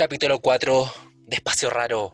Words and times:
capítulo 0.00 0.38
4 0.38 0.84
de 1.26 1.36
Espacio 1.36 1.68
Raro. 1.68 2.12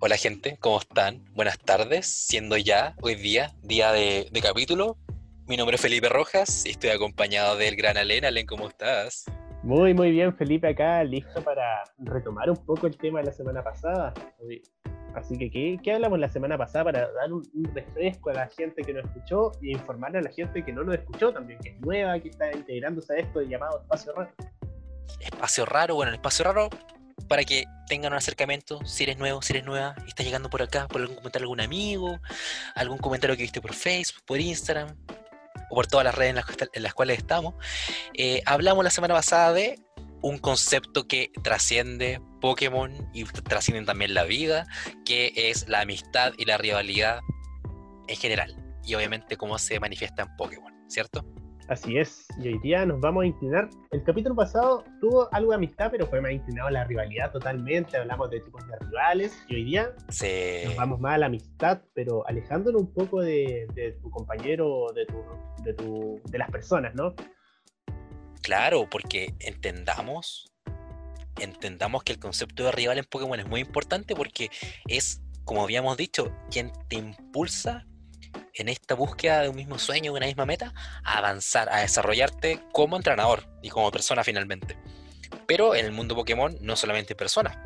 Hola 0.00 0.18
gente, 0.18 0.58
¿cómo 0.60 0.78
están? 0.78 1.24
Buenas 1.34 1.58
tardes, 1.58 2.06
siendo 2.06 2.58
ya 2.58 2.94
hoy 3.00 3.14
día, 3.14 3.54
día 3.62 3.90
de, 3.90 4.28
de 4.30 4.42
capítulo. 4.42 4.98
Mi 5.46 5.56
nombre 5.56 5.76
es 5.76 5.80
Felipe 5.80 6.10
Rojas 6.10 6.66
y 6.66 6.72
estoy 6.72 6.90
acompañado 6.90 7.56
del 7.56 7.74
gran 7.74 7.96
Alen. 7.96 8.26
Alen, 8.26 8.44
¿cómo 8.44 8.68
estás? 8.68 9.24
Muy, 9.62 9.94
muy 9.94 10.10
bien, 10.10 10.36
Felipe, 10.36 10.68
acá 10.68 11.02
listo 11.04 11.42
para 11.42 11.84
retomar 12.00 12.50
un 12.50 12.62
poco 12.66 12.86
el 12.86 12.98
tema 12.98 13.20
de 13.20 13.24
la 13.24 13.32
semana 13.32 13.64
pasada. 13.64 14.12
Así 15.14 15.38
que, 15.38 15.50
¿qué, 15.50 15.78
qué 15.82 15.92
hablamos 15.94 16.18
la 16.18 16.28
semana 16.28 16.58
pasada 16.58 16.84
para 16.84 17.10
dar 17.12 17.32
un, 17.32 17.42
un, 17.54 17.74
refresco 17.74 18.28
a 18.28 18.34
la 18.34 18.48
gente 18.48 18.82
que 18.82 18.92
nos 18.92 19.06
escuchó 19.06 19.52
y 19.62 19.72
informarle 19.72 20.18
a 20.18 20.22
la 20.22 20.30
gente 20.32 20.62
que 20.62 20.70
no 20.70 20.84
nos 20.84 20.96
escuchó 20.96 21.32
también, 21.32 21.58
que 21.60 21.70
es 21.70 21.80
nueva, 21.80 22.20
que 22.20 22.28
está 22.28 22.52
integrándose 22.52 23.14
a 23.14 23.16
esto 23.20 23.40
llamado 23.40 23.80
Espacio 23.80 24.12
Raro? 24.12 24.30
Espacio 25.20 25.64
Raro, 25.64 25.94
bueno, 25.94 26.10
el 26.10 26.16
Espacio 26.16 26.44
Raro, 26.44 26.68
para 27.28 27.44
que 27.44 27.64
tengan 27.88 28.12
un 28.12 28.18
acercamiento, 28.18 28.84
si 28.84 29.04
eres 29.04 29.18
nuevo, 29.18 29.42
si 29.42 29.52
eres 29.52 29.64
nueva, 29.64 29.94
y 30.04 30.08
estás 30.08 30.24
llegando 30.24 30.50
por 30.50 30.62
acá, 30.62 30.86
por 30.88 31.00
algún 31.00 31.16
comentario 31.16 31.44
de 31.44 31.46
algún 31.46 31.60
amigo, 31.60 32.20
algún 32.74 32.98
comentario 32.98 33.36
que 33.36 33.42
viste 33.42 33.60
por 33.60 33.74
Facebook, 33.74 34.22
por 34.24 34.40
Instagram, 34.40 34.96
o 35.70 35.74
por 35.74 35.86
todas 35.86 36.04
las 36.04 36.14
redes 36.14 36.36
en 36.72 36.82
las, 36.82 36.94
cuales 36.94 37.18
estamos, 37.18 37.54
eh, 38.14 38.42
hablamos 38.46 38.84
la 38.84 38.90
semana 38.90 39.14
pasada 39.14 39.52
de 39.52 39.80
un 40.22 40.38
concepto 40.38 41.06
que 41.06 41.30
trasciende 41.42 42.20
Pokémon 42.40 43.10
y 43.12 43.24
trasciende 43.24 43.84
también 43.84 44.14
la 44.14 44.24
vida, 44.24 44.66
que 45.04 45.32
es 45.34 45.68
la 45.68 45.80
amistad 45.80 46.32
y 46.38 46.44
la 46.44 46.58
rivalidad 46.58 47.20
en 48.08 48.16
general. 48.16 48.56
Y 48.84 48.94
obviamente 48.94 49.36
cómo 49.36 49.58
se 49.58 49.78
manifiesta 49.80 50.22
en 50.22 50.36
Pokémon, 50.36 50.72
¿cierto? 50.88 51.24
Así 51.68 51.98
es, 51.98 52.28
y 52.38 52.46
hoy 52.46 52.60
día 52.60 52.86
nos 52.86 53.00
vamos 53.00 53.24
a 53.24 53.26
inclinar. 53.26 53.68
El 53.90 54.04
capítulo 54.04 54.36
pasado 54.36 54.84
tuvo 55.00 55.28
algo 55.32 55.50
de 55.50 55.56
amistad, 55.56 55.90
pero 55.90 56.06
fue 56.06 56.20
más 56.20 56.30
inclinado 56.30 56.68
a 56.68 56.70
la 56.70 56.84
rivalidad 56.84 57.32
totalmente. 57.32 57.96
Hablamos 57.96 58.30
de 58.30 58.38
tipos 58.38 58.64
de 58.68 58.78
rivales, 58.86 59.36
y 59.48 59.56
hoy 59.56 59.64
día 59.64 59.92
sí. 60.08 60.62
nos 60.64 60.76
vamos 60.76 61.00
más 61.00 61.14
a 61.14 61.18
la 61.18 61.26
amistad, 61.26 61.82
pero 61.92 62.24
alejándonos 62.28 62.82
un 62.82 62.92
poco 62.92 63.20
de, 63.20 63.66
de 63.74 63.92
tu 64.00 64.08
compañero, 64.10 64.92
de, 64.94 65.06
tu, 65.06 65.24
de, 65.64 65.74
tu, 65.74 66.20
de 66.30 66.38
las 66.38 66.48
personas, 66.52 66.94
¿no? 66.94 67.16
Claro, 68.42 68.88
porque 68.88 69.34
entendamos, 69.40 70.52
entendamos 71.40 72.04
que 72.04 72.12
el 72.12 72.20
concepto 72.20 72.62
de 72.62 72.70
rival 72.70 72.98
en 72.98 73.06
Pokémon 73.06 73.40
es 73.40 73.48
muy 73.48 73.60
importante 73.60 74.14
porque 74.14 74.50
es, 74.86 75.20
como 75.44 75.64
habíamos 75.64 75.96
dicho, 75.96 76.30
quien 76.48 76.70
te 76.86 76.94
impulsa 76.94 77.88
en 78.56 78.68
esta 78.68 78.94
búsqueda 78.94 79.42
de 79.42 79.48
un 79.48 79.56
mismo 79.56 79.78
sueño, 79.78 80.12
de 80.12 80.18
una 80.18 80.26
misma 80.26 80.46
meta, 80.46 80.72
a 81.04 81.18
avanzar, 81.18 81.68
a 81.70 81.80
desarrollarte 81.80 82.60
como 82.72 82.96
entrenador 82.96 83.46
y 83.62 83.68
como 83.68 83.90
persona 83.90 84.24
finalmente. 84.24 84.76
Pero 85.46 85.74
en 85.74 85.84
el 85.84 85.92
mundo 85.92 86.14
Pokémon 86.14 86.56
no 86.60 86.76
solamente 86.76 87.14
personas. 87.14 87.56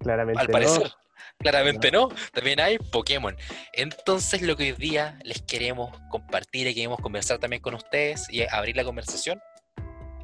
Claramente. 0.00 0.40
Al 0.40 0.48
parecer. 0.48 0.84
No. 0.84 1.06
Claramente 1.38 1.90
no. 1.90 2.08
no, 2.08 2.14
también 2.32 2.60
hay 2.60 2.78
Pokémon. 2.78 3.36
Entonces 3.74 4.40
lo 4.40 4.56
que 4.56 4.64
hoy 4.64 4.72
día 4.72 5.18
les 5.22 5.42
queremos 5.42 5.94
compartir 6.08 6.66
y 6.66 6.74
queremos 6.74 6.98
conversar 6.98 7.38
también 7.38 7.60
con 7.60 7.74
ustedes 7.74 8.26
y 8.30 8.42
abrir 8.42 8.74
la 8.74 8.84
conversación 8.84 9.40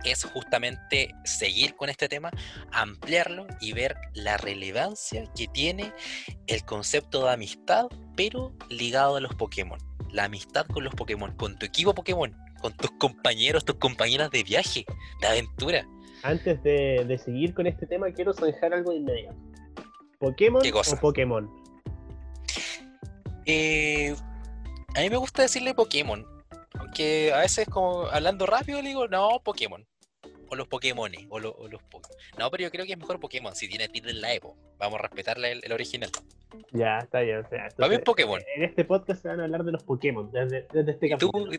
es 0.04 0.24
justamente 0.24 1.14
seguir 1.24 1.76
con 1.76 1.88
este 1.88 2.08
tema, 2.08 2.30
ampliarlo 2.72 3.46
y 3.60 3.72
ver 3.72 3.96
la 4.14 4.36
relevancia 4.36 5.24
que 5.36 5.46
tiene 5.48 5.92
el 6.46 6.64
concepto 6.64 7.24
de 7.24 7.32
amistad, 7.32 7.86
pero 8.16 8.52
ligado 8.68 9.16
a 9.16 9.20
los 9.20 9.34
Pokémon. 9.34 9.78
La 10.10 10.24
amistad 10.24 10.66
con 10.66 10.84
los 10.84 10.94
Pokémon, 10.94 11.32
con 11.36 11.58
tu 11.58 11.66
equipo 11.66 11.94
Pokémon, 11.94 12.36
con 12.60 12.72
tus 12.76 12.90
compañeros, 12.92 13.64
tus 13.64 13.76
compañeras 13.76 14.30
de 14.30 14.42
viaje, 14.42 14.84
de 15.20 15.26
aventura. 15.26 15.86
Antes 16.22 16.62
de, 16.62 17.04
de 17.06 17.18
seguir 17.18 17.54
con 17.54 17.66
este 17.66 17.86
tema, 17.86 18.10
quiero 18.12 18.32
zanjar 18.32 18.74
algo 18.74 18.90
de 18.90 18.98
inmediato. 18.98 19.36
¿Pokémon 20.18 20.62
o 20.64 21.00
Pokémon? 21.00 21.50
Eh, 23.44 24.14
a 24.94 25.00
mí 25.00 25.10
me 25.10 25.16
gusta 25.16 25.42
decirle 25.42 25.74
Pokémon, 25.74 26.24
aunque 26.78 27.32
a 27.32 27.38
veces 27.38 27.66
como 27.68 28.06
hablando 28.06 28.46
rápido 28.46 28.80
le 28.82 28.88
digo, 28.88 29.08
no, 29.08 29.40
Pokémon 29.42 29.84
o 30.52 30.54
los 30.54 30.68
Pokémon, 30.68 31.10
o, 31.30 31.38
lo, 31.38 31.52
o 31.52 31.66
los 31.66 31.82
Pokémon. 31.84 32.18
No, 32.38 32.50
pero 32.50 32.64
yo 32.64 32.70
creo 32.70 32.84
que 32.84 32.92
es 32.92 32.98
mejor 32.98 33.18
Pokémon, 33.18 33.54
si 33.54 33.68
tiene 33.68 33.88
tiene 33.88 34.12
la 34.12 34.34
Evo. 34.34 34.54
Vamos 34.78 34.98
a 34.98 35.02
respetarle 35.02 35.52
el, 35.52 35.60
el, 35.64 35.72
original. 35.72 36.10
Ya, 36.72 36.98
está 36.98 37.20
bien. 37.20 37.38
O 37.38 37.48
sea, 37.48 37.68
Pokémon. 38.04 38.38
En 38.54 38.64
este 38.64 38.84
podcast 38.84 39.22
se 39.22 39.28
van 39.28 39.40
a 39.40 39.44
hablar 39.44 39.64
de 39.64 39.72
los 39.72 39.82
Pokémon, 39.82 40.30
desde, 40.30 40.66
desde 40.70 40.92
este 40.92 41.08
capítulo. 41.08 41.46
¿Tú, 41.46 41.58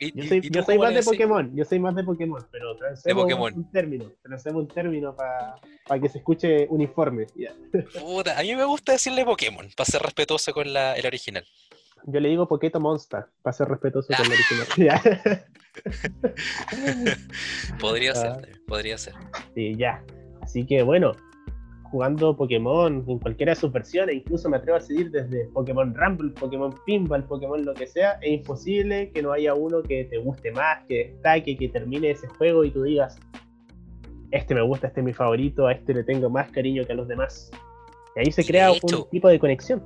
y, 0.00 0.18
yo 0.18 0.26
soy, 0.26 0.40
yo 0.50 0.62
soy 0.62 0.78
más 0.78 0.94
de 0.94 1.02
Pokémon, 1.02 1.54
yo 1.54 1.64
soy 1.64 1.78
más 1.78 1.94
de 1.94 2.02
Pokémon, 2.02 2.46
pero 2.50 2.76
Pokémon. 3.14 3.52
un 3.54 3.70
término, 3.70 4.10
transemos 4.22 4.62
un 4.62 4.68
término 4.68 5.14
para 5.14 5.56
pa 5.86 5.98
que 5.98 6.08
se 6.08 6.18
escuche 6.18 6.66
uniforme. 6.68 7.26
Yeah. 7.34 7.54
Puta, 8.00 8.38
a 8.38 8.42
mí 8.42 8.54
me 8.54 8.64
gusta 8.64 8.92
decirle 8.92 9.24
Pokémon, 9.24 9.68
para 9.76 9.84
ser 9.84 10.02
respetuoso 10.02 10.52
con 10.52 10.72
la, 10.72 10.96
el 10.96 11.06
original. 11.06 11.46
Yo 12.06 12.20
le 12.20 12.28
digo 12.28 12.46
Poqueto 12.46 12.80
Monster, 12.80 13.26
para 13.42 13.52
ser 13.54 13.68
respetuoso 13.68 14.08
con 14.16 14.26
el 14.26 14.32
original. 14.92 15.44
podría 17.80 18.14
ser, 18.14 18.30
ah. 18.30 18.40
podría 18.66 18.98
ser. 18.98 19.14
Sí, 19.54 19.74
ya. 19.76 20.04
Así 20.42 20.66
que 20.66 20.82
bueno, 20.82 21.12
jugando 21.84 22.36
Pokémon 22.36 23.04
en 23.08 23.18
cualquiera 23.18 23.52
de 23.52 23.56
sus 23.56 23.72
versiones, 23.72 24.16
incluso 24.16 24.50
me 24.50 24.58
atrevo 24.58 24.76
a 24.76 24.80
seguir 24.80 25.10
desde 25.10 25.46
Pokémon 25.54 25.94
Rumble, 25.94 26.32
Pokémon 26.32 26.74
Pinball, 26.84 27.24
Pokémon 27.24 27.64
lo 27.64 27.72
que 27.72 27.86
sea, 27.86 28.18
es 28.20 28.40
imposible 28.40 29.10
que 29.12 29.22
no 29.22 29.32
haya 29.32 29.54
uno 29.54 29.82
que 29.82 30.04
te 30.04 30.18
guste 30.18 30.52
más, 30.52 30.84
que 30.86 31.10
destaque, 31.12 31.56
que 31.56 31.68
termine 31.68 32.10
ese 32.10 32.26
juego 32.26 32.64
y 32.64 32.70
tú 32.70 32.82
digas, 32.82 33.18
este 34.30 34.54
me 34.54 34.62
gusta, 34.62 34.88
este 34.88 35.00
es 35.00 35.06
mi 35.06 35.12
favorito, 35.12 35.66
a 35.68 35.72
este 35.72 35.94
le 35.94 36.04
tengo 36.04 36.28
más 36.28 36.50
cariño 36.50 36.84
que 36.84 36.92
a 36.92 36.96
los 36.96 37.08
demás. 37.08 37.50
Y 38.16 38.20
ahí 38.20 38.32
se 38.32 38.44
crea 38.44 38.72
hecho, 38.72 39.04
un 39.04 39.10
tipo 39.10 39.28
de 39.28 39.38
conexión. 39.38 39.82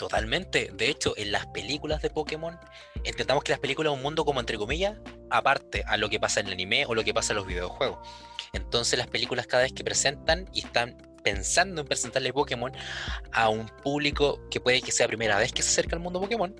Totalmente. 0.00 0.70
De 0.72 0.88
hecho, 0.88 1.12
en 1.18 1.30
las 1.30 1.46
películas 1.48 2.00
de 2.00 2.08
Pokémon, 2.08 2.58
intentamos 3.04 3.44
que 3.44 3.52
las 3.52 3.60
películas 3.60 3.92
un 3.92 4.00
mundo 4.00 4.24
como 4.24 4.40
entre 4.40 4.56
comillas, 4.56 4.96
aparte 5.28 5.84
a 5.86 5.98
lo 5.98 6.08
que 6.08 6.18
pasa 6.18 6.40
en 6.40 6.46
el 6.46 6.54
anime 6.54 6.86
o 6.86 6.94
lo 6.94 7.04
que 7.04 7.12
pasa 7.12 7.34
en 7.34 7.36
los 7.36 7.46
videojuegos. 7.46 7.98
Entonces 8.54 8.98
las 8.98 9.08
películas 9.08 9.46
cada 9.46 9.64
vez 9.64 9.74
que 9.74 9.84
presentan 9.84 10.48
y 10.54 10.60
están 10.64 10.96
pensando 11.22 11.82
en 11.82 11.86
presentarle 11.86 12.32
Pokémon 12.32 12.72
a 13.32 13.50
un 13.50 13.66
público 13.66 14.40
que 14.50 14.58
puede 14.58 14.80
que 14.80 14.90
sea 14.90 15.06
primera 15.06 15.36
vez 15.36 15.52
que 15.52 15.60
se 15.60 15.68
acerca 15.68 15.96
al 15.96 16.00
mundo 16.00 16.18
Pokémon, 16.18 16.56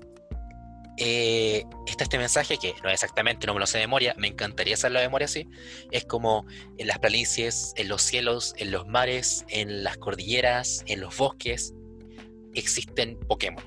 eh, 0.99 1.65
está 1.87 2.05
este 2.05 2.19
mensaje 2.19 2.59
que 2.59 2.75
no 2.84 2.91
exactamente, 2.91 3.47
no 3.47 3.55
me 3.55 3.61
lo 3.61 3.67
sé 3.67 3.78
de 3.78 3.84
memoria, 3.84 4.15
me 4.19 4.28
encantaría 4.28 4.75
hacerlo 4.75 4.99
de 4.99 5.07
memoria 5.07 5.25
así. 5.25 5.49
Es 5.93 6.05
como 6.05 6.45
en 6.77 6.87
las 6.87 6.99
planicies, 6.99 7.72
en 7.77 7.89
los 7.89 8.03
cielos, 8.03 8.53
en 8.59 8.71
los 8.71 8.87
mares, 8.87 9.47
en 9.49 9.83
las 9.83 9.97
cordilleras, 9.97 10.84
en 10.84 11.01
los 11.01 11.17
bosques, 11.17 11.72
existen 12.55 13.19
Pokémon. 13.28 13.65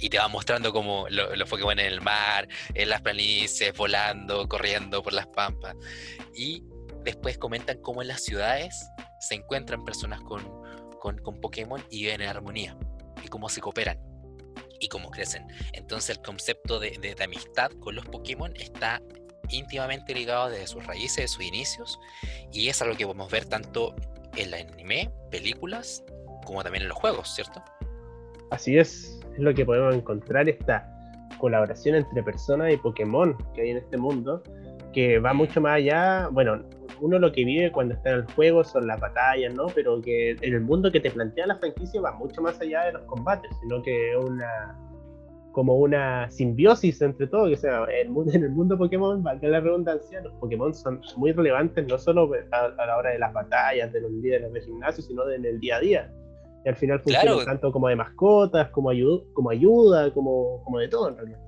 Y 0.00 0.08
te 0.08 0.18
va 0.18 0.28
mostrando 0.28 0.72
como 0.72 1.06
lo, 1.08 1.34
los 1.36 1.48
Pokémon 1.48 1.78
en 1.78 1.86
el 1.86 2.00
mar, 2.00 2.48
en 2.74 2.88
las 2.88 3.00
planicies, 3.00 3.72
volando, 3.76 4.48
corriendo 4.48 5.02
por 5.02 5.12
las 5.12 5.26
pampas. 5.28 5.76
Y 6.34 6.64
después 7.04 7.38
comentan 7.38 7.78
cómo 7.80 8.02
en 8.02 8.08
las 8.08 8.22
ciudades 8.22 8.86
se 9.20 9.34
encuentran 9.34 9.84
personas 9.84 10.20
con, 10.22 10.42
con, 10.98 11.18
con 11.18 11.40
Pokémon 11.40 11.84
y 11.90 12.02
viven 12.02 12.22
en 12.22 12.28
armonía. 12.28 12.76
Y 13.22 13.28
cómo 13.28 13.48
se 13.48 13.60
cooperan. 13.60 13.98
Y 14.80 14.88
cómo 14.88 15.10
crecen. 15.10 15.46
Entonces 15.72 16.16
el 16.16 16.22
concepto 16.22 16.80
de, 16.80 16.90
de, 16.98 17.22
amistad 17.22 17.70
con 17.80 17.94
los 17.94 18.04
Pokémon 18.04 18.52
está 18.56 19.00
íntimamente 19.48 20.14
ligado 20.14 20.50
desde 20.50 20.66
sus 20.66 20.84
raíces, 20.84 21.16
de 21.16 21.28
sus 21.28 21.44
inicios. 21.44 21.98
Y 22.52 22.68
es 22.68 22.82
algo 22.82 22.96
que 22.96 23.06
podemos 23.06 23.30
ver 23.30 23.46
tanto 23.46 23.94
en 24.36 24.52
el 24.52 24.54
anime, 24.54 25.12
películas, 25.30 26.02
como 26.44 26.62
también 26.62 26.82
en 26.82 26.88
los 26.88 26.98
juegos, 26.98 27.34
¿cierto? 27.34 27.62
Así 28.50 28.78
es, 28.78 29.20
es 29.32 29.38
lo 29.38 29.54
que 29.54 29.64
podemos 29.64 29.94
encontrar 29.94 30.48
esta 30.48 30.90
colaboración 31.38 31.96
entre 31.96 32.22
personas 32.22 32.72
y 32.72 32.76
Pokémon 32.76 33.36
que 33.54 33.62
hay 33.62 33.70
en 33.70 33.78
este 33.78 33.96
mundo, 33.96 34.42
que 34.92 35.18
va 35.18 35.34
mucho 35.34 35.60
más 35.60 35.74
allá, 35.74 36.28
bueno, 36.30 36.62
uno 37.00 37.18
lo 37.18 37.32
que 37.32 37.44
vive 37.44 37.72
cuando 37.72 37.94
está 37.94 38.10
en 38.10 38.16
el 38.20 38.24
juego 38.32 38.62
son 38.64 38.86
las 38.86 39.00
batallas, 39.00 39.52
¿no? 39.54 39.66
Pero 39.74 40.00
que 40.00 40.30
en 40.30 40.54
el 40.54 40.60
mundo 40.60 40.90
que 40.90 41.00
te 41.00 41.10
plantea 41.10 41.46
la 41.46 41.56
franquicia 41.56 42.00
va 42.00 42.12
mucho 42.12 42.40
más 42.40 42.60
allá 42.60 42.84
de 42.84 42.92
los 42.92 43.02
combates, 43.04 43.50
sino 43.60 43.82
que 43.82 44.12
es 44.12 44.16
una 44.16 44.78
como 45.52 45.76
una 45.76 46.28
simbiosis 46.30 47.00
entre 47.00 47.28
todo, 47.28 47.48
que 47.48 47.56
sea, 47.56 47.84
el 47.84 48.10
mundo, 48.10 48.32
en 48.32 48.42
el 48.42 48.50
mundo 48.50 48.76
Pokémon, 48.76 49.22
valga 49.22 49.46
la 49.48 49.60
redundancia, 49.60 50.20
los 50.20 50.32
Pokémon 50.34 50.74
son 50.74 51.00
muy 51.16 51.30
relevantes 51.30 51.86
no 51.86 51.96
solo 51.96 52.28
a, 52.50 52.56
a, 52.56 52.86
la 52.86 52.96
hora 52.96 53.10
de 53.10 53.20
las 53.20 53.32
batallas, 53.32 53.92
de 53.92 54.00
los 54.00 54.10
líderes 54.10 54.52
de 54.52 54.60
gimnasio, 54.62 55.04
sino 55.04 55.30
en 55.30 55.44
el 55.44 55.60
día 55.60 55.76
a 55.76 55.80
día. 55.80 56.12
Y 56.64 56.68
al 56.68 56.76
final 56.76 57.00
funciona 57.00 57.22
claro. 57.22 57.44
tanto 57.44 57.72
como 57.72 57.88
de 57.88 57.96
mascotas, 57.96 58.70
como, 58.70 58.90
ayuda, 58.90 59.22
como 59.34 59.50
ayuda, 59.50 60.12
como, 60.12 60.62
como 60.64 60.78
de 60.78 60.88
todo 60.88 61.08
en 61.08 61.16
realidad. 61.16 61.40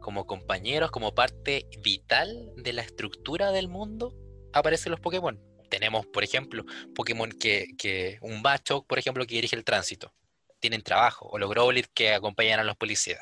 Como 0.00 0.26
compañeros, 0.26 0.90
como 0.90 1.14
parte 1.14 1.66
vital 1.82 2.52
de 2.56 2.72
la 2.72 2.82
estructura 2.82 3.50
del 3.50 3.68
mundo, 3.68 4.14
aparecen 4.52 4.90
los 4.90 5.00
Pokémon. 5.00 5.40
Tenemos, 5.70 6.06
por 6.06 6.24
ejemplo, 6.24 6.64
Pokémon 6.94 7.30
que, 7.30 7.68
que 7.78 8.18
un 8.22 8.42
Bachok, 8.42 8.86
por 8.86 8.98
ejemplo, 8.98 9.26
que 9.26 9.34
dirige 9.34 9.56
el 9.56 9.64
tránsito. 9.64 10.12
Tienen 10.60 10.82
trabajo. 10.82 11.26
O 11.30 11.38
los 11.38 11.50
Growlithe 11.50 11.90
que 11.94 12.14
acompañan 12.14 12.60
a 12.60 12.64
los 12.64 12.76
policías. 12.76 13.20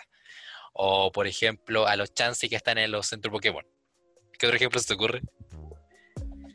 O, 0.73 1.11
por 1.13 1.27
ejemplo, 1.27 1.87
a 1.87 1.97
los 1.97 2.13
Chansey 2.15 2.49
que 2.49 2.57
están 2.57 2.79
en 2.79 2.91
los 2.91 3.07
centros 3.07 3.33
Pokémon. 3.33 3.65
¿Qué 4.39 4.47
otro 4.47 4.57
ejemplo 4.57 4.79
se 4.79 4.89
te 4.89 4.95
ocurre? 4.95 5.23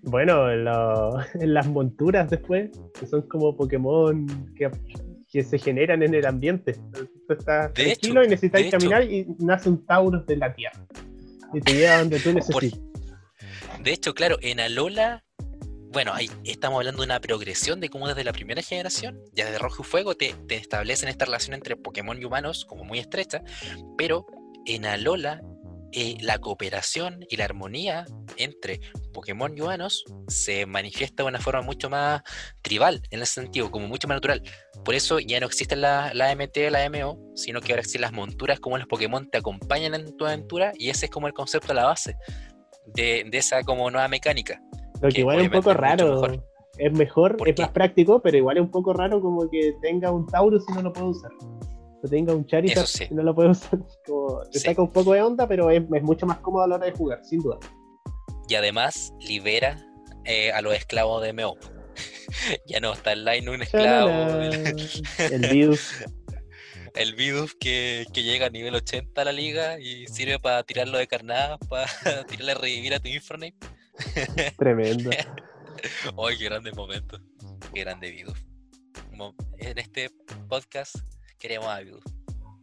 Bueno, 0.03 0.47
lo- 0.55 1.19
en 1.35 1.53
las 1.53 1.67
monturas 1.67 2.29
después, 2.29 2.71
que 2.99 3.05
son 3.05 3.21
como 3.23 3.55
Pokémon 3.55 4.25
que, 4.55 4.69
que 5.31 5.43
se 5.43 5.57
generan 5.59 6.03
en 6.03 6.13
el 6.15 6.25
ambiente. 6.25 6.73
Tú 7.27 7.33
estás 7.33 7.73
De 7.73 7.83
tranquilo 7.85 8.21
hecho, 8.21 8.27
y 8.27 8.29
necesitas 8.29 8.61
hecho. 8.61 8.77
caminar 8.77 9.03
y 9.03 9.27
nace 9.39 9.69
un 9.69 9.85
Taurus 9.85 10.25
de 10.25 10.37
la 10.37 10.53
tierra. 10.53 10.85
Y 11.53 11.59
te 11.61 11.73
lleva 11.73 11.99
donde 11.99 12.19
tú 12.19 12.33
necesites. 12.33 12.79
De 13.83 13.91
hecho, 13.93 14.13
claro, 14.13 14.37
en 14.41 14.59
Alola, 14.59 15.23
bueno, 15.91 16.13
ahí 16.13 16.29
estamos 16.45 16.77
hablando 16.79 17.01
de 17.01 17.05
una 17.07 17.19
progresión 17.19 17.79
de 17.79 17.89
cómo 17.89 18.07
desde 18.07 18.23
la 18.23 18.31
primera 18.31 18.61
generación, 18.61 19.19
ya 19.33 19.45
desde 19.45 19.57
Rojo 19.59 19.83
y 19.83 19.85
Fuego, 19.85 20.15
te, 20.15 20.33
te 20.47 20.55
establecen 20.55 21.09
esta 21.09 21.25
relación 21.25 21.53
entre 21.55 21.75
Pokémon 21.75 22.19
y 22.21 22.25
humanos 22.25 22.65
como 22.65 22.83
muy 22.83 22.99
estrecha, 22.99 23.41
pero 23.97 24.25
en 24.65 24.85
Alola 24.85 25.41
eh, 25.93 26.17
la 26.21 26.39
cooperación 26.39 27.25
y 27.29 27.35
la 27.37 27.45
armonía 27.45 28.05
entre 28.37 28.79
Pokémon 29.13 29.55
y 29.57 29.61
humanos 29.61 30.05
se 30.27 30.65
manifiesta 30.65 31.23
de 31.23 31.29
una 31.29 31.39
forma 31.39 31.61
mucho 31.61 31.89
más 31.89 32.21
tribal, 32.61 33.01
en 33.11 33.21
ese 33.21 33.41
sentido, 33.41 33.69
como 33.71 33.87
mucho 33.87 34.07
más 34.07 34.15
natural. 34.15 34.41
Por 34.85 34.95
eso 34.95 35.19
ya 35.19 35.39
no 35.39 35.47
existe 35.47 35.75
la, 35.75 36.13
la 36.13 36.33
MT, 36.35 36.57
la 36.71 36.89
MO, 36.89 37.19
sino 37.35 37.61
que 37.61 37.73
ahora 37.73 37.81
existen 37.81 38.01
las 38.01 38.13
monturas 38.13 38.59
como 38.59 38.77
los 38.77 38.87
Pokémon 38.87 39.29
te 39.29 39.37
acompañan 39.39 39.93
en 39.95 40.15
tu 40.17 40.25
aventura 40.25 40.71
y 40.77 40.89
ese 40.89 41.05
es 41.05 41.11
como 41.11 41.27
el 41.27 41.33
concepto, 41.33 41.73
la 41.73 41.85
base 41.85 42.15
de, 42.85 43.25
de 43.29 43.37
esa 43.37 43.61
como 43.63 43.89
nueva 43.91 44.07
mecánica. 44.07 44.61
Lo 45.01 45.09
que 45.09 45.15
que 45.15 45.19
igual 45.21 45.39
es 45.39 45.45
un 45.45 45.51
poco 45.51 45.73
raro. 45.73 46.13
mejor. 46.21 46.45
Es 46.77 46.93
mejor, 46.93 47.37
¿Por 47.37 47.49
es 47.49 47.55
qué? 47.55 47.61
más 47.63 47.71
práctico, 47.71 48.21
pero 48.21 48.37
igual 48.37 48.57
es 48.57 48.63
un 48.63 48.71
poco 48.71 48.93
raro 48.93 49.21
como 49.21 49.49
que 49.49 49.73
tenga 49.81 50.09
un 50.11 50.25
Taurus 50.25 50.63
y 50.69 50.73
no 50.73 50.81
lo 50.83 50.93
puede 50.93 51.07
usar. 51.07 51.31
Que 52.01 52.07
tenga 52.07 52.33
un 52.33 52.45
Charizard 52.45 52.85
sí. 52.87 53.07
y 53.09 53.13
no 53.13 53.23
lo 53.23 53.35
puede 53.35 53.49
usar. 53.49 53.79
Como, 54.05 54.41
te 54.51 54.59
Sí. 54.59 54.65
saca 54.65 54.81
un 54.81 54.91
poco 54.91 55.13
de 55.13 55.21
onda, 55.21 55.47
pero 55.47 55.69
es, 55.69 55.81
es 55.93 56.03
mucho 56.03 56.25
más 56.25 56.39
cómodo 56.39 56.63
a 56.63 56.67
la 56.67 56.75
hora 56.75 56.85
de 56.87 56.91
jugar, 56.93 57.23
sin 57.23 57.39
duda. 57.41 57.57
Y 58.49 58.55
además 58.55 59.13
libera 59.19 59.77
eh, 60.25 60.51
a 60.51 60.61
los 60.61 60.73
esclavos 60.73 61.21
de 61.23 61.33
MO. 61.33 61.55
ya 62.67 62.79
no 62.79 62.93
está 62.93 63.13
el 63.13 63.23
line 63.25 63.49
un 63.49 63.61
esclavo. 63.61 64.09
El, 65.19 65.47
Vidus. 65.51 65.91
el 66.95 67.15
Bidoof 67.15 67.53
que, 67.59 68.05
que 68.13 68.23
llega 68.23 68.47
a 68.47 68.49
nivel 68.49 68.75
80 68.75 69.21
a 69.21 69.25
la 69.25 69.31
liga 69.31 69.79
y 69.79 70.07
sirve 70.07 70.39
para 70.39 70.63
tirarlo 70.63 70.97
de 70.97 71.07
carnada, 71.07 71.57
para 71.57 71.87
tirarle 72.27 72.51
a 72.53 72.55
revivir 72.55 72.93
a 72.93 72.99
tu 72.99 73.07
Infernape. 73.09 73.55
Tremendo. 74.57 75.09
¡Ay, 75.11 76.37
qué 76.37 76.45
grandes 76.45 76.75
momentos! 76.75 77.21
¡Qué 77.73 77.81
grande! 77.81 78.25
Mo- 79.13 79.35
En 79.57 79.77
este 79.77 80.09
podcast 80.49 80.95
queremos 81.41 81.67
a. 81.67 81.81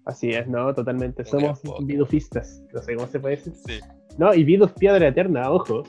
Así 0.07 0.31
es, 0.31 0.47
no, 0.47 0.75
totalmente. 0.75 1.23
Un 1.23 1.29
Somos 1.29 1.61
vidufistas. 1.85 2.63
No 2.73 2.81
sé 2.81 2.95
cómo 2.95 3.09
se 3.09 3.21
puede 3.21 3.37
decir. 3.37 3.53
Sí. 3.67 3.81
No, 4.17 4.33
y 4.33 4.43
Vidus 4.43 4.73
piedra 4.73 5.09
eterna, 5.09 5.51
ojo. 5.51 5.83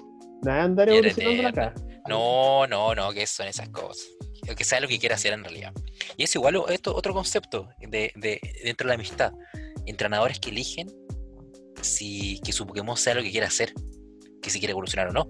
Nada 0.43 0.63
andar 0.63 0.89
evolucionando 0.89 1.47
acá. 1.47 1.73
No, 2.07 2.67
no, 2.67 2.93
no, 2.95 3.11
que 3.11 3.25
son 3.25 3.47
esas 3.47 3.69
cosas. 3.69 4.07
Que 4.57 4.63
sea 4.63 4.79
lo 4.79 4.87
que 4.87 4.99
quiera 4.99 5.15
hacer 5.15 5.33
en 5.33 5.43
realidad. 5.43 5.73
Y 6.17 6.23
es 6.23 6.35
igual 6.35 6.61
esto, 6.69 6.95
otro 6.95 7.13
concepto 7.13 7.69
de, 7.79 8.11
de, 8.15 8.39
dentro 8.63 8.85
de 8.85 8.89
la 8.89 8.95
amistad. 8.95 9.33
Entrenadores 9.85 10.39
que 10.39 10.49
eligen 10.49 10.87
si 11.81 12.39
que 12.41 12.51
su 12.51 12.65
Pokémon 12.65 12.97
sea 12.97 13.13
lo 13.13 13.21
que 13.21 13.31
quiera 13.31 13.47
hacer, 13.47 13.73
que 14.41 14.49
si 14.49 14.59
quiere 14.59 14.71
evolucionar 14.71 15.09
o 15.09 15.11
no. 15.11 15.29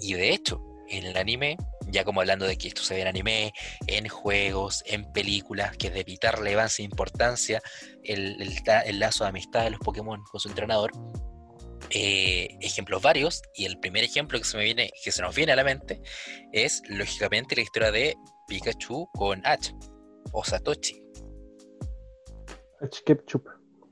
Y 0.00 0.14
de 0.14 0.30
hecho, 0.30 0.62
en 0.88 1.04
el 1.04 1.16
anime, 1.16 1.56
ya 1.94 2.04
como 2.04 2.20
hablando 2.20 2.44
de 2.44 2.58
que 2.58 2.68
esto 2.68 2.82
se 2.82 2.94
ve 2.94 3.02
en 3.02 3.06
anime, 3.06 3.52
en 3.86 4.08
juegos, 4.08 4.82
en 4.86 5.10
películas, 5.12 5.76
que 5.76 5.86
es 5.86 5.94
de 5.94 6.02
vital 6.02 6.34
relevancia 6.34 6.82
e 6.82 6.86
importancia 6.86 7.62
el, 8.02 8.42
el 8.42 8.62
ta- 8.64 8.82
el 8.82 8.98
lazo 8.98 9.24
de 9.24 9.30
amistad 9.30 9.62
de 9.64 9.70
los 9.70 9.80
Pokémon 9.80 10.22
con 10.24 10.40
su 10.40 10.48
entrenador, 10.48 10.90
eh, 11.90 12.48
ejemplos 12.60 13.00
varios, 13.00 13.42
y 13.54 13.64
el 13.64 13.78
primer 13.78 14.02
ejemplo 14.02 14.38
que 14.38 14.44
se 14.44 14.56
me 14.56 14.64
viene, 14.64 14.90
que 15.04 15.12
se 15.12 15.22
nos 15.22 15.34
viene 15.36 15.52
a 15.52 15.56
la 15.56 15.64
mente, 15.64 16.02
es 16.52 16.82
lógicamente 16.88 17.54
la 17.54 17.62
historia 17.62 17.92
de 17.92 18.16
Pikachu 18.48 19.08
con 19.14 19.40
Ash 19.46 19.70
o 20.32 20.42
Satoshi. 20.44 21.00
Ketchup, 23.06 23.46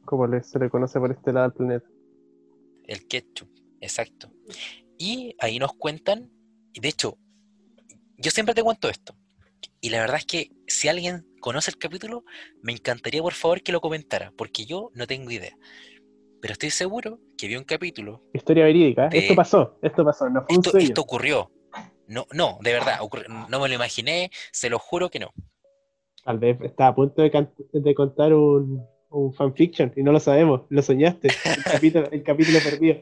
como 0.05 0.27
se 0.43 0.59
le 0.59 0.69
conoce 0.69 0.99
por 0.99 1.13
este 1.13 1.33
lado 1.33 1.49
del 1.49 1.57
planeta. 1.57 1.87
El 2.85 3.07
ketchup, 3.07 3.49
exacto. 3.81 4.31
Y 4.99 5.35
ahí 5.39 5.59
nos 5.59 5.73
cuentan, 5.75 6.31
y 6.75 6.81
de 6.81 6.89
hecho, 6.89 7.17
yo 8.23 8.31
siempre 8.31 8.55
te 8.55 8.63
cuento 8.63 8.89
esto, 8.89 9.15
y 9.81 9.91
la 9.91 10.01
verdad 10.01 10.19
es 10.19 10.27
que 10.27 10.51
si 10.67 10.89
alguien 10.89 11.27
conoce 11.41 11.71
el 11.73 11.79
capítulo, 11.79 12.25
me 12.63 12.73
encantaría 12.73 13.21
por 13.21 13.35
favor 13.35 13.63
que 13.63 13.73
lo 13.73 13.81
comentara, 13.81 14.33
porque 14.37 14.65
yo 14.65 14.91
no 14.95 15.07
tengo 15.07 15.31
idea. 15.31 15.57
Pero 16.41 16.53
estoy 16.53 16.71
seguro 16.71 17.19
que 17.37 17.47
vi 17.49 17.57
un 17.57 17.65
capítulo. 17.65 18.23
Historia 18.33 18.65
verídica. 18.65 19.09
De- 19.09 19.19
Esto 19.19 19.35
pasó, 19.35 19.79
esto 19.83 20.05
pasó, 20.05 20.29
no 20.29 20.45
fue 20.45 20.57
un 20.57 20.61
Esto, 20.61 20.71
sueño. 20.71 20.87
esto 20.87 21.01
ocurrió. 21.03 21.51
No, 22.07 22.27
no, 22.33 22.59
de 22.63 22.73
verdad, 22.73 22.99
ocurrió. 23.01 23.29
no 23.29 23.61
me 23.61 23.69
lo 23.69 23.75
imaginé, 23.75 24.31
se 24.53 24.69
lo 24.71 24.79
juro 24.79 25.09
que 25.09 25.19
no. 25.21 25.33
Tal 26.25 26.39
vez 26.39 26.61
estaba 26.61 26.91
a 26.91 26.95
punto 26.95 27.23
de, 27.23 27.95
contar 27.95 28.33
un, 28.35 28.85
un 29.11 29.35
fanfiction 29.35 29.93
y 29.97 30.03
no 30.03 30.13
lo 30.13 30.21
sabemos, 30.21 30.63
lo 30.69 30.83
soñaste. 30.83 31.29
El 31.29 31.65
capítulo, 31.65 32.11
el 32.11 32.23
capítulo 32.23 32.59
perdido. 32.63 33.01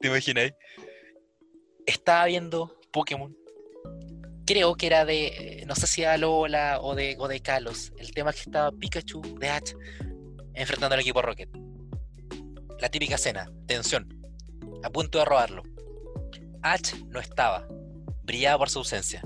¿Te 0.00 0.08
imaginas? 0.08 0.52
Estaba 1.86 2.26
viendo 2.26 2.78
Pokémon. 2.92 3.34
Creo 4.44 4.74
que 4.74 4.86
era 4.86 5.04
de, 5.04 5.26
eh, 5.26 5.64
no 5.66 5.74
sé 5.74 5.86
si 5.86 6.02
era 6.02 6.16
Lola 6.16 6.80
o 6.80 6.94
de, 6.94 7.16
o 7.18 7.28
de 7.28 7.40
Kalos. 7.40 7.92
El 7.98 8.12
tema 8.12 8.32
que 8.32 8.40
estaba 8.40 8.72
Pikachu 8.72 9.20
de 9.38 9.48
Ash 9.48 9.72
enfrentando 10.54 10.94
al 10.94 11.00
equipo 11.00 11.22
Rocket. 11.22 11.48
La 12.80 12.88
típica 12.88 13.14
escena, 13.14 13.50
tensión, 13.66 14.08
a 14.82 14.90
punto 14.90 15.18
de 15.18 15.24
robarlo. 15.24 15.62
Ash 16.62 16.94
no 17.06 17.20
estaba, 17.20 17.66
brillaba 18.24 18.58
por 18.58 18.70
su 18.70 18.80
ausencia. 18.80 19.22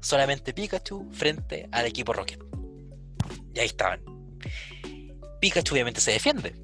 Solamente 0.00 0.52
Pikachu 0.52 1.10
frente 1.12 1.68
al 1.72 1.86
equipo 1.86 2.12
Rocket. 2.12 2.42
Y 3.54 3.60
ahí 3.60 3.66
estaban. 3.66 4.02
Pikachu 5.40 5.74
obviamente 5.74 6.00
se 6.00 6.12
defiende 6.12 6.54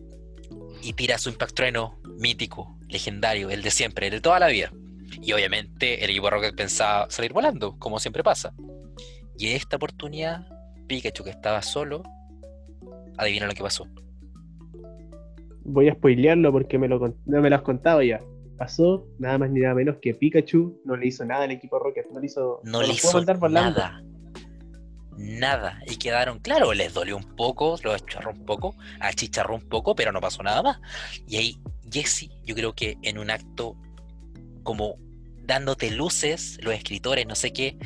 y 0.82 0.94
tira 0.94 1.18
su 1.18 1.28
Impact 1.28 1.54
Trueno 1.54 2.00
mítico, 2.18 2.78
legendario, 2.88 3.50
el 3.50 3.62
de 3.62 3.70
siempre, 3.70 4.06
el 4.06 4.12
de 4.12 4.20
toda 4.20 4.38
la 4.38 4.48
vida. 4.48 4.72
Y 5.20 5.32
obviamente 5.32 6.02
el 6.02 6.10
equipo 6.10 6.30
Rocket 6.30 6.54
pensaba 6.54 7.10
salir 7.10 7.32
volando, 7.32 7.78
como 7.78 7.98
siempre 7.98 8.22
pasa. 8.22 8.54
Y 9.36 9.48
en 9.48 9.56
esta 9.56 9.76
oportunidad, 9.76 10.46
Pikachu 10.86 11.24
que 11.24 11.30
estaba 11.30 11.62
solo, 11.62 12.02
adivina 13.16 13.46
lo 13.46 13.52
que 13.52 13.62
pasó. 13.62 13.86
Voy 15.64 15.88
a 15.88 15.94
spoilearlo 15.94 16.52
porque 16.52 16.78
me 16.78 16.88
lo, 16.88 16.98
no 17.26 17.40
me 17.40 17.50
lo 17.50 17.56
has 17.56 17.62
contado 17.62 18.02
ya. 18.02 18.20
Pasó 18.56 19.06
nada 19.18 19.38
más 19.38 19.50
ni 19.50 19.60
nada 19.60 19.74
menos 19.74 19.96
que 20.02 20.14
Pikachu 20.14 20.82
no 20.84 20.96
le 20.96 21.06
hizo 21.06 21.24
nada 21.24 21.44
al 21.44 21.50
equipo 21.50 21.78
Rocket, 21.78 22.06
no 22.12 22.20
le 22.20 22.26
hizo, 22.26 22.60
No 22.64 22.80
lo 22.80 22.86
le 22.86 22.92
hizo 22.94 23.22
nada. 23.48 24.02
Nada. 25.16 25.80
Y 25.86 25.96
quedaron, 25.96 26.38
claro, 26.38 26.72
les 26.72 26.94
dolió 26.94 27.16
un 27.16 27.36
poco, 27.36 27.76
los 27.82 27.94
achicharró 27.94 28.32
un 28.32 28.44
poco, 28.46 28.74
achicharró 29.00 29.54
un 29.54 29.68
poco, 29.68 29.94
pero 29.94 30.12
no 30.12 30.20
pasó 30.20 30.42
nada 30.42 30.62
más. 30.62 30.80
Y 31.26 31.36
ahí 31.36 31.58
Jesse, 31.90 32.30
yo 32.44 32.54
creo 32.54 32.74
que 32.74 32.96
en 33.02 33.18
un 33.18 33.30
acto 33.30 33.76
como 34.62 34.96
dándote 35.42 35.90
luces, 35.90 36.58
los 36.62 36.74
escritores, 36.74 37.26
no 37.26 37.34
sé 37.34 37.52
qué, 37.52 37.78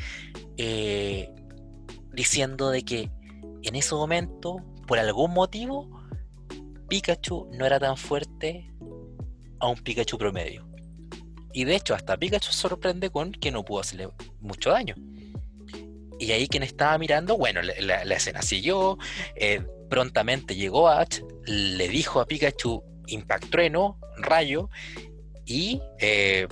eh, 0.57 1.29
diciendo 2.13 2.69
de 2.69 2.83
que 2.83 3.11
en 3.63 3.75
ese 3.75 3.95
momento, 3.95 4.57
por 4.87 4.99
algún 4.99 5.33
motivo, 5.33 5.89
Pikachu 6.87 7.49
no 7.51 7.65
era 7.65 7.79
tan 7.79 7.97
fuerte 7.97 8.71
a 9.59 9.67
un 9.67 9.77
Pikachu 9.77 10.17
promedio. 10.17 10.67
Y 11.53 11.63
de 11.63 11.75
hecho, 11.75 11.95
hasta 11.95 12.17
Pikachu 12.17 12.51
sorprende 12.51 13.09
con 13.09 13.31
que 13.31 13.51
no 13.51 13.63
pudo 13.63 13.79
hacerle 13.79 14.09
mucho 14.39 14.71
daño. 14.71 14.95
Y 16.19 16.31
ahí 16.31 16.47
quien 16.47 16.63
estaba 16.63 16.97
mirando, 16.97 17.37
bueno, 17.37 17.61
la, 17.61 18.01
escena 18.03 18.41
siguió, 18.41 18.97
eh, 19.35 19.65
prontamente 19.89 20.55
llegó 20.55 20.87
Ash, 20.89 21.21
le 21.45 21.87
dijo 21.87 22.19
a 22.19 22.25
Pikachu 22.25 22.83
Impact 23.07 23.49
Trueno, 23.49 23.99
Rayo, 24.17 24.69
y 25.45 25.81
eh, 25.99 26.47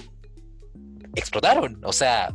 explotaron, 1.16 1.82
o 1.84 1.94
sea, 1.94 2.34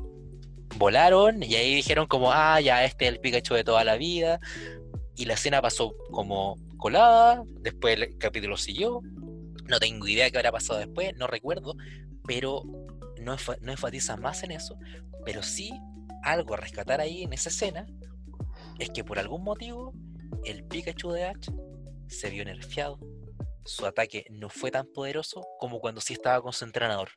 volaron 0.76 1.42
y 1.42 1.54
ahí 1.54 1.74
dijeron 1.74 2.06
como, 2.06 2.32
ah, 2.32 2.60
ya 2.60 2.84
este 2.84 3.06
es 3.06 3.12
el 3.12 3.20
Pikachu 3.20 3.54
de 3.54 3.64
toda 3.64 3.84
la 3.84 3.96
vida, 3.96 4.40
y 5.16 5.24
la 5.24 5.34
escena 5.34 5.60
pasó 5.60 5.94
como 6.10 6.56
colada, 6.76 7.42
después 7.60 7.98
el 7.98 8.16
capítulo 8.18 8.56
siguió, 8.56 9.00
no 9.64 9.78
tengo 9.80 10.06
idea 10.06 10.30
qué 10.30 10.38
habrá 10.38 10.52
pasado 10.52 10.78
después, 10.78 11.14
no 11.16 11.26
recuerdo, 11.26 11.74
pero 12.26 12.62
no, 13.20 13.36
no 13.60 13.72
enfatiza 13.72 14.16
más 14.16 14.42
en 14.42 14.52
eso, 14.52 14.78
pero 15.24 15.42
sí 15.42 15.72
algo 16.22 16.54
a 16.54 16.58
rescatar 16.58 17.00
ahí 17.00 17.22
en 17.22 17.32
esa 17.32 17.48
escena 17.48 17.86
es 18.78 18.90
que 18.90 19.04
por 19.04 19.18
algún 19.18 19.44
motivo 19.44 19.92
el 20.44 20.64
Pikachu 20.64 21.10
de 21.10 21.24
Ash 21.24 21.48
se 22.08 22.30
vio 22.30 22.44
nerfeado. 22.44 22.98
Su 23.64 23.86
ataque 23.86 24.24
no 24.30 24.48
fue 24.48 24.70
tan 24.70 24.86
poderoso 24.86 25.46
como 25.58 25.80
cuando 25.80 26.00
sí 26.00 26.14
estaba 26.14 26.40
con 26.40 26.52
su 26.52 26.64
entrenador. 26.64 27.10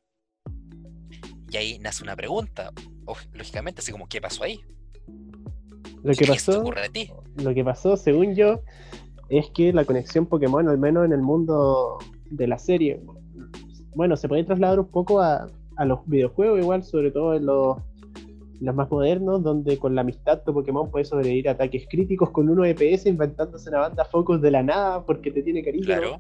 Y 1.52 1.58
ahí 1.58 1.80
nace 1.80 2.04
una 2.04 2.16
pregunta, 2.16 2.72
o- 3.06 3.16
lógicamente, 3.34 3.82
así 3.82 3.92
como, 3.92 4.08
¿qué 4.08 4.22
pasó 4.22 4.44
ahí? 4.44 4.62
Lo 6.04 6.14
que 6.14 6.20
¿Qué 6.26 6.40
se 6.40 6.52
te 6.52 6.58
pasó, 6.58 6.64
lo 7.44 7.54
que 7.54 7.64
pasó, 7.64 7.98
según 7.98 8.34
yo, 8.36 8.62
es 9.30 9.50
que 9.52 9.72
la 9.74 9.86
conexión 9.86 10.26
Pokémon, 10.26 10.68
al 10.68 10.78
menos 10.78 11.06
en 11.06 11.12
el 11.14 11.22
mundo 11.22 12.00
de 12.30 12.48
la 12.48 12.58
serie, 12.58 13.02
bueno, 13.96 14.16
se 14.16 14.28
puede 14.30 14.44
trasladar 14.46 14.80
un 14.80 14.88
poco 14.88 15.20
a, 15.20 15.48
a 15.76 15.86
los 15.86 16.00
videojuegos 16.08 16.60
igual, 16.60 16.84
sobre 16.84 17.12
todo 17.12 17.36
en 17.36 17.46
los, 17.46 17.78
los 18.62 18.76
más 18.76 18.90
modernos, 18.90 19.44
donde 19.44 19.78
con 19.78 19.94
la 19.94 20.02
amistad 20.02 20.42
tu 20.44 20.54
Pokémon 20.54 20.90
puede 20.90 21.06
sobrevivir 21.06 21.50
a 21.50 21.52
ataques 21.52 21.86
críticos 21.90 22.30
con 22.32 22.50
1 22.50 22.66
EPS 22.66 23.06
inventándose 23.08 23.70
una 23.70 23.80
banda 23.80 24.06
focus 24.06 24.42
de 24.42 24.52
la 24.52 24.64
nada 24.64 25.06
porque 25.06 25.32
te 25.32 25.44
tiene 25.44 25.64
cariño. 25.64 25.86
Claro. 25.86 26.20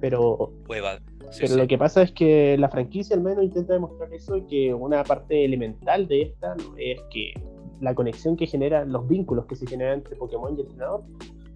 Pero, 0.00 0.52
Hueva. 0.68 0.98
Sí, 1.30 1.40
pero 1.40 1.54
sí. 1.54 1.58
lo 1.58 1.66
que 1.66 1.78
pasa 1.78 2.02
es 2.02 2.12
que 2.12 2.56
la 2.58 2.68
franquicia 2.68 3.16
al 3.16 3.22
menos 3.22 3.44
intenta 3.44 3.74
demostrar 3.74 4.12
eso 4.12 4.36
y 4.36 4.46
que 4.46 4.74
una 4.74 5.02
parte 5.04 5.44
elemental 5.44 6.06
de 6.06 6.22
esta 6.22 6.54
es 6.76 7.00
que 7.10 7.32
la 7.80 7.94
conexión 7.94 8.36
que 8.36 8.46
generan 8.46 8.92
los 8.92 9.06
vínculos 9.06 9.46
que 9.46 9.56
se 9.56 9.66
generan 9.66 9.98
entre 9.98 10.16
Pokémon 10.16 10.56
y 10.56 10.62
entrenador. 10.62 11.04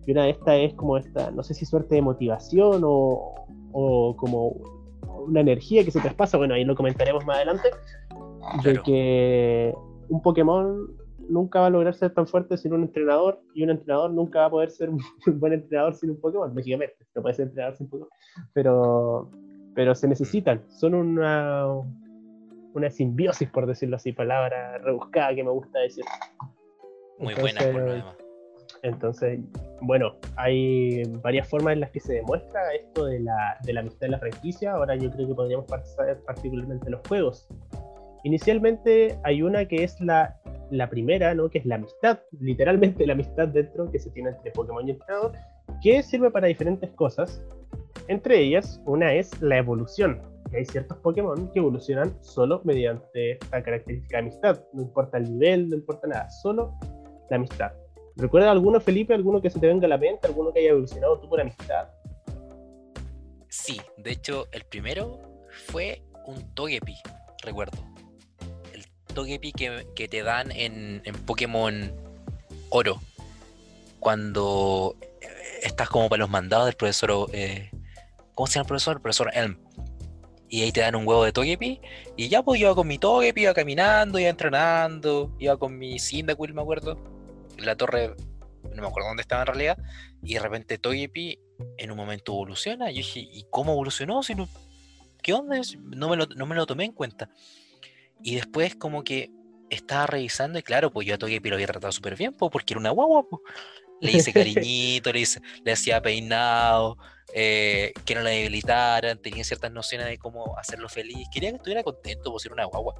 Y 0.06 0.12
una 0.12 0.24
de 0.24 0.30
estas 0.30 0.54
es 0.58 0.74
como 0.74 0.96
esta, 0.96 1.30
no 1.30 1.42
sé 1.42 1.54
si 1.54 1.64
suerte 1.64 1.94
de 1.94 2.02
motivación 2.02 2.82
o, 2.84 3.46
o 3.72 4.16
como 4.16 4.56
una 5.26 5.40
energía 5.40 5.84
que 5.84 5.90
se 5.90 6.00
traspasa, 6.00 6.38
bueno, 6.38 6.54
ahí 6.54 6.64
lo 6.64 6.74
comentaremos 6.74 7.24
más 7.24 7.36
adelante, 7.36 7.68
de 8.64 8.78
que 8.82 9.74
un 10.08 10.22
Pokémon 10.22 10.88
nunca 11.28 11.60
va 11.60 11.66
a 11.66 11.70
lograr 11.70 11.94
ser 11.94 12.12
tan 12.12 12.26
fuerte 12.26 12.56
sin 12.56 12.72
un 12.72 12.82
entrenador 12.82 13.40
y 13.54 13.62
un 13.62 13.70
entrenador 13.70 14.10
nunca 14.10 14.40
va 14.40 14.46
a 14.46 14.50
poder 14.50 14.70
ser 14.70 14.90
un 15.26 15.40
buen 15.40 15.52
entrenador 15.52 15.94
sin 15.94 16.10
un 16.10 16.20
Pokémon, 16.20 16.52
lógicamente, 16.54 16.96
no 17.14 17.22
puede 17.22 17.34
ser 17.34 17.46
entrenador 17.46 17.76
sin 17.76 17.88
Pokémon, 17.88 18.08
pero, 18.52 19.30
pero 19.74 19.94
se 19.94 20.08
necesitan, 20.08 20.62
son 20.68 20.94
una, 20.94 21.66
una 22.74 22.90
simbiosis, 22.90 23.48
por 23.50 23.66
decirlo 23.66 23.96
así, 23.96 24.12
palabra 24.12 24.78
rebuscada 24.78 25.34
que 25.34 25.44
me 25.44 25.50
gusta 25.50 25.78
decir. 25.80 26.04
Muy 27.18 27.34
buena 27.34 27.60
por 27.60 27.74
lo 27.74 27.92
Entonces, 27.92 27.94
demás. 27.94 28.16
entonces, 28.82 29.40
bueno, 29.82 30.14
hay 30.36 31.02
varias 31.22 31.48
formas 31.48 31.74
en 31.74 31.80
las 31.80 31.90
que 31.90 32.00
se 32.00 32.14
demuestra 32.14 32.74
esto 32.74 33.06
de 33.06 33.20
la, 33.20 33.58
de 33.64 33.72
la 33.72 33.80
amistad 33.80 34.00
de 34.06 34.08
la 34.08 34.18
franquicia. 34.18 34.72
Ahora 34.72 34.96
yo 34.96 35.10
creo 35.10 35.28
que 35.28 35.34
podríamos 35.34 35.66
pasar 35.66 36.18
particularmente 36.26 36.88
los 36.90 37.00
juegos. 37.08 37.48
Inicialmente 38.24 39.18
hay 39.24 39.42
una 39.42 39.66
que 39.66 39.84
es 39.84 39.98
la, 40.00 40.36
la 40.70 40.88
primera, 40.90 41.34
¿no? 41.34 41.48
que 41.48 41.58
es 41.58 41.66
la 41.66 41.76
amistad, 41.76 42.20
literalmente 42.38 43.06
la 43.06 43.14
amistad 43.14 43.48
dentro 43.48 43.90
que 43.90 43.98
se 43.98 44.10
tiene 44.10 44.30
entre 44.30 44.50
Pokémon 44.52 44.86
y 44.86 44.92
entrenador, 44.92 45.32
que 45.82 46.02
sirve 46.02 46.30
para 46.30 46.46
diferentes 46.46 46.90
cosas. 46.92 47.42
Entre 48.10 48.40
ellas, 48.40 48.80
una 48.86 49.14
es 49.14 49.40
la 49.40 49.58
evolución. 49.58 50.20
hay 50.52 50.64
ciertos 50.64 50.98
Pokémon 50.98 51.48
que 51.52 51.60
evolucionan 51.60 52.12
solo 52.24 52.60
mediante 52.64 53.34
esta 53.34 53.62
característica 53.62 54.16
de 54.16 54.22
amistad. 54.22 54.60
No 54.72 54.82
importa 54.82 55.18
el 55.18 55.30
nivel, 55.30 55.68
no 55.68 55.76
importa 55.76 56.08
nada, 56.08 56.28
solo 56.28 56.76
la 57.30 57.36
amistad. 57.36 57.70
¿Recuerda 58.16 58.50
alguno, 58.50 58.80
Felipe? 58.80 59.14
¿Alguno 59.14 59.40
que 59.40 59.48
se 59.48 59.60
te 59.60 59.68
venga 59.68 59.86
a 59.86 59.90
la 59.90 59.96
mente? 59.96 60.26
¿Alguno 60.26 60.52
que 60.52 60.58
haya 60.58 60.70
evolucionado 60.70 61.20
tú 61.20 61.28
por 61.28 61.40
amistad? 61.40 61.88
Sí, 63.48 63.80
de 63.96 64.10
hecho, 64.10 64.48
el 64.50 64.64
primero 64.64 65.20
fue 65.66 66.02
un 66.26 66.52
Togepi, 66.54 66.96
recuerdo. 67.44 67.78
El 68.74 68.84
Togepi 69.14 69.52
que, 69.52 69.86
que 69.94 70.08
te 70.08 70.24
dan 70.24 70.50
en, 70.50 71.00
en 71.04 71.14
Pokémon 71.26 71.92
Oro. 72.70 72.96
Cuando 74.00 74.96
eh, 75.20 75.26
estás 75.62 75.88
como 75.88 76.08
para 76.08 76.22
los 76.22 76.30
mandados 76.30 76.66
del 76.66 76.74
profesor. 76.74 77.30
Eh, 77.32 77.70
¿Cómo 78.34 78.46
se 78.46 78.54
llama 78.54 78.62
el 78.62 78.68
profesor? 78.68 78.96
El 78.96 79.02
profesor 79.02 79.30
Elm. 79.34 79.58
Y 80.48 80.62
ahí 80.62 80.72
te 80.72 80.80
dan 80.80 80.96
un 80.96 81.06
huevo 81.06 81.24
de 81.24 81.32
Togepi. 81.32 81.80
Y 82.16 82.28
ya 82.28 82.42
pues 82.42 82.60
iba 82.60 82.74
con 82.74 82.88
mi 82.88 82.98
Togepi, 82.98 83.42
iba 83.42 83.54
caminando, 83.54 84.18
iba 84.18 84.28
entrenando, 84.28 85.34
iba 85.38 85.56
con 85.56 85.78
mi 85.78 85.98
Cyndaquil, 85.98 86.54
me 86.54 86.62
acuerdo. 86.62 86.98
En 87.56 87.66
la 87.66 87.76
torre, 87.76 88.14
no 88.74 88.82
me 88.82 88.88
acuerdo 88.88 89.08
dónde 89.08 89.22
estaba 89.22 89.42
en 89.42 89.46
realidad. 89.46 89.78
Y 90.22 90.34
de 90.34 90.40
repente 90.40 90.78
Togepi 90.78 91.38
en 91.78 91.90
un 91.90 91.96
momento 91.96 92.32
evoluciona. 92.32 92.90
Y 92.90 92.94
yo 92.94 92.98
dije, 92.98 93.20
¿y 93.20 93.46
cómo 93.50 93.72
evolucionó? 93.72 94.22
Si 94.22 94.34
no, 94.34 94.48
¿Qué 95.22 95.32
onda? 95.32 95.60
No 95.82 96.08
me, 96.08 96.16
lo, 96.16 96.26
no 96.26 96.46
me 96.46 96.54
lo 96.54 96.66
tomé 96.66 96.84
en 96.84 96.92
cuenta. 96.92 97.30
Y 98.22 98.36
después 98.36 98.74
como 98.74 99.04
que 99.04 99.30
estaba 99.68 100.06
revisando 100.06 100.58
y 100.58 100.62
claro, 100.62 100.90
pues 100.90 101.06
yo 101.06 101.14
a 101.14 101.18
Togepi 101.18 101.48
lo 101.48 101.56
había 101.56 101.66
tratado 101.66 101.92
súper 101.92 102.16
bien, 102.16 102.32
pues, 102.32 102.50
porque 102.50 102.74
era 102.74 102.80
una 102.80 102.90
guagua. 102.90 103.28
pues. 103.28 103.42
Le 104.00 104.12
hice 104.12 104.32
cariñito, 104.32 105.12
le, 105.12 105.20
hice- 105.20 105.40
le 105.64 105.72
hacía 105.72 106.00
peinado, 106.00 106.96
eh, 107.34 107.92
que 108.04 108.14
no 108.14 108.22
la 108.22 108.30
debilitaran, 108.30 109.18
tenía 109.20 109.44
ciertas 109.44 109.70
nociones 109.72 110.06
de 110.08 110.18
cómo 110.18 110.56
hacerlo 110.58 110.88
feliz. 110.88 111.28
Quería 111.32 111.50
que 111.50 111.56
estuviera 111.56 111.82
contento, 111.82 112.30
pues 112.32 112.44
era 112.46 112.54
una 112.54 112.64
guagua. 112.64 112.94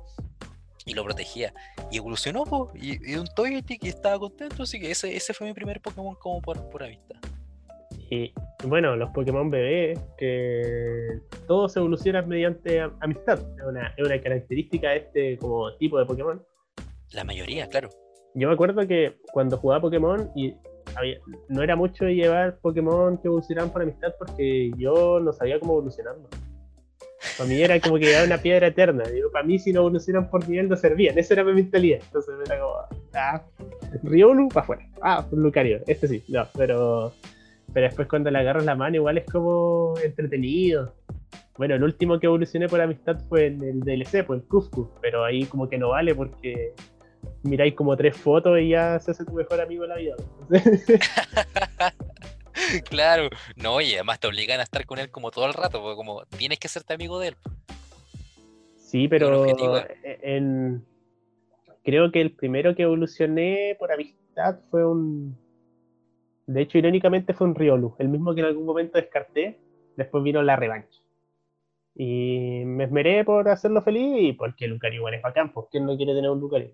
Y 0.86 0.94
lo 0.94 1.04
protegía. 1.04 1.52
Y 1.90 1.98
evolucionó, 1.98 2.44
pues, 2.44 2.82
y, 2.82 3.12
y 3.12 3.16
un 3.16 3.26
Togepi 3.34 3.78
que 3.78 3.88
estaba 3.88 4.18
contento, 4.18 4.62
así 4.62 4.80
que 4.80 4.90
ese, 4.90 5.14
ese 5.14 5.34
fue 5.34 5.46
mi 5.46 5.52
primer 5.52 5.80
Pokémon 5.80 6.14
como 6.16 6.40
por, 6.40 6.68
por 6.70 6.82
amistad. 6.82 7.16
Y 8.12 8.32
bueno, 8.64 8.96
los 8.96 9.10
Pokémon 9.10 9.50
bebé, 9.50 9.94
que 10.18 11.20
todos 11.46 11.76
evolucionan 11.76 12.26
mediante 12.28 12.80
am- 12.80 12.96
amistad. 13.00 13.38
Es 13.58 13.64
una, 13.64 13.94
es 13.96 14.04
una 14.04 14.20
característica 14.20 14.90
de 14.90 14.96
este 14.96 15.38
como 15.38 15.72
tipo 15.76 15.98
de 15.98 16.06
Pokémon. 16.06 16.44
La 17.12 17.22
mayoría, 17.24 17.68
claro. 17.68 17.88
Yo 18.34 18.48
me 18.48 18.54
acuerdo 18.54 18.86
que 18.88 19.18
cuando 19.32 19.58
jugaba 19.58 19.82
Pokémon 19.82 20.30
y 20.34 20.54
no 21.48 21.62
era 21.62 21.76
mucho 21.76 22.06
llevar 22.06 22.58
Pokémon 22.58 23.18
que 23.18 23.28
evolucionaban 23.28 23.72
por 23.72 23.82
amistad 23.82 24.12
porque 24.18 24.70
yo 24.76 25.20
no 25.20 25.32
sabía 25.32 25.58
cómo 25.60 25.74
evolucionarlo. 25.74 26.28
Para 27.36 27.48
mí 27.48 27.60
era 27.60 27.78
como 27.80 27.98
que 27.98 28.10
era 28.10 28.24
una 28.24 28.38
piedra 28.38 28.68
eterna. 28.68 29.04
Digo, 29.04 29.30
para 29.30 29.44
mí 29.44 29.58
si 29.58 29.72
no 29.72 29.80
evolucionan 29.80 30.30
por 30.30 30.48
nivel 30.48 30.68
no 30.68 30.76
servían. 30.76 31.18
Esa 31.18 31.34
era 31.34 31.44
mi 31.44 31.52
mentalidad. 31.52 32.00
Entonces 32.02 32.34
era 32.46 32.60
como, 32.60 32.74
ah, 33.14 33.42
Riolu 34.02 34.48
para 34.48 34.62
afuera. 34.62 34.88
Ah, 35.02 35.26
Lucario, 35.32 35.80
este 35.86 36.08
sí. 36.08 36.24
No, 36.28 36.46
pero, 36.56 37.12
pero 37.72 37.86
después 37.86 38.08
cuando 38.08 38.30
le 38.30 38.38
agarras 38.38 38.64
la 38.64 38.74
mano 38.74 38.96
igual 38.96 39.18
es 39.18 39.26
como 39.26 39.94
entretenido. 40.02 40.94
Bueno, 41.58 41.74
el 41.74 41.82
último 41.82 42.18
que 42.18 42.26
evolucioné 42.26 42.68
por 42.68 42.80
amistad 42.80 43.18
fue 43.28 43.46
en 43.46 43.62
el 43.62 43.80
DLC, 43.80 44.24
pues 44.24 44.40
el 44.40 44.48
Kufku, 44.48 44.90
pero 45.02 45.24
ahí 45.24 45.44
como 45.44 45.68
que 45.68 45.76
no 45.76 45.90
vale 45.90 46.14
porque 46.14 46.72
miráis 47.42 47.74
como 47.74 47.96
tres 47.96 48.16
fotos 48.16 48.58
y 48.60 48.70
ya 48.70 48.98
se 49.00 49.12
hace 49.12 49.24
tu 49.24 49.32
mejor 49.32 49.60
amigo 49.60 49.82
de 49.82 49.88
la 49.88 49.96
vida. 49.96 50.16
Claro, 52.88 53.30
no, 53.56 53.80
y 53.80 53.94
además 53.94 54.20
te 54.20 54.26
obligan 54.26 54.60
a 54.60 54.64
estar 54.64 54.84
con 54.86 54.98
él 54.98 55.10
como 55.10 55.30
todo 55.30 55.46
el 55.46 55.54
rato, 55.54 55.80
porque 55.80 55.96
como 55.96 56.24
tienes 56.26 56.58
que 56.58 56.66
hacerte 56.66 56.94
amigo 56.94 57.18
de 57.18 57.28
él. 57.28 57.36
sí, 58.76 59.08
pero 59.08 59.40
objetivo. 59.40 59.78
en, 60.02 60.84
creo 61.82 62.10
que 62.12 62.20
el 62.20 62.32
primero 62.32 62.74
que 62.74 62.82
evolucioné 62.82 63.76
por 63.78 63.92
amistad 63.92 64.60
fue 64.70 64.86
un... 64.86 65.36
De 66.46 66.62
hecho, 66.62 66.78
irónicamente 66.78 67.32
fue 67.32 67.46
un 67.46 67.54
Riolu, 67.54 67.94
el 67.98 68.08
mismo 68.08 68.34
que 68.34 68.40
en 68.40 68.46
algún 68.48 68.66
momento 68.66 68.98
descarté, 68.98 69.58
después 69.96 70.22
vino 70.24 70.42
la 70.42 70.56
revancha. 70.56 71.00
Y 71.94 72.62
me 72.64 72.84
esmeré 72.84 73.24
por 73.24 73.48
hacerlo 73.48 73.82
feliz 73.82 74.16
y 74.20 74.32
porque 74.32 74.66
Lucario 74.66 74.98
igual 74.98 75.14
es 75.14 75.22
bacán, 75.22 75.52
pues 75.52 75.66
¿quién 75.70 75.86
no 75.86 75.96
quiere 75.96 76.14
tener 76.14 76.30
un 76.30 76.40
Lucario? 76.40 76.72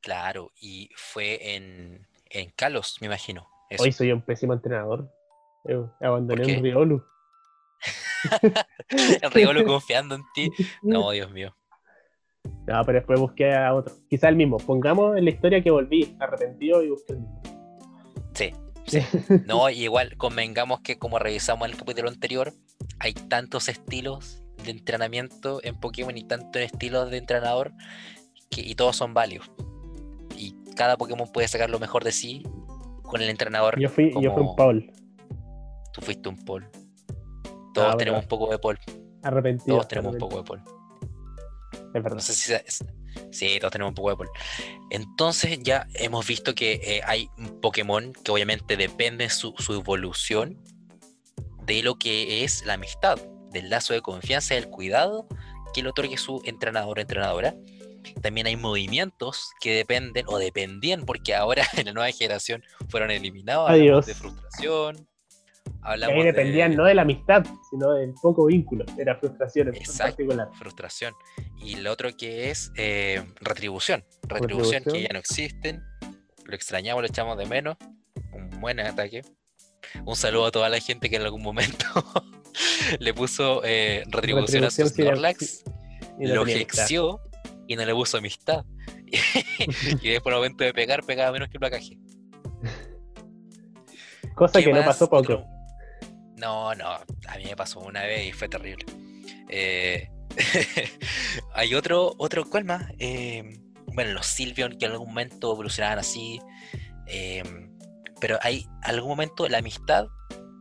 Claro, 0.00 0.52
y 0.60 0.90
fue 0.96 1.54
en, 1.56 2.06
en 2.30 2.50
Kalos, 2.50 2.98
me 3.00 3.06
imagino. 3.06 3.48
eso. 3.70 3.82
Hoy 3.82 3.92
soy 3.92 4.12
un 4.12 4.22
pésimo 4.22 4.52
entrenador. 4.52 5.10
Eu 5.64 5.90
abandoné 6.00 6.44
un 6.56 6.62
Riolu. 6.62 7.04
El 9.22 9.30
Rigolo 9.30 9.64
confiando 9.64 10.14
en 10.14 10.22
ti. 10.34 10.50
No, 10.82 11.10
Dios 11.10 11.30
mío. 11.30 11.54
No, 12.66 12.84
pero 12.84 12.98
después 12.98 13.20
busqué 13.20 13.54
a 13.54 13.74
otro. 13.74 13.94
Quizá 14.08 14.28
el 14.28 14.36
mismo. 14.36 14.56
Pongamos 14.58 15.16
en 15.16 15.24
la 15.24 15.30
historia 15.30 15.62
que 15.62 15.70
volví 15.70 16.16
arrepentido 16.18 16.82
y 16.82 16.90
busqué 16.90 17.12
el 17.12 17.18
mismo. 17.20 17.42
Sí, 18.34 18.52
sí. 18.86 19.00
No, 19.46 19.68
y 19.70 19.84
igual 19.84 20.16
convengamos 20.16 20.80
que 20.80 20.98
como 20.98 21.18
revisamos 21.18 21.66
en 21.66 21.72
el 21.74 21.78
capítulo 21.78 22.08
anterior, 22.08 22.52
hay 22.98 23.12
tantos 23.12 23.68
estilos 23.68 24.42
de 24.64 24.70
entrenamiento 24.72 25.60
en 25.62 25.78
Pokémon 25.78 26.16
y 26.16 26.24
tantos 26.24 26.62
estilos 26.62 27.10
de 27.10 27.18
entrenador 27.18 27.72
que, 28.50 28.62
y 28.62 28.74
todos 28.74 28.96
son 28.96 29.14
válidos. 29.14 29.50
Cada 30.78 30.96
Pokémon 30.96 31.26
puede 31.32 31.48
sacar 31.48 31.68
lo 31.70 31.80
mejor 31.80 32.04
de 32.04 32.12
sí 32.12 32.44
con 33.02 33.20
el 33.20 33.28
entrenador. 33.28 33.78
Yo 33.80 33.88
fui, 33.88 34.12
yo 34.22 34.32
fui 34.32 34.42
un 34.44 34.54
Paul. 34.54 34.92
Tú 35.92 36.00
fuiste 36.02 36.28
un 36.28 36.36
Paul. 36.44 36.70
Todos 37.74 37.94
Ah, 37.94 37.96
tenemos 37.96 38.18
verdad. 38.20 38.22
un 38.22 38.28
poco 38.28 38.50
de 38.52 38.58
Paul. 38.60 38.78
Arrepentido. 39.24 39.76
Todos 39.76 39.88
tenemos 39.88 40.12
un 40.12 40.18
poco 40.20 40.36
de 40.38 40.44
Paul. 40.44 40.62
Es 41.72 42.02
verdad. 42.02 42.14
No 42.14 42.20
sé 42.20 42.32
si 42.32 42.52
es- 42.52 42.84
Sí, 43.32 43.58
todos 43.58 43.72
tenemos 43.72 43.90
un 43.90 43.94
poco 43.96 44.10
de 44.10 44.16
Paul. 44.16 44.28
Entonces 44.90 45.58
ya 45.64 45.88
hemos 45.94 46.24
visto 46.26 46.54
que 46.54 46.74
eh, 46.74 47.00
hay 47.04 47.28
un 47.38 47.60
Pokémon 47.60 48.12
que 48.12 48.30
obviamente 48.30 48.76
depende 48.76 49.28
su, 49.30 49.52
su 49.58 49.72
evolución 49.74 50.62
de 51.64 51.82
lo 51.82 51.96
que 51.96 52.44
es 52.44 52.64
la 52.64 52.74
amistad, 52.74 53.18
del 53.50 53.68
lazo 53.70 53.94
de 53.94 54.00
confianza, 54.00 54.54
del 54.54 54.68
cuidado 54.68 55.26
que 55.74 55.82
le 55.82 55.88
otorgue 55.88 56.16
su 56.16 56.40
entrenador 56.44 56.98
o 56.98 57.00
entrenadora. 57.00 57.54
También 58.22 58.46
hay 58.46 58.56
movimientos 58.56 59.52
que 59.60 59.74
dependen 59.74 60.26
o 60.28 60.38
dependían 60.38 61.04
porque 61.04 61.34
ahora 61.34 61.64
en 61.76 61.86
la 61.86 61.92
nueva 61.92 62.10
generación 62.12 62.62
fueron 62.88 63.10
eliminados. 63.10 63.70
Hablamos 63.70 64.06
de 64.06 64.14
frustración. 64.14 65.08
Hablamos 65.82 66.16
ahí 66.16 66.24
dependían 66.24 66.70
de 66.72 66.76
no 66.76 66.84
de 66.84 66.94
la 66.94 67.02
amistad, 67.02 67.44
sino 67.70 67.92
del 67.92 68.14
poco 68.14 68.46
vínculo. 68.46 68.84
Era 68.98 69.16
frustración 69.16 69.68
en 69.68 69.76
Exacto. 69.76 70.16
particular. 70.16 70.48
frustración. 70.58 71.14
Y 71.58 71.76
lo 71.76 71.92
otro 71.92 72.10
que 72.16 72.50
es 72.50 72.72
eh, 72.76 73.22
retribución. 73.40 74.04
Retribución 74.22 74.82
que 74.84 75.02
ya 75.02 75.08
no 75.12 75.18
existen. 75.18 75.82
Lo 76.44 76.54
extrañamos, 76.54 77.02
lo 77.02 77.08
echamos 77.08 77.38
de 77.38 77.46
menos. 77.46 77.76
Un 78.32 78.60
buen 78.60 78.80
ataque. 78.80 79.22
Un 80.04 80.16
saludo 80.16 80.46
a 80.46 80.50
toda 80.50 80.68
la 80.68 80.80
gente 80.80 81.08
que 81.08 81.16
en 81.16 81.22
algún 81.22 81.42
momento 81.42 81.86
le 82.98 83.14
puso 83.14 83.62
eh, 83.64 84.04
retribución 84.08 84.64
a 84.64 84.70
sus 84.70 84.90
sí, 84.90 85.02
Snorlax. 85.02 85.64
lo 86.18 86.46
hexió 86.46 87.20
y 87.68 87.76
no 87.76 87.84
le 87.84 87.94
puso 87.94 88.18
amistad. 88.18 88.64
y 89.06 90.08
después 90.08 90.34
al 90.34 90.40
momento 90.40 90.64
de 90.64 90.72
pegar, 90.72 91.04
pegaba 91.04 91.30
menos 91.30 91.48
que 91.48 91.58
el 91.58 91.60
placaje. 91.60 91.98
Cosa 94.34 94.60
que 94.60 94.72
no 94.72 94.84
pasó 94.84 95.08
poco. 95.08 95.44
No, 96.36 96.74
no, 96.74 96.88
a 96.88 97.36
mí 97.36 97.44
me 97.44 97.56
pasó 97.56 97.80
una 97.80 98.02
vez 98.02 98.28
y 98.28 98.32
fue 98.32 98.48
terrible. 98.48 98.86
Eh, 99.48 100.08
hay 101.54 101.74
otro, 101.74 102.14
otro, 102.18 102.48
¿cuál 102.48 102.64
más? 102.64 102.84
Eh, 102.98 103.60
bueno, 103.86 104.12
los 104.12 104.26
Silvion 104.26 104.78
que 104.78 104.86
en 104.86 104.92
algún 104.92 105.08
momento 105.08 105.52
evolucionaban 105.52 105.98
así. 105.98 106.40
Eh, 107.06 107.42
pero 108.20 108.38
hay 108.42 108.66
algún 108.82 109.10
momento 109.10 109.48
la 109.48 109.58
amistad 109.58 110.06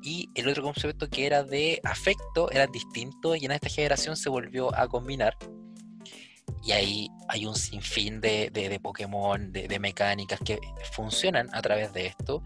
y 0.02 0.30
el 0.36 0.48
otro 0.48 0.64
concepto 0.64 1.10
que 1.10 1.26
era 1.26 1.44
de 1.44 1.80
afecto 1.84 2.50
era 2.52 2.68
distinto 2.68 3.36
y 3.36 3.46
en 3.46 3.52
esta 3.52 3.70
generación 3.70 4.18
se 4.18 4.30
volvió 4.30 4.76
a 4.76 4.88
combinar. 4.88 5.38
Y 6.64 6.72
ahí 6.72 7.10
hay 7.30 7.46
un 7.46 7.56
sinfín 7.56 8.20
de, 8.20 8.50
de, 8.52 8.80
Pokémon, 8.80 9.52
de, 9.52 9.68
de, 9.68 9.80
mecánicas 9.80 10.40
que 10.40 10.60
funcionan 10.92 11.50
a 11.54 11.62
través 11.62 11.94
de 11.94 12.08
esto 12.08 12.44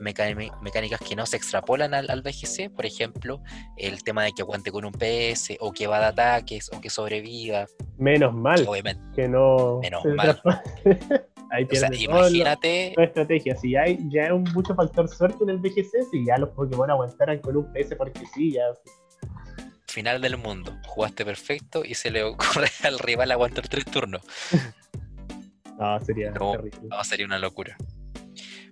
mecánicas 0.00 1.00
que 1.00 1.14
no 1.14 1.26
se 1.26 1.36
extrapolan 1.36 1.94
al, 1.94 2.10
al, 2.10 2.22
BGC, 2.22 2.70
por 2.74 2.86
ejemplo, 2.86 3.40
el 3.76 4.02
tema 4.02 4.24
de 4.24 4.32
que 4.32 4.42
aguante 4.42 4.72
con 4.72 4.84
un 4.84 4.92
PS, 4.92 5.56
o 5.60 5.72
que 5.72 5.86
va 5.86 6.00
de 6.00 6.06
ataques, 6.06 6.70
o 6.72 6.80
que 6.80 6.90
sobreviva. 6.90 7.66
Menos 7.98 8.34
mal. 8.34 8.66
Obviamente. 8.66 9.02
Que 9.14 9.28
no. 9.28 9.78
Menos 9.80 10.04
mal. 10.16 10.40
Ahí 11.52 11.66
o 11.70 11.74
sea, 11.74 11.90
imagínate. 11.92 12.94
No, 12.96 13.02
estrategia. 13.02 13.56
Si 13.56 13.74
hay, 13.74 13.98
ya 14.08 14.26
hay 14.26 14.38
mucho 14.54 14.74
factor 14.74 15.08
suerte 15.08 15.42
en 15.42 15.50
el 15.50 15.58
BGC, 15.58 16.10
si 16.10 16.24
ya 16.24 16.38
los 16.38 16.50
Pokémon 16.50 16.90
aguantaran 16.90 17.38
con 17.40 17.56
un 17.56 17.72
PS 17.72 17.96
porque 17.96 18.22
sí, 18.34 18.52
ya. 18.52 18.62
Final 19.90 20.20
del 20.20 20.36
mundo. 20.36 20.78
Jugaste 20.86 21.24
perfecto 21.24 21.84
y 21.84 21.94
se 21.94 22.12
le 22.12 22.22
ocurre 22.22 22.68
al 22.84 23.00
rival 23.00 23.32
aguantar 23.32 23.66
tres 23.66 23.84
turnos. 23.84 24.22
no, 25.78 26.00
sería 26.00 26.30
no, 26.30 26.54
No, 26.88 27.04
sería 27.04 27.26
una 27.26 27.40
locura. 27.40 27.76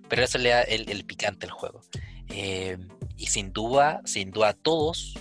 Pero 0.07 0.23
eso 0.23 0.37
le 0.37 0.49
da 0.49 0.61
el, 0.61 1.03
picante 1.03 1.45
al 1.45 1.51
juego. 1.51 1.81
Eh, 2.29 2.77
y 3.17 3.27
sin 3.27 3.51
duda, 3.51 4.01
sin 4.05 4.31
duda 4.31 4.53
todos, 4.53 5.13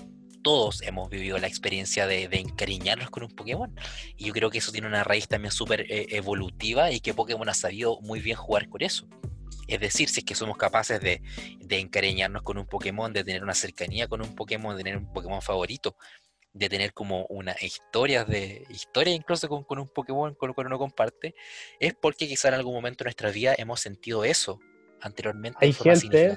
todos 0.42 0.82
hemos 0.82 1.10
vivido 1.10 1.36
la 1.38 1.48
experiencia 1.48 2.06
de, 2.06 2.28
encariñarnos 2.30 3.10
con 3.10 3.24
un 3.24 3.30
Pokémon. 3.30 3.74
Y 4.16 4.26
yo 4.26 4.32
creo 4.32 4.50
que 4.50 4.58
eso 4.58 4.70
tiene 4.70 4.86
una 4.86 5.02
raíz 5.02 5.26
también 5.26 5.50
súper 5.50 5.80
eh, 5.90 6.06
evolutiva 6.10 6.92
y 6.92 7.00
que 7.00 7.12
Pokémon 7.12 7.48
ha 7.48 7.54
sabido 7.54 8.00
muy 8.02 8.20
bien 8.20 8.36
jugar 8.36 8.68
con 8.68 8.82
eso. 8.82 9.08
Es 9.66 9.80
decir, 9.80 10.08
si 10.08 10.20
es 10.20 10.26
que 10.26 10.34
somos 10.34 10.56
capaces 10.56 11.00
de, 11.00 11.20
encariñarnos 11.68 12.42
con 12.42 12.58
un 12.58 12.66
Pokémon, 12.66 13.12
de 13.12 13.24
tener 13.24 13.42
una 13.42 13.54
cercanía 13.54 14.08
con 14.08 14.22
un 14.22 14.34
Pokémon, 14.34 14.76
de 14.76 14.82
tener 14.82 14.98
un 14.98 15.12
Pokémon 15.12 15.42
favorito, 15.42 15.96
de 16.52 16.68
tener 16.68 16.92
como 16.92 17.26
una 17.26 17.54
historia 17.60 18.24
de 18.24 18.64
historia 18.70 19.14
incluso 19.14 19.48
con, 19.48 19.64
con 19.64 19.78
un 19.78 19.88
Pokémon 19.88 20.34
con 20.34 20.48
lo 20.48 20.54
cual 20.54 20.66
uno 20.68 20.78
comparte, 20.78 21.34
es 21.78 21.94
porque 21.94 22.26
quizá 22.26 22.48
en 22.48 22.54
algún 22.54 22.74
momento 22.74 23.04
de 23.04 23.08
nuestra 23.08 23.30
vida 23.30 23.54
hemos 23.58 23.80
sentido 23.80 24.24
eso 24.24 24.58
anteriormente. 25.00 25.58
Hay 25.60 25.72
gente, 25.72 26.36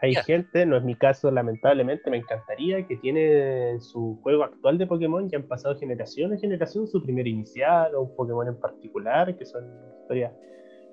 hay 0.00 0.14
gente, 0.14 0.66
no 0.66 0.76
es 0.76 0.82
mi 0.82 0.94
caso 0.94 1.30
lamentablemente, 1.30 2.10
me 2.10 2.18
encantaría 2.18 2.86
que 2.86 2.96
tiene 2.96 3.78
su 3.80 4.18
juego 4.22 4.44
actual 4.44 4.78
de 4.78 4.86
Pokémon 4.86 5.28
y 5.30 5.36
han 5.36 5.44
pasado 5.44 5.78
generación 5.78 6.32
en 6.32 6.40
generación 6.40 6.86
su 6.86 7.02
primer 7.02 7.26
inicial 7.26 7.94
o 7.94 8.02
un 8.02 8.16
Pokémon 8.16 8.48
en 8.48 8.58
particular, 8.58 9.36
que 9.36 9.44
son 9.44 9.64
historias, 10.02 10.32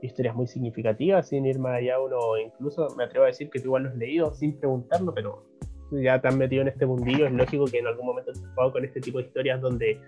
historias 0.02 0.36
muy 0.36 0.48
significativas, 0.48 1.30
sin 1.30 1.46
ir 1.46 1.60
más 1.60 1.78
allá 1.78 2.00
uno, 2.00 2.18
incluso 2.38 2.88
me 2.98 3.04
atrevo 3.04 3.26
a 3.26 3.28
decir 3.28 3.50
que 3.50 3.60
tú 3.60 3.66
igual 3.66 3.84
los 3.84 3.94
has 3.94 3.98
leído 3.98 4.34
sin 4.34 4.60
preguntarlo, 4.60 5.14
pero 5.14 5.44
ya 5.92 6.20
te 6.22 6.28
han 6.28 6.38
metido 6.38 6.62
en 6.62 6.68
este 6.68 6.86
mundillo, 6.86 7.28
es 7.28 7.34
lógico 7.34 7.66
que 7.66 7.80
en 7.80 7.88
algún 7.88 8.06
momento 8.06 8.32
te 8.32 8.40
has 8.40 8.48
jugado 8.54 8.74
con 8.74 8.86
este 8.86 9.00
tipo 9.00 9.20
de 9.20 9.26
historias 9.26 9.62
donde 9.62 10.00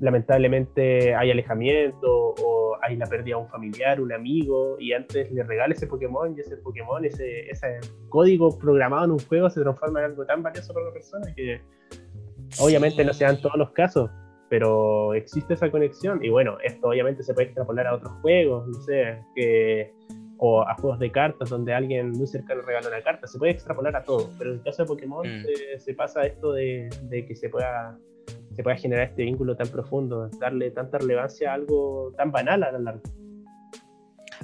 lamentablemente 0.00 1.14
hay 1.14 1.30
alejamiento 1.30 2.34
o 2.42 2.76
hay 2.82 2.96
la 2.96 3.06
pérdida 3.06 3.36
de 3.36 3.42
un 3.42 3.48
familiar, 3.48 4.00
un 4.00 4.12
amigo, 4.12 4.76
y 4.80 4.92
antes 4.92 5.30
le 5.30 5.44
regala 5.44 5.74
ese 5.74 5.86
Pokémon 5.86 6.34
y 6.36 6.40
ese 6.40 6.56
Pokémon, 6.56 7.04
ese, 7.04 7.48
ese 7.48 7.78
código 8.08 8.58
programado 8.58 9.04
en 9.04 9.10
un 9.12 9.18
juego 9.20 9.48
se 9.48 9.60
transforma 9.60 10.00
en 10.00 10.06
algo 10.06 10.26
tan 10.26 10.42
valioso 10.42 10.74
para 10.74 10.86
la 10.86 10.92
persona 10.92 11.32
que 11.36 11.60
obviamente 12.58 13.04
no 13.04 13.12
se 13.12 13.24
dan 13.24 13.40
todos 13.40 13.56
los 13.56 13.70
casos, 13.70 14.10
pero 14.52 15.14
existe 15.14 15.54
esa 15.54 15.70
conexión 15.70 16.22
y 16.22 16.28
bueno, 16.28 16.58
esto 16.62 16.88
obviamente 16.88 17.22
se 17.22 17.32
puede 17.32 17.46
extrapolar 17.46 17.86
a 17.86 17.94
otros 17.94 18.12
juegos, 18.20 18.68
no 18.68 18.82
sé, 18.82 19.18
que, 19.34 19.94
o 20.36 20.60
a 20.60 20.74
juegos 20.74 20.98
de 20.98 21.10
cartas 21.10 21.48
donde 21.48 21.72
alguien 21.72 22.10
muy 22.10 22.26
cercano 22.26 22.60
regala 22.60 22.88
una 22.88 23.02
carta, 23.02 23.26
se 23.26 23.38
puede 23.38 23.52
extrapolar 23.52 23.96
a 23.96 24.04
todo, 24.04 24.28
pero 24.36 24.50
en 24.50 24.58
el 24.58 24.62
caso 24.62 24.82
de 24.82 24.88
Pokémon 24.88 25.26
mm. 25.26 25.46
se, 25.78 25.94
pasa 25.94 26.26
esto 26.26 26.52
de, 26.52 26.90
de 27.04 27.24
que 27.24 27.34
se 27.34 27.48
pueda 27.48 27.98
se 28.54 28.62
pueda 28.62 28.76
generar 28.76 29.08
este 29.08 29.22
vínculo 29.22 29.56
tan 29.56 29.68
profundo, 29.68 30.28
darle 30.38 30.70
tanta 30.70 30.98
relevancia 30.98 31.52
a 31.52 31.54
algo 31.54 32.12
tan 32.18 32.30
banal 32.30 32.62
a 32.62 32.72
la 32.72 32.78
larga. 32.78 33.02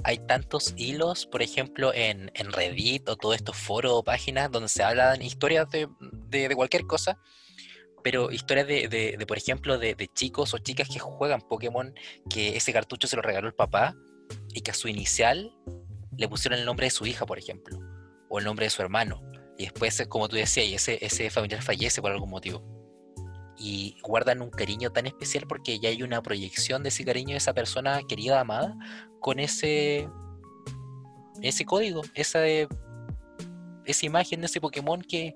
Hay 0.03 0.17
tantos 0.17 0.73
hilos, 0.75 1.27
por 1.27 1.43
ejemplo, 1.43 1.93
en, 1.93 2.31
en 2.33 2.51
Reddit 2.51 3.07
o 3.09 3.15
todos 3.15 3.35
estos 3.35 3.55
foros 3.55 3.91
o 3.93 4.03
páginas 4.03 4.49
donde 4.49 4.69
se 4.69 4.81
hablan 4.81 5.21
historias 5.21 5.69
de, 5.69 5.87
de, 6.29 6.55
cualquier 6.55 6.87
cosa, 6.87 7.19
pero 8.03 8.31
historias 8.31 8.67
de, 8.67 8.87
de 8.87 9.25
por 9.25 9.37
ejemplo, 9.37 9.77
de, 9.77 9.95
chicos 10.13 10.53
o 10.53 10.57
chicas 10.57 10.89
que 10.89 10.99
juegan 10.99 11.41
Pokémon, 11.41 11.93
que 12.29 12.57
ese 12.57 12.73
cartucho 12.73 13.07
se 13.07 13.15
lo 13.15 13.21
regaló 13.21 13.47
el 13.47 13.53
papá 13.53 13.95
y 14.53 14.61
que 14.61 14.71
a 14.71 14.73
su 14.73 14.87
inicial 14.87 15.53
le 16.17 16.27
pusieron 16.27 16.59
el 16.59 16.65
nombre 16.65 16.87
de 16.87 16.91
su 16.91 17.05
hija, 17.05 17.25
por 17.25 17.39
ejemplo, 17.39 17.79
o 18.29 18.39
el 18.39 18.45
nombre 18.45 18.65
de 18.65 18.69
su 18.69 18.81
hermano. 18.81 19.21
Y 19.57 19.63
después, 19.63 20.01
como 20.07 20.27
tú 20.27 20.35
decías, 20.35 20.67
ese, 20.71 21.03
ese 21.05 21.29
familiar 21.29 21.61
fallece 21.61 22.01
por 22.01 22.11
algún 22.11 22.29
motivo 22.29 22.63
y 23.59 23.97
guardan 24.01 24.41
un 24.41 24.49
cariño 24.49 24.91
tan 24.91 25.05
especial 25.05 25.45
porque 25.47 25.79
ya 25.79 25.89
hay 25.89 26.01
una 26.01 26.23
proyección 26.23 26.81
de 26.81 26.89
ese 26.89 27.03
cariño 27.03 27.31
de 27.31 27.37
esa 27.37 27.53
persona 27.53 27.99
querida, 28.07 28.39
amada, 28.39 28.75
con 29.19 29.37
ese, 29.37 30.07
ese 31.41 31.65
código, 31.65 32.01
esa, 32.13 32.47
esa 32.47 34.05
imagen 34.05 34.39
de 34.39 34.45
ese 34.45 34.61
Pokémon 34.61 35.01
que, 35.01 35.35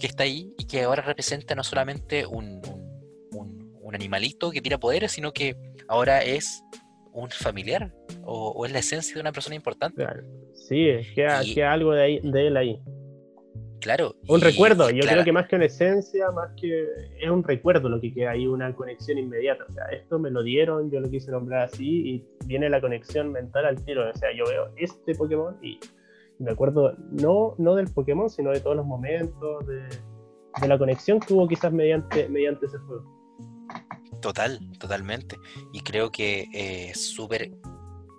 está 0.00 0.24
ahí 0.24 0.54
y 0.58 0.66
que 0.66 0.82
ahora 0.82 1.02
representa 1.02 1.54
no 1.54 1.64
solamente 1.64 2.26
un, 2.26 2.60
un, 3.30 3.94
animalito 3.94 4.50
que 4.50 4.60
tira 4.60 4.76
poderes, 4.76 5.12
sino 5.12 5.32
que 5.32 5.56
ahora 5.88 6.22
es 6.22 6.62
un 7.12 7.30
familiar 7.30 7.90
o, 8.22 8.66
es 8.66 8.72
la 8.72 8.80
esencia 8.80 9.14
de 9.14 9.20
una 9.22 9.32
persona 9.32 9.56
importante. 9.56 10.06
Sí, 10.52 10.88
es 10.88 11.10
que, 11.12 11.64
algo 11.64 11.94
de, 11.94 12.02
ahí, 12.02 12.20
de 12.22 12.46
él 12.48 12.56
ahí. 12.58 12.78
Claro. 13.80 14.14
Un 14.26 14.40
recuerdo, 14.40 14.90
yo 14.90 15.02
creo 15.06 15.24
que 15.24 15.32
más 15.32 15.48
que 15.48 15.56
una 15.56 15.64
esencia, 15.64 16.30
más 16.32 16.50
que 16.60 16.86
es 17.18 17.30
un 17.30 17.42
recuerdo 17.42 17.88
lo 17.88 18.00
que 18.00 18.12
queda 18.12 18.32
ahí, 18.32 18.46
una 18.46 18.74
conexión 18.74 19.18
inmediata. 19.18 19.64
O 19.68 19.72
sea, 19.72 19.84
esto 19.86 20.18
me 20.18 20.30
lo 20.30 20.42
dieron, 20.42 20.90
yo 20.90 21.00
lo 21.00 21.08
quise 21.08 21.30
nombrar 21.30 21.62
así 21.62 22.14
y 22.14 22.24
viene 22.46 22.68
la 22.68 22.80
conexión 22.80 23.32
mental 23.32 23.66
al 23.66 23.82
tiro. 23.84 24.08
O 24.08 24.18
sea, 24.18 24.30
yo 24.36 24.44
veo 24.46 24.70
este 24.76 25.14
Pokémon 25.14 25.56
y 25.62 25.78
me 26.38 26.52
acuerdo 26.52 26.94
no, 27.10 27.54
no 27.58 27.74
del 27.74 27.88
Pokémon, 27.92 28.30
sino 28.30 28.50
de 28.50 28.60
todos 28.60 28.76
los 28.76 28.86
momentos, 28.86 29.66
de, 29.66 29.88
la 30.66 30.78
conexión 30.78 31.20
que 31.20 31.34
hubo 31.34 31.46
quizás 31.46 31.72
mediante, 31.72 32.28
mediante 32.28 32.66
ese 32.66 32.78
juego. 32.78 33.04
Total, 34.20 34.58
totalmente. 34.78 35.36
Y 35.72 35.80
creo 35.80 36.10
que 36.10 36.48
eh, 36.52 36.92
súper, 36.94 37.52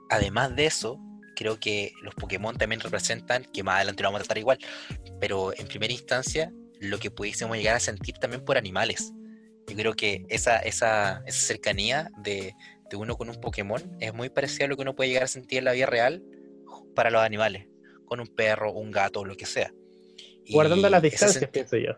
además 0.09 0.55
de 0.55 0.65
eso, 0.65 0.99
creo 1.35 1.59
que 1.59 1.91
los 2.01 2.15
Pokémon 2.15 2.57
también 2.57 2.81
representan, 2.81 3.45
que 3.53 3.63
más 3.63 3.77
adelante 3.77 4.03
lo 4.03 4.09
vamos 4.09 4.21
a 4.21 4.23
tratar 4.23 4.37
igual, 4.37 4.59
pero 5.19 5.53
en 5.57 5.67
primera 5.67 5.93
instancia, 5.93 6.53
lo 6.79 6.97
que 6.97 7.11
pudiésemos 7.11 7.57
llegar 7.57 7.75
a 7.75 7.79
sentir 7.79 8.17
también 8.17 8.43
por 8.43 8.57
animales. 8.57 9.13
Yo 9.67 9.75
creo 9.75 9.93
que 9.93 10.25
esa, 10.29 10.57
esa, 10.59 11.21
esa 11.25 11.39
cercanía 11.39 12.09
de, 12.23 12.55
de, 12.89 12.97
uno 12.97 13.15
con 13.15 13.29
un 13.29 13.39
Pokémon 13.39 13.81
es 13.99 14.13
muy 14.13 14.29
parecida 14.29 14.65
a 14.65 14.67
lo 14.67 14.75
que 14.75 14.81
uno 14.81 14.95
puede 14.95 15.09
llegar 15.09 15.23
a 15.23 15.27
sentir 15.27 15.59
en 15.59 15.65
la 15.65 15.73
vida 15.73 15.85
real 15.85 16.23
para 16.95 17.09
los 17.09 17.21
animales, 17.21 17.67
con 18.09 18.19
un 18.19 18.27
perro, 18.27 18.73
un 18.73 18.91
gato, 18.91 19.23
lo 19.23 19.35
que 19.35 19.45
sea. 19.45 19.71
Guardando 20.49 20.89
las 20.89 21.01
distancias, 21.01 21.49
pienso 21.49 21.77
yo. 21.77 21.93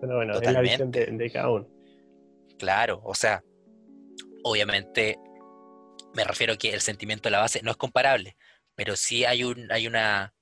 Pero 0.00 0.16
bueno, 0.16 0.40
es 0.40 0.52
la 0.52 0.60
visión 0.60 0.90
de, 0.90 1.06
de 1.06 1.30
cada 1.30 1.50
uno. 1.50 1.68
Claro, 2.58 3.00
o 3.04 3.14
sea, 3.14 3.44
obviamente 4.42 5.18
me 6.14 6.24
refiero 6.24 6.54
a 6.54 6.56
que 6.56 6.72
el 6.72 6.80
sentimiento 6.80 7.28
de 7.28 7.32
la 7.32 7.40
base 7.40 7.60
no 7.62 7.70
es 7.70 7.76
comparable, 7.76 8.36
pero 8.74 8.96
sí 8.96 9.24
hay 9.24 9.44
un, 9.44 9.70
hay 9.70 9.86
una, 9.86 10.34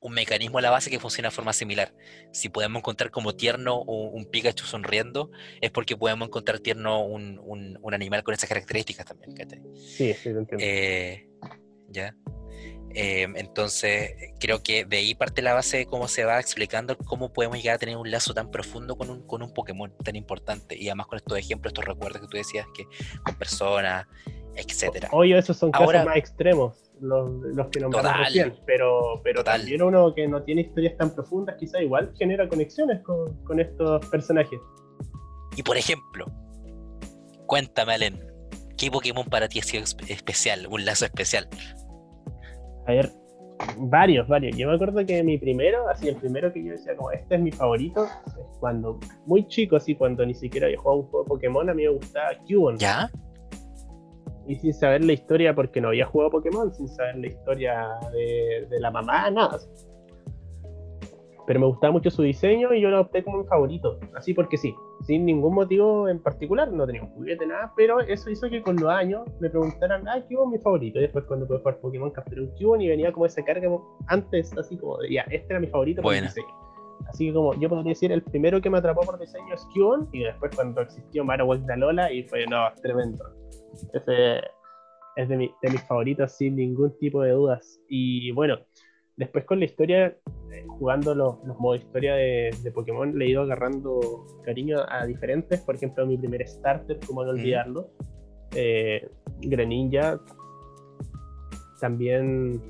un 0.00 0.12
mecanismo 0.12 0.58
a 0.58 0.62
la 0.62 0.70
base 0.70 0.90
que 0.90 0.98
funciona 0.98 1.28
de 1.28 1.34
forma 1.34 1.52
similar. 1.52 1.94
Si 2.32 2.48
podemos 2.48 2.80
encontrar 2.80 3.10
como 3.10 3.34
tierno 3.34 3.82
un, 3.82 4.24
Pikachu 4.26 4.64
sonriendo, 4.64 5.30
es 5.60 5.70
porque 5.70 5.96
podemos 5.96 6.28
encontrar 6.28 6.60
tierno 6.60 7.04
un, 7.04 7.40
un, 7.42 7.94
animal 7.94 8.22
con 8.22 8.34
esas 8.34 8.48
características 8.48 9.06
también. 9.06 9.34
Sí, 9.76 10.14
sí, 10.14 10.30
lo 10.30 10.40
entiendo. 10.40 10.64
Eh, 10.64 11.28
ya. 11.88 12.14
Em, 12.98 13.36
entonces, 13.36 14.32
creo 14.40 14.62
que 14.62 14.86
de 14.86 14.96
ahí 14.96 15.14
parte 15.14 15.42
la 15.42 15.52
base 15.52 15.76
de 15.76 15.86
cómo 15.86 16.08
se 16.08 16.24
va 16.24 16.40
explicando 16.40 16.96
cómo 16.96 17.30
podemos 17.30 17.58
llegar 17.58 17.76
a 17.76 17.78
tener 17.78 17.96
un 17.98 18.10
lazo 18.10 18.32
tan 18.32 18.50
profundo 18.50 18.96
con 18.96 19.10
un, 19.10 19.26
con 19.26 19.42
un 19.42 19.52
Pokémon 19.52 19.92
tan 20.02 20.16
importante. 20.16 20.76
Y 20.78 20.88
además 20.88 21.06
con 21.08 21.18
estos 21.18 21.38
ejemplos, 21.38 21.72
estos 21.72 21.84
recuerdos 21.84 22.22
que 22.22 22.28
tú 22.28 22.36
decías, 22.38 22.66
que 22.74 22.84
con 23.22 23.34
personas, 23.34 24.06
etcétera. 24.54 25.10
Oye, 25.12 25.36
esos 25.36 25.56
son 25.56 25.70
casos 25.70 26.04
más 26.06 26.16
extremos 26.16 26.90
los, 27.00 27.28
los 27.54 27.68
que 27.68 27.80
nombramos 27.80 28.18
recién, 28.18 28.54
pero, 28.64 29.20
pero 29.22 29.44
también 29.44 29.82
uno 29.82 30.14
que 30.14 30.26
no 30.26 30.42
tiene 30.42 30.62
historias 30.62 30.96
tan 30.96 31.14
profundas, 31.14 31.56
quizá 31.58 31.82
igual 31.82 32.14
genera 32.18 32.48
conexiones 32.48 33.02
con, 33.02 33.44
con 33.44 33.60
estos 33.60 34.06
personajes. 34.06 34.58
Y 35.54 35.62
por 35.62 35.76
ejemplo, 35.76 36.26
Cuéntame, 37.46 37.94
Allen, 37.94 38.20
¿qué 38.76 38.90
Pokémon 38.90 39.24
para 39.24 39.48
ti 39.48 39.60
ha 39.60 39.62
sido 39.62 39.84
especial, 40.08 40.66
un 40.68 40.84
lazo 40.84 41.04
especial? 41.04 41.48
A 42.86 42.92
ver, 42.92 43.10
varios, 43.78 44.28
varios. 44.28 44.56
Yo 44.56 44.68
me 44.68 44.74
acuerdo 44.74 45.04
que 45.04 45.22
mi 45.22 45.38
primero, 45.38 45.88
así 45.88 46.08
el 46.08 46.16
primero 46.16 46.52
que 46.52 46.64
yo 46.64 46.72
decía, 46.72 46.96
como 46.96 47.10
este 47.10 47.34
es 47.34 47.40
mi 47.40 47.50
favorito, 47.50 48.06
cuando 48.60 48.98
muy 49.26 49.46
chico, 49.48 49.76
así 49.76 49.94
cuando 49.94 50.24
ni 50.24 50.34
siquiera 50.34 50.66
había 50.66 50.78
jugado 50.78 51.00
un 51.00 51.06
juego 51.08 51.24
de 51.24 51.28
Pokémon, 51.28 51.70
a 51.70 51.74
mí 51.74 51.82
me 51.82 51.90
gustaba 51.90 52.30
Cubone. 52.48 52.78
¿Ya? 52.78 53.10
Y 54.48 54.54
sin 54.56 54.72
saber 54.72 55.04
la 55.04 55.12
historia, 55.12 55.54
porque 55.54 55.80
no 55.80 55.88
había 55.88 56.06
jugado 56.06 56.30
Pokémon, 56.30 56.72
sin 56.72 56.88
saber 56.88 57.16
la 57.16 57.26
historia 57.26 57.88
de, 58.12 58.66
de 58.70 58.80
la 58.80 58.90
mamá, 58.90 59.30
nada 59.30 59.58
pero 61.46 61.60
me 61.60 61.66
gustaba 61.66 61.92
mucho 61.92 62.10
su 62.10 62.22
diseño 62.22 62.74
y 62.74 62.80
yo 62.80 62.90
lo 62.90 63.00
opté 63.00 63.22
como 63.22 63.38
mi 63.38 63.44
favorito, 63.44 63.98
así 64.14 64.34
porque 64.34 64.56
sí, 64.56 64.74
sin 65.02 65.24
ningún 65.24 65.54
motivo 65.54 66.08
en 66.08 66.20
particular, 66.20 66.72
no 66.72 66.86
tenía 66.86 67.02
un 67.02 67.10
juguete, 67.10 67.46
nada, 67.46 67.72
pero 67.76 68.00
eso 68.00 68.30
hizo 68.30 68.50
que 68.50 68.62
con 68.62 68.76
los 68.76 68.90
años 68.90 69.22
me 69.40 69.48
preguntaran, 69.48 70.06
ah, 70.08 70.20
¿qué 70.28 70.36
mi 70.50 70.58
favorito? 70.58 70.98
Y 70.98 71.02
después 71.02 71.24
cuando 71.26 71.46
pude 71.46 71.58
jugar 71.58 71.78
Pokémon 71.80 72.10
capturé 72.10 72.42
un 72.42 72.80
y 72.80 72.88
venía 72.88 73.12
como 73.12 73.26
esa 73.26 73.44
carga 73.44 73.68
antes, 74.08 74.56
así 74.58 74.76
como 74.76 74.98
de, 74.98 75.12
ya, 75.12 75.22
este 75.30 75.46
era 75.50 75.60
mi 75.60 75.68
favorito 75.68 76.02
por 76.02 76.12
diseño. 76.12 76.46
Así 77.08 77.26
que 77.26 77.32
como 77.32 77.54
yo 77.54 77.68
podría 77.68 77.90
decir, 77.90 78.10
el 78.10 78.22
primero 78.22 78.60
que 78.60 78.70
me 78.70 78.78
atrapó 78.78 79.02
por 79.02 79.18
diseño 79.18 79.54
es 79.54 79.66
Cubone 79.72 80.06
y 80.12 80.24
después 80.24 80.54
cuando 80.56 80.80
existió 80.80 81.24
Marowak 81.24 81.60
de 81.60 81.72
Alola 81.72 82.10
y 82.10 82.24
fue, 82.24 82.46
no, 82.46 82.68
tremendo. 82.82 83.24
Ese 83.92 84.40
es 85.16 85.28
de, 85.28 85.36
de 85.36 85.70
mis 85.70 85.82
favoritos 85.82 86.32
sin 86.32 86.56
ningún 86.56 86.96
tipo 86.98 87.22
de 87.22 87.32
dudas. 87.32 87.80
Y 87.88 88.32
bueno, 88.32 88.58
después 89.16 89.44
con 89.44 89.58
la 89.58 89.64
historia, 89.64 90.06
eh, 90.52 90.64
jugando 90.68 91.14
los, 91.14 91.44
modos 91.58 91.80
historia 91.80 92.14
de, 92.14 92.72
Pokémon, 92.74 93.18
le 93.18 93.24
he 93.24 93.28
ido 93.30 93.42
agarrando 93.42 94.26
cariño 94.44 94.78
a, 94.88 95.06
diferentes. 95.06 95.60
Por 95.60 95.76
ejemplo, 95.76 96.06
mi 96.06 96.16
primer 96.18 96.46
starter, 96.46 96.98
como 97.06 97.24
no 97.24 97.30
olvidarlo, 97.30 97.90
eh, 98.54 99.08
Greninja. 99.40 100.20
También, 101.80 102.60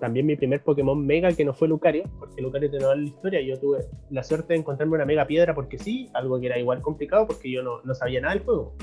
también 0.00 0.26
mi 0.26 0.36
primer 0.36 0.62
Pokémon 0.62 1.04
Mega, 1.04 1.32
que 1.32 1.44
no 1.44 1.54
fue 1.54 1.68
Lucario, 1.68 2.04
porque 2.18 2.42
Lucario 2.42 2.70
te 2.70 2.78
no 2.78 2.88
da 2.88 2.96
la 2.96 3.04
historia. 3.04 3.40
Yo 3.40 3.58
tuve 3.58 3.78
la 4.10 4.22
suerte 4.22 4.52
de 4.54 4.60
encontrarme 4.60 4.94
una 4.94 5.04
Mega 5.04 5.26
Piedra 5.26 5.54
porque 5.54 5.78
sí, 5.78 6.08
algo 6.14 6.40
que 6.40 6.46
era 6.46 6.58
igual 6.58 6.80
complicado 6.82 7.26
porque 7.26 7.50
yo 7.50 7.62
no, 7.62 7.82
no 7.82 7.94
sabía 7.94 8.20
nada 8.20 8.34
del 8.34 8.44
juego. 8.44 8.74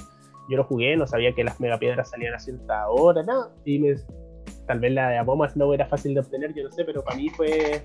Yo 0.50 0.58
lo 0.58 0.63
jugué, 0.65 0.97
no 0.97 1.08
sabía 1.08 1.34
que 1.34 1.43
las 1.43 1.62
Mega 1.62 1.78
Piedras 1.78 2.10
salían 2.10 2.34
a 2.34 2.39
cierta 2.39 2.89
hora, 2.89 3.24
nada. 3.24 3.54
Y 3.63 3.80
me 3.80 3.95
tal 4.71 4.79
vez 4.79 4.93
la 4.93 5.10
de 5.10 5.17
Abomas 5.17 5.57
no 5.57 5.73
era 5.73 5.86
fácil 5.86 6.13
de 6.13 6.21
obtener, 6.21 6.53
yo 6.53 6.63
no 6.63 6.71
sé, 6.71 6.86
pero 6.86 7.03
para 7.03 7.17
mí 7.17 7.27
fue 7.27 7.81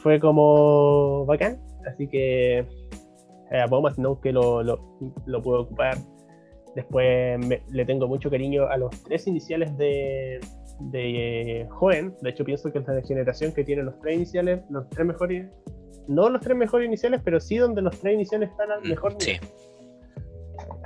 fue 0.00 0.20
como 0.20 1.26
bacán, 1.26 1.60
así 1.84 2.06
que 2.06 2.58
eh, 2.58 3.60
Abomas 3.60 3.98
no 3.98 4.20
que 4.20 4.30
lo, 4.30 4.62
lo, 4.62 4.78
lo 5.26 5.42
puedo 5.42 5.62
ocupar. 5.62 5.96
Después 6.76 7.40
le 7.68 7.84
tengo 7.84 8.06
mucho 8.06 8.30
cariño 8.30 8.68
a 8.68 8.76
los 8.76 8.92
tres 9.02 9.26
iniciales 9.26 9.76
de, 9.76 10.38
de 10.78 11.66
Joven. 11.70 12.14
De 12.22 12.30
hecho, 12.30 12.44
pienso 12.44 12.70
que 12.70 12.78
es 12.78 12.86
la 12.86 13.02
generación 13.02 13.52
que 13.52 13.64
tiene 13.64 13.82
los 13.82 13.98
tres 13.98 14.14
iniciales, 14.14 14.60
los 14.70 14.88
tres 14.90 15.04
mejores, 15.04 15.48
no 16.06 16.28
los 16.28 16.42
tres 16.42 16.56
mejores 16.56 16.86
iniciales, 16.86 17.22
pero 17.24 17.40
sí 17.40 17.56
donde 17.56 17.82
los 17.82 17.98
tres 17.98 18.14
iniciales 18.14 18.50
están 18.50 18.70
al 18.70 18.82
mm, 18.82 18.88
mejor 18.88 19.16
nivel. 19.16 19.40
Sí 19.40 19.65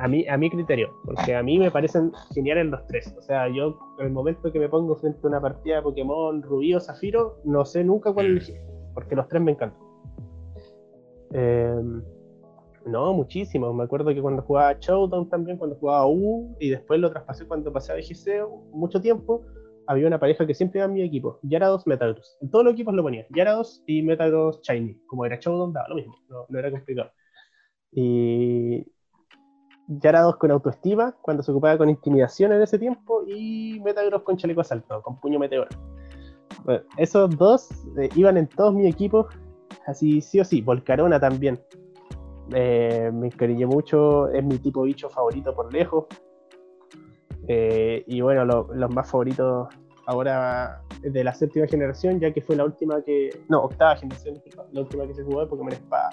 a 0.01 0.09
mí 0.09 0.27
a 0.27 0.37
mi 0.39 0.49
criterio, 0.49 0.95
porque 1.05 1.35
a 1.35 1.43
mí 1.43 1.59
me 1.59 1.71
parecen 1.71 2.11
geniales 2.35 2.67
los 2.67 2.87
tres. 2.87 3.15
O 3.19 3.23
sea, 3.23 3.49
yo 3.49 3.79
en 3.99 4.07
el 4.07 4.13
momento 4.13 4.51
que 4.51 4.59
me 4.59 4.69
pongo 4.69 4.97
frente 4.97 5.21
a 5.23 5.29
una 5.29 5.41
partida 5.41 5.77
de 5.77 5.83
Pokémon 5.83 6.43
Rubí 6.43 6.75
o 6.75 6.81
Zafiro, 6.81 7.39
no 7.45 7.65
sé 7.67 7.85
nunca 7.85 8.13
cuál 8.13 8.29
mm. 8.29 8.31
elegir, 8.31 8.61
porque 8.95 9.15
los 9.15 9.29
tres 9.29 9.43
me 9.43 9.53
encantan. 9.53 9.79
Em, 11.33 12.03
no, 12.87 13.13
muchísimo. 13.13 13.73
Me 13.75 13.85
acuerdo 13.85 14.15
que 14.15 14.23
cuando 14.23 14.43
jugaba 14.43 14.73
Showdown 14.81 15.29
también, 15.29 15.59
cuando 15.59 15.77
jugaba 15.77 16.07
U, 16.07 16.57
y 16.59 16.71
después 16.71 16.99
lo 16.99 17.11
traspasé 17.11 17.47
cuando 17.47 17.71
pasé 17.71 17.93
a 17.93 17.97
BGC, 17.97 18.49
mucho 18.73 19.03
tiempo, 19.03 19.45
había 19.87 20.07
una 20.07 20.19
pareja 20.19 20.47
que 20.47 20.55
siempre 20.55 20.79
iba 20.79 20.87
en 20.87 20.95
mi 20.95 21.03
equipo, 21.03 21.39
Yarados, 21.43 21.87
Metagross. 21.87 22.39
En 22.41 22.51
todos 22.51 22.65
los 22.65 22.73
equipos 22.73 22.95
lo 22.95 23.03
ponía, 23.03 23.27
Yarados 23.37 23.83
y 23.87 24.03
Metagross 24.03 24.63
Shiny. 24.63 24.99
Como 25.07 25.27
era 25.27 25.37
Showdown, 25.39 25.75
daba 25.75 25.89
lo 25.91 25.97
mismo, 25.97 26.15
no, 26.31 26.47
no 26.49 26.59
era 26.59 26.71
complicado. 26.71 27.11
Y, 27.93 28.87
Yarados 29.99 30.37
con 30.37 30.53
autoestima, 30.53 31.17
cuando 31.21 31.43
se 31.43 31.51
ocupaba 31.51 31.77
con 31.77 31.91
intimidación 31.91 32.53
en 32.53 32.63
ese 32.63 32.79
tiempo, 32.79 33.25
y 33.27 33.81
Metagross 33.81 34.23
con 34.23 34.37
chaleco 34.37 34.61
asalto, 34.61 35.03
con 35.03 35.19
puño 35.21 35.41
meteoro. 35.41 35.69
esos 36.97 37.37
dos 37.37 37.69
eh, 37.99 38.09
iban 38.15 38.37
en 38.37 38.47
todos 38.47 38.73
mis 38.73 38.87
equipos, 38.87 39.27
así 39.87 40.21
sí 40.21 40.39
o 40.39 40.45
sí, 40.45 40.61
Volcarona 40.61 41.19
también. 41.19 41.61
Eh, 42.55 43.11
me 43.13 43.27
encariñé 43.27 43.67
mucho, 43.67 44.29
es 44.29 44.45
mi 44.45 44.59
tipo 44.59 44.83
bicho 44.83 45.09
favorito 45.09 45.53
por 45.55 45.73
lejos. 45.73 46.07
Eh, 47.49 48.05
y 48.07 48.21
bueno, 48.21 48.45
los 48.45 48.95
más 48.95 49.11
favoritos 49.11 49.69
ahora 50.07 50.83
de 51.03 51.25
la 51.25 51.35
séptima 51.35 51.67
generación, 51.67 52.21
ya 52.21 52.33
que 52.33 52.43
fue 52.43 52.55
la 52.55 52.65
última 52.65 53.03
que. 53.03 53.31
No, 53.49 53.63
octava 53.63 53.97
generación, 53.97 54.41
la 54.71 54.83
última 54.83 55.05
que 55.09 55.15
se 55.15 55.25
jugó 55.25 55.41
de 55.41 55.47
Pokémon 55.47 55.73
Espada 55.73 56.11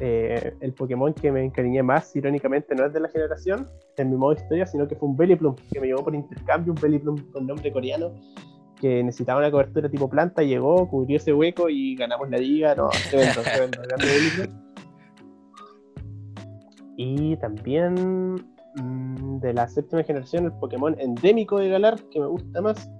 eh, 0.00 0.54
el 0.60 0.74
Pokémon 0.74 1.14
que 1.14 1.32
me 1.32 1.42
encariñé 1.42 1.82
más, 1.82 2.14
irónicamente, 2.14 2.74
no 2.74 2.84
es 2.84 2.92
de 2.92 3.00
la 3.00 3.08
generación, 3.08 3.66
en 3.96 4.10
mi 4.10 4.16
modo 4.16 4.34
historia, 4.34 4.66
sino 4.66 4.86
que 4.86 4.94
fue 4.94 5.08
un 5.08 5.16
Bellyplum, 5.16 5.56
que 5.72 5.80
me 5.80 5.86
llevó 5.86 6.04
por 6.04 6.14
intercambio, 6.14 6.74
un 6.74 6.80
Bellyplum 6.80 7.32
con 7.32 7.46
nombre 7.46 7.72
coreano, 7.72 8.12
que 8.78 9.02
necesitaba 9.02 9.40
una 9.40 9.50
cobertura 9.50 9.88
tipo 9.88 10.08
planta, 10.08 10.42
llegó, 10.42 10.86
cubrió 10.88 11.16
ese 11.16 11.32
hueco 11.32 11.70
y 11.70 11.96
ganamos 11.96 12.28
la 12.28 12.36
liga, 12.36 12.74
no, 12.74 12.90
grande 13.10 14.50
Y 16.98 17.36
también 17.36 18.34
mm, 18.74 19.40
de 19.40 19.54
la 19.54 19.66
séptima 19.66 20.02
generación, 20.02 20.44
el 20.44 20.52
Pokémon 20.52 20.94
endémico 21.00 21.58
de 21.58 21.70
Galar, 21.70 21.98
que 22.10 22.20
me 22.20 22.26
gusta 22.26 22.60
más, 22.60 22.90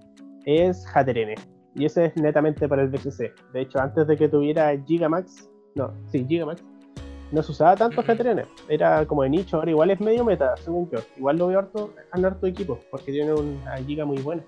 es 0.47 0.87
Hatterene. 0.95 1.35
Y 1.75 1.85
ese 1.85 2.07
es 2.07 2.17
netamente 2.17 2.67
para 2.67 2.83
el 2.83 2.89
BCC. 2.89 3.35
De 3.53 3.61
hecho, 3.61 3.79
antes 3.79 4.07
de 4.07 4.17
que 4.17 4.31
tuviera 4.31 4.75
Gigamax, 4.87 5.51
no, 5.75 5.93
sí, 6.11 6.25
Gigamax, 6.27 6.65
no 7.33 7.43
se 7.43 7.53
usaba 7.53 7.77
tanto 7.77 8.03
g 8.03 8.47
era 8.69 9.07
como 9.07 9.23
de 9.23 9.31
nicho, 9.31 9.57
ahora 9.57 9.71
igual 9.71 9.91
es 9.91 10.01
medio 10.01 10.25
meta, 10.25 10.57
según 10.59 10.89
yo. 10.91 10.99
Igual 11.17 11.39
lo 11.39 11.49
veo 11.49 11.59
harto 11.59 11.93
en 12.15 12.25
harto 12.25 12.47
equipo, 12.47 12.79
porque 12.91 13.13
tiene 13.13 13.33
una 13.33 13.77
giga 13.79 14.05
muy 14.05 14.19
buena. 14.19 14.43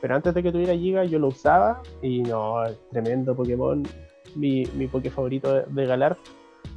Pero 0.00 0.14
antes 0.14 0.34
de 0.34 0.42
que 0.42 0.52
tuviera 0.52 0.74
giga 0.74 1.04
yo 1.04 1.18
lo 1.18 1.28
usaba 1.28 1.82
y 2.02 2.22
no, 2.22 2.62
tremendo 2.90 3.34
Pokémon, 3.34 3.82
mi, 4.36 4.64
mi 4.74 4.86
Poké 4.86 5.10
favorito 5.10 5.64
de, 5.66 5.86
Galar. 5.86 6.16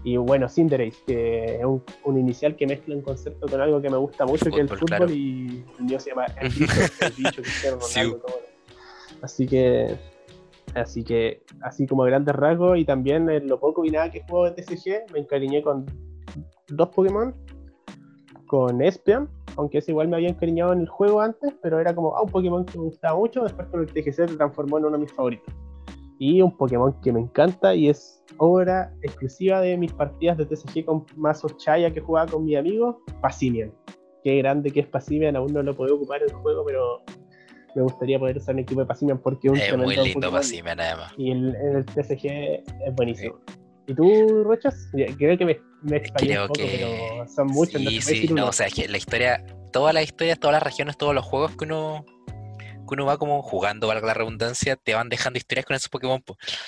Y 0.04 0.16
bueno, 0.18 0.48
Cinderace, 0.48 0.98
que 1.06 1.56
es 1.60 1.66
un, 1.66 2.18
inicial 2.18 2.56
que 2.56 2.66
mezcla 2.66 2.96
un 2.96 3.02
concepto 3.02 3.48
con 3.48 3.60
algo 3.60 3.82
que 3.82 3.90
me 3.90 3.98
gusta 3.98 4.26
mucho, 4.26 4.46
que 4.46 4.62
es 4.62 4.72
el 4.72 4.78
fútbol, 4.78 5.12
y 5.12 5.64
el 5.80 5.86
mío 5.86 6.00
se 6.00 6.12
llama 6.12 6.26
El 6.42 6.50
Bicho, 6.50 6.82
el 7.02 7.12
bicho 7.12 7.42
que 7.42 8.18
Así 9.22 9.48
que 9.48 9.98
Así 10.78 11.04
que, 11.04 11.42
así 11.62 11.88
como 11.88 12.04
grandes 12.04 12.36
rasgos, 12.36 12.78
y 12.78 12.86
también 12.86 13.30
en 13.30 13.48
lo 13.48 13.60
poco 13.60 13.84
y 13.84 13.90
nada 13.90 14.12
que 14.12 14.22
juego 14.22 14.46
de 14.46 14.52
TCG, 14.52 15.12
me 15.12 15.20
encariñé 15.20 15.62
con 15.64 15.86
dos 16.68 16.90
Pokémon, 16.90 17.36
con 18.46 18.82
Espion, 18.82 19.30
aunque 19.58 19.80
ese 19.80 19.92
igual 19.92 20.08
me 20.08 20.18
había 20.18 20.30
encariñado 20.30 20.74
en 20.74 20.82
el 20.82 20.88
juego 20.88 21.20
antes, 21.20 21.54
pero 21.62 21.80
era 21.80 21.96
como 21.96 22.16
ah, 22.16 22.22
un 22.22 22.30
Pokémon 22.30 22.66
que 22.66 22.78
me 22.78 22.86
gustaba 22.86 23.18
mucho, 23.18 23.44
después 23.44 23.68
con 23.70 23.82
el 23.82 23.88
TCG 23.88 24.14
se 24.14 24.26
transformó 24.28 24.78
en 24.78 24.86
uno 24.86 24.98
de 24.98 25.04
mis 25.04 25.14
favoritos. 25.14 25.54
Y 26.20 26.42
un 26.42 26.56
Pokémon 26.56 26.94
que 27.02 27.12
me 27.12 27.20
encanta 27.22 27.76
y 27.76 27.90
es 27.90 28.24
obra 28.38 28.94
exclusiva 29.02 29.62
de 29.62 29.78
mis 29.78 29.94
partidas 29.94 30.38
de 30.38 30.46
TCG 30.46 30.86
con 30.86 31.06
mazos 31.16 31.58
Chaya 31.58 31.92
que 31.92 32.02
jugaba 32.02 32.32
con 32.32 32.46
mi 32.46 32.56
amigo, 32.56 33.02
Passimian. 33.22 33.72
Qué 34.24 34.38
grande 34.38 34.72
que 34.72 34.82
es 34.82 34.88
Passimian, 34.88 35.36
aún 35.36 35.54
no 35.54 35.64
lo 35.64 35.76
puedo 35.76 35.96
ocupar 35.96 36.22
en 36.22 36.30
el 36.30 36.36
juego, 36.36 36.64
pero 36.66 37.02
me 37.78 37.84
gustaría 37.84 38.18
poder 38.18 38.38
usar 38.38 38.56
un 38.56 38.62
equipo 38.62 38.82
de 38.82 38.88
Passimian 38.88 39.20
porque 39.20 39.52
un 39.52 39.58
es 39.58 39.78
muy 39.78 39.96
lindo 39.96 40.32
Passimian 40.32 40.80
además. 40.80 41.14
Y 41.16 41.32
el, 41.32 41.56
el 41.56 41.86
TCG 41.86 42.26
es 42.88 42.96
buenísimo. 42.96 43.40
¿Y 43.86 43.94
tú, 43.94 44.44
Rochas? 44.44 44.90
Creo 44.92 45.38
que 45.38 45.46
me, 45.46 45.62
me 45.84 46.02
Creo 46.02 46.42
un 46.42 46.48
poco, 46.48 46.60
que... 46.60 46.68
pero 46.72 47.28
son 47.30 47.48
muchos. 47.48 47.80
Sí, 47.80 48.02
sí, 48.02 48.28
no, 48.30 48.48
o 48.48 48.52
sea, 48.52 48.66
es 48.66 48.74
que 48.74 48.88
la 48.88 48.98
historia, 48.98 49.46
todas 49.72 49.94
las 49.94 50.04
historias, 50.04 50.40
todas 50.40 50.54
las 50.54 50.64
regiones, 50.64 50.98
todos 50.98 51.14
los 51.14 51.24
juegos 51.24 51.56
que 51.56 51.66
uno 51.66 52.04
que 52.88 52.94
uno 52.94 53.06
va 53.06 53.18
como 53.18 53.44
jugando, 53.44 53.88
valga 53.88 54.08
la 54.08 54.14
redundancia, 54.14 54.76
te 54.78 54.96
van 54.96 55.10
dejando 55.10 55.38
historias 55.38 55.66
con 55.66 55.76
esos 55.76 55.90
Pokémon. 55.90 56.24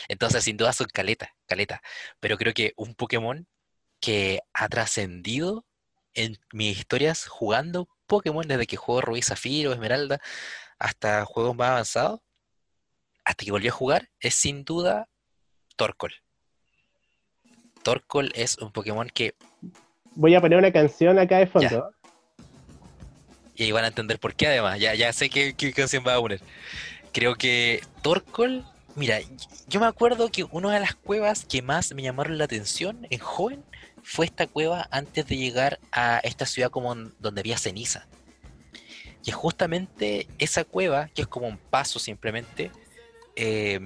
Entonces, 0.10 0.44
sin 0.44 0.58
duda 0.58 0.74
son 0.74 0.88
caleta, 0.94 1.34
caleta. 1.48 1.82
Pero 2.20 2.38
creo 2.38 2.54
que 2.54 2.74
un 2.76 2.94
Pokémon 2.94 3.48
que 4.00 4.42
ha 4.54 4.68
trascendido 4.68 5.66
en 6.14 6.38
mis 6.52 6.78
historias 6.78 7.26
jugando 7.26 7.88
Pokémon 8.06 8.46
desde 8.46 8.68
que 8.68 8.76
juego 8.76 9.02
Rubí 9.02 9.22
Zafiro, 9.22 9.72
Esmeralda, 9.72 10.20
hasta 10.80 11.26
juegos 11.26 11.56
más 11.56 11.70
avanzados, 11.70 12.20
hasta 13.24 13.46
que 13.46 13.52
volvió 13.52 13.72
a 13.72 13.76
jugar, 13.76 14.10
es 14.20 14.34
sin 14.36 14.64
duda 14.64 15.08
Torkoal. 15.76 16.14
Torkoal 17.84 18.32
es 18.36 18.58
un 18.58 18.72
Pokémon 18.72 19.08
que. 19.10 19.36
Voy 20.16 20.36
a 20.36 20.42
poner 20.42 20.58
una 20.58 20.72
canción 20.72 21.20
acá 21.20 21.38
de 21.38 21.48
fondo. 21.48 21.92
Y 23.56 23.64
ahí 23.64 23.72
van 23.72 23.84
a 23.84 23.88
entender 23.88 24.20
por 24.20 24.34
qué, 24.34 24.48
además. 24.48 24.80
Ya, 24.80 24.96
ya 24.96 25.14
sé 25.14 25.30
qué, 25.30 25.54
canción 25.74 26.04
va 26.06 26.16
a 26.16 26.20
poner. 26.20 26.42
Creo 27.12 27.36
que 27.36 27.82
Torkoal 28.02 28.66
Mira, 28.96 29.20
yo 29.68 29.80
me 29.80 29.86
acuerdo 29.86 30.30
que 30.30 30.44
una 30.52 30.74
de 30.74 30.80
las 30.80 30.96
cuevas 30.96 31.46
que 31.46 31.62
más 31.62 31.94
me 31.94 32.02
llamaron 32.02 32.38
la 32.38 32.44
atención 32.46 33.08
en 33.10 33.20
joven 33.20 33.64
fue 34.04 34.26
esta 34.26 34.48
cueva 34.48 34.88
antes 34.92 35.26
de 35.28 35.38
llegar 35.38 35.80
a 35.92 36.18
esta 36.18 36.46
ciudad 36.46 36.70
como 36.70 36.94
donde 36.96 37.40
había 37.40 37.58
ceniza. 37.58 38.08
Y 39.26 39.32
justamente 39.32 40.28
esa 40.38 40.64
cueva, 40.64 41.08
que 41.08 41.24
es 41.24 41.28
como 41.28 41.48
un 41.48 41.58
paso 41.58 42.00
simplemente, 42.00 42.72
eh, 43.36 43.80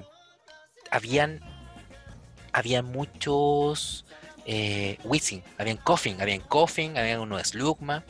habían, 0.91 1.39
habían 2.51 2.85
muchos 2.85 4.05
eh, 4.45 4.97
habían 5.57 5.77
Coffin, 5.77 6.21
habían 6.21 6.41
Coffin, 6.41 6.97
habían 6.97 7.19
uno 7.19 7.37
de 7.37 7.43
Slugma. 7.43 8.03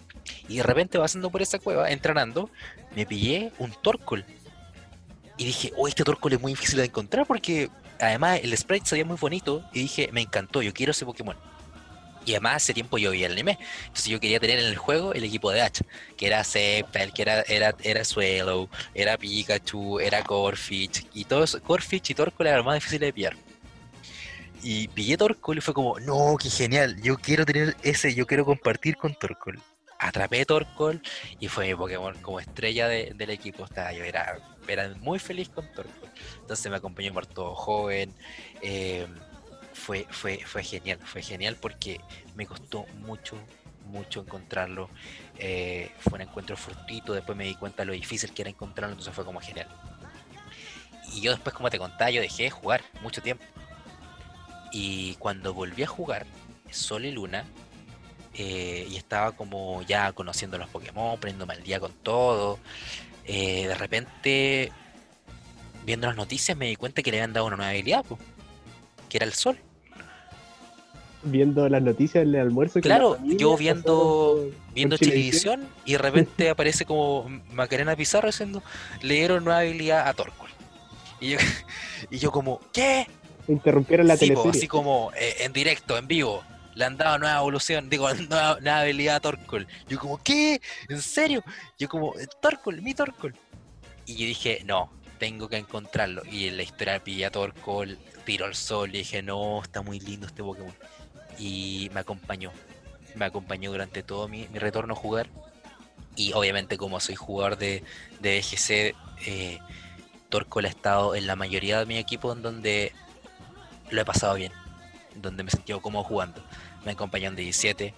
Y 0.48 0.58
de 0.58 0.64
repente 0.64 1.00
pasando 1.00 1.30
por 1.30 1.42
esa 1.42 1.60
cueva, 1.60 1.90
entrenando, 1.92 2.50
me 2.96 3.06
pillé 3.06 3.52
un 3.60 3.72
Torkoal. 3.72 4.26
Y 5.38 5.46
dije, 5.46 5.72
oh, 5.78 5.88
este 5.88 6.04
Torkoal 6.04 6.34
es 6.34 6.42
muy 6.42 6.54
difícil 6.54 6.78
de 6.78 6.86
encontrar 6.86 7.26
porque 7.26 7.70
además 8.00 8.40
el 8.44 8.56
sprite 8.58 8.86
se 8.86 9.04
muy 9.04 9.18
bonito. 9.18 9.64
Y 9.74 9.82
dije, 9.82 10.10
me 10.12 10.22
encantó, 10.22 10.62
yo 10.62 10.74
quiero 10.74 10.92
ese 10.92 11.06
Pokémon. 11.06 11.38
Y 12.26 12.32
además 12.32 12.58
hace 12.58 12.74
tiempo 12.74 12.98
yo 12.98 13.12
vi 13.12 13.24
el 13.24 13.34
anime. 13.34 13.58
Entonces 13.82 14.06
yo 14.06 14.20
quería 14.20 14.40
tener 14.40 14.60
en 14.60 14.66
el 14.66 14.78
juego 14.78 15.14
el 15.14 15.24
equipo 15.24 15.52
de 15.52 15.62
H, 15.62 15.84
que 16.18 16.28
era 16.28 16.44
Sceptile, 16.44 17.12
que 17.12 17.22
era, 17.22 17.42
era, 17.42 17.76
era 17.84 18.02
era 18.94 19.18
Pikachu, 19.18 20.00
era 20.00 20.24
Corfish, 20.24 21.06
y 21.14 21.26
todo 21.26 21.44
eso, 21.44 21.62
Corfish 21.62 22.12
y 22.12 22.14
Torkoal 22.14 22.48
era 22.48 22.58
lo 22.58 22.64
más 22.64 22.76
difícil 22.76 23.00
de 23.00 23.14
pillar. 23.14 23.36
Y 24.62 24.88
pillé 24.90 25.18
Torkoal 25.18 25.58
y 25.58 25.62
fue 25.62 25.74
como, 25.74 26.00
no, 26.00 26.38
qué 26.42 26.50
genial, 26.50 27.02
yo 27.02 27.18
quiero 27.18 27.46
tener 27.46 27.76
ese, 27.84 28.14
yo 28.14 28.26
quiero 28.26 28.46
compartir 28.46 28.96
con 28.96 29.14
Torkoal. 29.16 29.60
Atrapé 30.00 30.46
Torkoal 30.46 31.02
y 31.40 31.48
fue 31.48 31.68
mi 31.68 31.76
Pokémon 31.76 32.14
como 32.22 32.40
estrella 32.40 32.90
del 32.90 33.30
equipo. 33.30 33.64
Estaba, 33.64 33.94
yo 33.94 34.04
era, 34.04 34.38
era 34.68 34.94
muy 35.00 35.18
feliz 35.18 35.48
con 35.48 35.66
Torkoal. 35.74 36.12
Entonces 36.42 36.70
me 36.70 36.78
acompañó 36.78 37.14
todo 37.34 37.56
joven. 37.56 38.14
Eh, 38.62 39.08
fue, 39.74 40.08
fue, 40.10 40.40
fue 40.46 40.64
genial, 40.64 41.00
fue 41.04 41.22
genial 41.22 41.58
porque 41.60 42.00
me 42.36 42.46
costó 42.46 42.86
mucho, 43.06 43.38
mucho 43.88 44.22
encontrarlo. 44.22 44.90
Eh, 45.38 45.92
fue 46.00 46.14
un 46.14 46.22
encuentro 46.22 46.56
fortuito, 46.56 47.14
después 47.14 47.38
me 47.38 47.46
di 47.46 47.56
cuenta 47.56 47.84
de 47.84 47.88
lo 47.88 47.94
difícil 47.94 48.32
que 48.34 48.44
era 48.44 48.50
encontrarlo, 48.50 48.94
entonces 48.94 49.14
fue 49.14 49.26
como 49.26 49.40
genial. 49.42 49.68
Y 51.14 51.22
yo 51.22 51.32
después, 51.32 51.56
como 51.56 51.70
te 51.70 51.78
contaba, 51.78 52.10
yo 52.10 52.22
dejé 52.22 52.44
de 52.44 52.50
jugar 52.50 52.82
mucho 53.02 53.22
tiempo. 53.22 53.44
Y 54.72 55.16
cuando 55.16 55.54
volví 55.54 55.84
a 55.84 55.88
jugar 55.88 56.26
Sol 56.72 57.06
y 57.06 57.12
Luna, 57.12 57.46
eh, 58.36 58.88
y 58.90 58.96
estaba 58.96 59.34
como 59.34 59.84
ya 59.84 60.12
conociendo 60.14 60.58
los 60.58 60.70
Pokémon, 60.70 61.20
poniéndome 61.20 61.54
al 61.54 61.64
día 61.64 61.80
con 61.80 61.92
todo, 61.92 62.60
eh, 63.26 63.68
de 63.68 63.76
repente, 63.76 64.72
viendo 65.86 66.08
las 66.08 66.16
noticias, 66.16 66.58
me 66.58 66.66
di 66.66 66.76
cuenta 66.76 67.04
que 67.04 67.12
le 67.12 67.18
habían 67.18 67.34
dado 67.34 67.46
una 67.46 67.58
nueva 67.58 67.72
habilidad, 67.72 68.04
que 69.14 69.18
era 69.18 69.28
el 69.28 69.34
sol 69.34 69.56
viendo 71.24 71.70
las 71.70 71.82
noticias 71.82 72.24
en 72.24 72.36
el 72.36 72.42
almuerzo. 72.42 72.82
Claro, 72.82 73.18
yo 73.24 73.56
viendo 73.56 74.50
viendo 74.74 74.98
televisión 74.98 75.68
y 75.86 75.94
de 75.94 75.98
repente 76.00 76.50
aparece 76.50 76.84
como 76.84 77.30
Macarena 77.52 77.96
Pizarro 77.96 78.28
diciendo, 78.28 78.64
le 79.02 79.14
dieron 79.14 79.44
nueva 79.44 79.60
habilidad 79.60 80.08
a 80.08 80.14
Torkoal. 80.14 80.52
Y 81.20 81.30
yo, 81.30 81.38
y 82.10 82.18
yo 82.18 82.32
como, 82.32 82.60
¿qué? 82.74 83.08
Interrumpieron 83.48 84.08
la 84.08 84.18
sí, 84.18 84.34
Así 84.50 84.68
como 84.68 85.12
eh, 85.16 85.36
en 85.40 85.54
directo, 85.54 85.98
en 85.98 86.08
vivo. 86.08 86.44
Le 86.76 86.86
han 86.86 86.98
dado 86.98 87.20
nueva 87.20 87.38
evolución, 87.38 87.90
digo, 87.90 88.12
nueva, 88.30 88.58
nueva 88.60 88.80
habilidad 88.80 89.18
a 89.18 89.20
Torkoal. 89.20 89.68
Yo 89.88 90.00
como, 90.00 90.22
¿qué? 90.24 90.60
¿En 90.90 91.02
serio? 91.02 91.44
Yo 91.78 91.88
como, 91.88 92.14
Torkoal, 92.42 92.82
mi 92.82 92.94
Torkoal. 92.94 93.36
Y 94.06 94.16
yo 94.16 94.26
dije, 94.26 94.62
no, 94.66 94.90
tengo 95.24 95.48
que 95.48 95.56
encontrarlo. 95.56 96.22
Y 96.30 96.50
en 96.50 96.58
la 96.58 96.64
historia 96.64 97.02
pilla 97.02 97.28
a 97.28 97.32
Torkoal, 97.32 97.98
tiro 98.26 98.46
al 98.46 98.56
sol 98.56 98.90
y 98.90 98.98
dije, 98.98 99.24
no, 99.24 99.62
está 99.62 99.82
muy 99.82 100.02
lindo 100.02 100.28
este 100.28 100.44
Pokémon 100.44 100.76
y 101.40 101.90
me 101.94 102.02
acompañó. 102.02 102.52
Me 103.16 103.24
acompañó 103.24 103.72
durante 103.72 104.04
todo 104.04 104.28
mi, 104.28 104.48
retorno 104.48 104.96
a 104.96 104.98
jugar. 104.98 105.30
Y 106.18 106.34
obviamente 106.34 106.76
como 106.76 107.00
soy 107.00 107.16
jugador 107.16 107.58
de, 107.58 107.86
de 108.20 108.38
BGC, 108.38 108.96
eh, 109.26 109.60
Torco 110.28 110.60
ha 110.60 110.64
estado 110.64 111.16
en 111.16 111.26
la 111.26 111.38
mayoría 111.38 111.80
de 111.80 111.86
mi 111.86 111.98
equipo 111.98 112.34
en 112.34 112.42
donde 112.42 112.92
lo 113.92 114.02
he 114.02 114.06
pasado 114.06 114.36
bien, 114.36 114.52
donde 115.16 115.44
me 115.44 115.48
he 115.48 115.52
sentido 115.52 115.82
cómodo 115.82 116.04
jugando. 116.04 116.44
Me 116.84 116.92
acompañó 116.92 117.30
en 117.30 117.38
17 117.38 117.94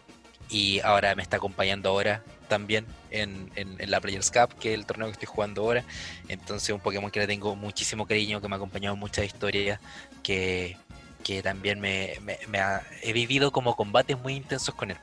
y 0.50 0.80
ahora 0.82 1.16
me 1.16 1.24
está 1.24 1.38
acompañando 1.38 1.90
ahora 1.90 2.22
también 2.48 2.86
en, 3.12 3.52
en, 3.56 3.90
la 3.90 4.00
Players 4.00 4.32
Cup, 4.32 4.54
que 4.60 4.74
es 4.74 4.80
el 4.80 4.86
torneo 4.86 5.08
que 5.08 5.14
estoy 5.14 5.28
jugando 5.28 5.64
ahora. 5.64 5.84
Entonces 6.28 6.70
un 6.70 6.80
Pokémon 6.80 7.10
que 7.10 7.20
le 7.20 7.28
tengo 7.28 7.56
muchísimo 7.56 8.06
cariño, 8.06 8.42
que 8.42 8.48
me 8.48 8.56
ha 8.56 8.58
acompañado 8.58 8.94
en 8.94 9.00
muchas 9.00 9.26
historias, 9.26 9.80
que, 10.24 10.78
que 11.24 11.42
también 11.42 11.80
me, 11.80 12.20
he 13.02 13.14
vivido 13.14 13.52
como 13.52 13.76
combates 13.76 14.18
muy 14.20 14.34
intensos 14.34 14.76
con 14.76 14.92
él. 14.92 14.98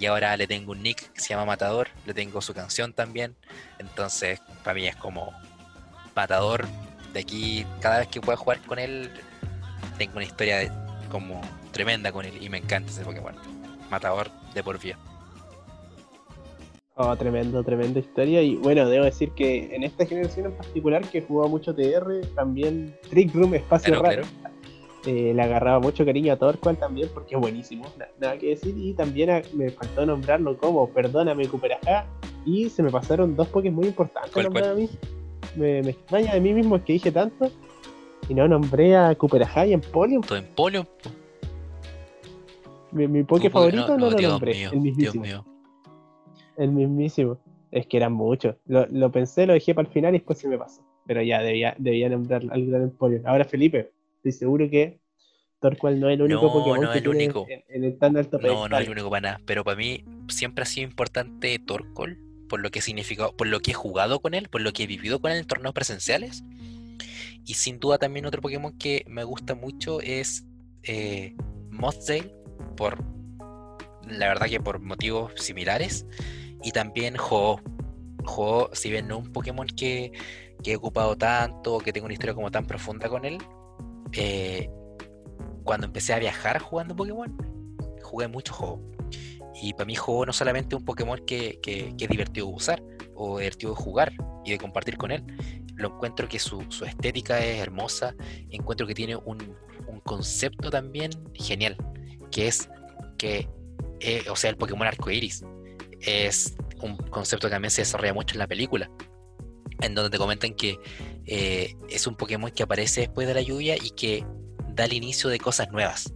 Y 0.00 0.06
ahora 0.06 0.36
le 0.38 0.46
tengo 0.46 0.72
un 0.72 0.82
nick 0.82 1.12
que 1.12 1.20
se 1.20 1.28
llama 1.28 1.44
Matador, 1.44 1.88
le 2.06 2.14
tengo 2.14 2.40
su 2.40 2.54
canción 2.54 2.94
también. 2.94 3.36
Entonces, 3.78 4.40
para 4.64 4.74
mí 4.74 4.86
es 4.86 4.96
como 4.96 5.32
Matador. 6.16 6.66
De 7.12 7.20
aquí, 7.20 7.66
cada 7.80 7.98
vez 7.98 8.08
que 8.08 8.22
pueda 8.22 8.38
jugar 8.38 8.60
con 8.62 8.78
él, 8.78 9.10
tengo 9.98 10.16
una 10.16 10.24
historia 10.24 10.72
como 11.10 11.42
tremenda 11.72 12.10
con 12.10 12.24
él 12.24 12.42
y 12.42 12.48
me 12.48 12.56
encanta 12.56 12.90
ese 12.90 13.02
Pokémon. 13.02 13.51
Matador 13.92 14.28
de 14.54 14.62
por 14.64 14.80
vida. 14.80 14.98
Oh, 16.94 17.14
tremendo, 17.16 17.62
tremenda 17.62 18.00
historia. 18.00 18.42
Y 18.42 18.56
bueno, 18.56 18.88
debo 18.88 19.04
decir 19.04 19.32
que 19.32 19.74
en 19.74 19.82
esta 19.82 20.06
generación 20.06 20.46
en 20.46 20.52
particular, 20.52 21.02
que 21.02 21.20
jugó 21.20 21.46
mucho 21.48 21.74
TR, 21.74 22.26
también 22.34 22.96
Trick 23.10 23.34
Room 23.34 23.54
Espacio 23.54 24.00
Raro. 24.00 24.22
Eh, 25.04 25.32
le 25.34 25.42
agarraba 25.42 25.80
mucho 25.80 26.04
cariño 26.04 26.32
a 26.32 26.36
Torqual 26.36 26.76
también 26.76 27.10
porque 27.12 27.34
es 27.34 27.40
buenísimo, 27.40 27.84
nada 28.20 28.38
que 28.38 28.48
decir. 28.48 28.74
Y 28.78 28.94
también 28.94 29.42
me 29.52 29.70
faltó 29.70 30.06
nombrarlo 30.06 30.56
como 30.56 30.88
Perdóname 30.88 31.48
Cuperajá. 31.48 32.06
Y 32.46 32.70
se 32.70 32.82
me 32.82 32.90
pasaron 32.90 33.36
dos 33.36 33.48
Pokés 33.48 33.72
muy 33.72 33.88
importantes 33.88 34.34
a 34.36 34.74
mí. 34.74 34.88
Me, 35.56 35.80
extraña 35.80 36.32
de 36.32 36.40
mí 36.40 36.54
mismo 36.54 36.76
es 36.76 36.82
que 36.82 36.94
dije 36.94 37.12
tanto 37.12 37.50
y 38.28 38.34
no 38.34 38.48
nombré 38.48 38.96
a 38.96 39.14
Cuperajá 39.14 39.66
y 39.66 39.74
Empoleon. 39.74 40.22
¿En 40.30 40.36
Empoleon? 40.36 40.86
Mi, 42.92 43.08
mi 43.08 43.24
Poké 43.24 43.50
favorito 43.50 43.96
no, 43.96 44.10
lo 44.10 44.18
nombré. 44.18 44.64
el 44.64 44.80
mismísimo. 44.80 45.46
El 46.56 46.72
mismísimo. 46.72 47.38
Es 47.70 47.86
que 47.86 47.96
eran 47.96 48.12
muchos. 48.12 48.56
Lo, 48.66 49.10
pensé, 49.10 49.46
lo 49.46 49.54
dejé 49.54 49.74
para 49.74 49.88
el 49.88 49.92
final 49.92 50.14
y 50.14 50.18
después 50.18 50.38
se 50.38 50.48
me 50.48 50.58
pasó. 50.58 50.82
Pero 51.06 51.22
ya 51.22 51.40
debía, 51.40 51.74
debía 51.78 52.08
nombrar 52.08 52.42
al 52.50 52.66
gran 52.66 52.82
Empoleon. 52.82 53.26
Ahora 53.26 53.44
Felipe, 53.44 53.92
estoy 54.16 54.32
seguro 54.32 54.68
que 54.68 55.00
Torqual 55.58 55.98
no 55.98 56.08
es 56.08 56.14
el 56.14 56.22
único 56.22 56.52
Pokémon 56.52 56.80
no 56.82 56.92
que 56.92 56.98
el 56.98 57.08
único. 57.08 57.46
En, 57.48 57.84
el 57.84 57.96
tan 57.98 58.16
alto 58.16 58.38
No, 58.38 58.68
no 58.68 58.78
es 58.78 58.84
el 58.84 58.92
único 58.92 59.08
para 59.08 59.20
nada. 59.20 59.40
Pero 59.46 59.64
para 59.64 59.76
mí 59.76 60.04
siempre 60.28 60.62
ha 60.62 60.66
sido 60.66 60.88
importante 60.88 61.58
Torkoal 61.58 62.18
por 62.48 62.60
lo 62.60 62.70
que 62.70 62.82
significa, 62.82 63.30
por 63.30 63.46
lo 63.46 63.60
que 63.60 63.70
he 63.70 63.74
jugado 63.74 64.20
con 64.20 64.34
él, 64.34 64.50
por 64.50 64.60
lo 64.60 64.74
que 64.74 64.82
he 64.82 64.86
vivido 64.86 65.20
con 65.20 65.30
él 65.30 65.38
en 65.38 65.46
torneos 65.46 65.72
presenciales. 65.72 66.44
Y 67.46 67.54
sin 67.54 67.80
duda 67.80 67.96
también 67.96 68.26
otro 68.26 68.42
Pokémon 68.42 68.76
que 68.76 69.04
me 69.08 69.24
gusta 69.24 69.54
mucho 69.54 70.02
es 70.02 70.44
eh, 70.82 71.34
por 72.76 73.02
la 74.08 74.28
verdad 74.28 74.46
que 74.46 74.60
por 74.60 74.80
motivos 74.80 75.32
similares. 75.36 76.06
Y 76.62 76.72
también 76.72 77.16
Ho. 77.18 77.60
Ho, 78.24 78.70
si 78.72 78.90
bien 78.90 79.08
no 79.08 79.18
un 79.18 79.32
Pokémon 79.32 79.66
que, 79.66 80.12
que 80.62 80.72
he 80.72 80.76
ocupado 80.76 81.16
tanto, 81.16 81.78
que 81.78 81.92
tengo 81.92 82.04
una 82.04 82.14
historia 82.14 82.34
como 82.34 82.50
tan 82.52 82.66
profunda 82.66 83.08
con 83.08 83.24
él, 83.24 83.38
eh, 84.12 84.70
cuando 85.64 85.86
empecé 85.86 86.12
a 86.12 86.18
viajar 86.18 86.60
jugando 86.60 86.94
Pokémon, 86.94 87.36
jugué 88.02 88.28
mucho 88.28 88.52
juego. 88.52 88.80
Y 89.60 89.72
para 89.74 89.84
mí 89.86 89.94
juego 89.94 90.26
no 90.26 90.32
solamente 90.32 90.76
un 90.76 90.84
Pokémon 90.84 91.18
que, 91.26 91.58
que, 91.62 91.94
es 91.98 92.08
divertido 92.08 92.46
de 92.46 92.52
usar 92.52 92.82
o 93.14 93.38
divertido 93.38 93.74
de 93.74 93.80
jugar 93.80 94.12
y 94.44 94.52
de 94.52 94.58
compartir 94.58 94.96
con 94.96 95.10
él, 95.10 95.24
lo 95.74 95.88
encuentro 95.88 96.28
que 96.28 96.38
su, 96.38 96.62
estética 96.86 97.38
es 97.44 97.60
hermosa, 97.60 98.14
encuentro 98.50 98.86
que 98.86 98.94
tiene 98.94 99.16
un, 99.16 99.38
concepto 100.04 100.68
también 100.68 101.10
genial, 101.34 101.76
que 102.32 102.48
es 102.48 102.68
que, 103.16 103.48
eh, 104.00 104.24
o 104.28 104.34
sea, 104.34 104.50
el 104.50 104.56
Pokémon 104.56 104.86
arcoiris 104.86 105.44
es 106.00 106.56
un 106.80 106.96
concepto 106.96 107.46
que 107.46 107.52
también 107.52 107.70
se 107.70 107.82
desarrolla 107.82 108.12
mucho 108.12 108.34
en 108.34 108.40
la 108.40 108.48
película, 108.48 108.90
en 109.80 109.94
donde 109.94 110.10
te 110.10 110.18
comentan 110.18 110.54
que 110.54 110.78
eh, 111.26 111.76
es 111.88 112.06
un 112.08 112.16
Pokémon 112.16 112.50
que 112.50 112.64
aparece 112.64 113.02
después 113.02 113.28
de 113.28 113.34
la 113.34 113.42
lluvia 113.42 113.76
y 113.76 113.90
que 113.90 114.26
da 114.74 114.86
el 114.86 114.92
inicio 114.92 115.30
de 115.30 115.38
cosas 115.38 115.70
nuevas. 115.70 116.12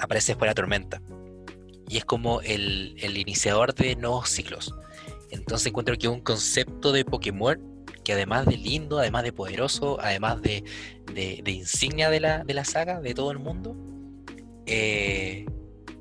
Aparece 0.00 0.32
después 0.32 0.46
de 0.46 0.50
la 0.50 0.54
tormenta. 0.54 1.00
Y 1.88 1.98
es 1.98 2.04
como 2.04 2.40
el, 2.40 2.96
iniciador 3.16 3.74
de 3.74 3.96
nuevos 3.96 4.28
ciclos. 4.30 4.74
Entonces 5.30 5.68
encuentro 5.68 5.96
que 5.96 6.08
un 6.08 6.20
concepto 6.20 6.92
de 6.92 7.04
Pokémon 7.04 7.68
que 8.04 8.14
además 8.14 8.46
de 8.46 8.56
lindo, 8.56 8.98
además 8.98 9.24
de 9.24 9.32
poderoso, 9.32 9.98
además 10.00 10.40
de, 10.40 10.64
insignia 11.46 12.08
de 12.08 12.20
la, 12.20 12.44
de 12.44 12.54
la, 12.54 12.64
saga, 12.64 13.00
de 13.00 13.12
todo 13.12 13.30
el 13.30 13.38
mundo, 13.38 13.76
eh, 14.66 15.46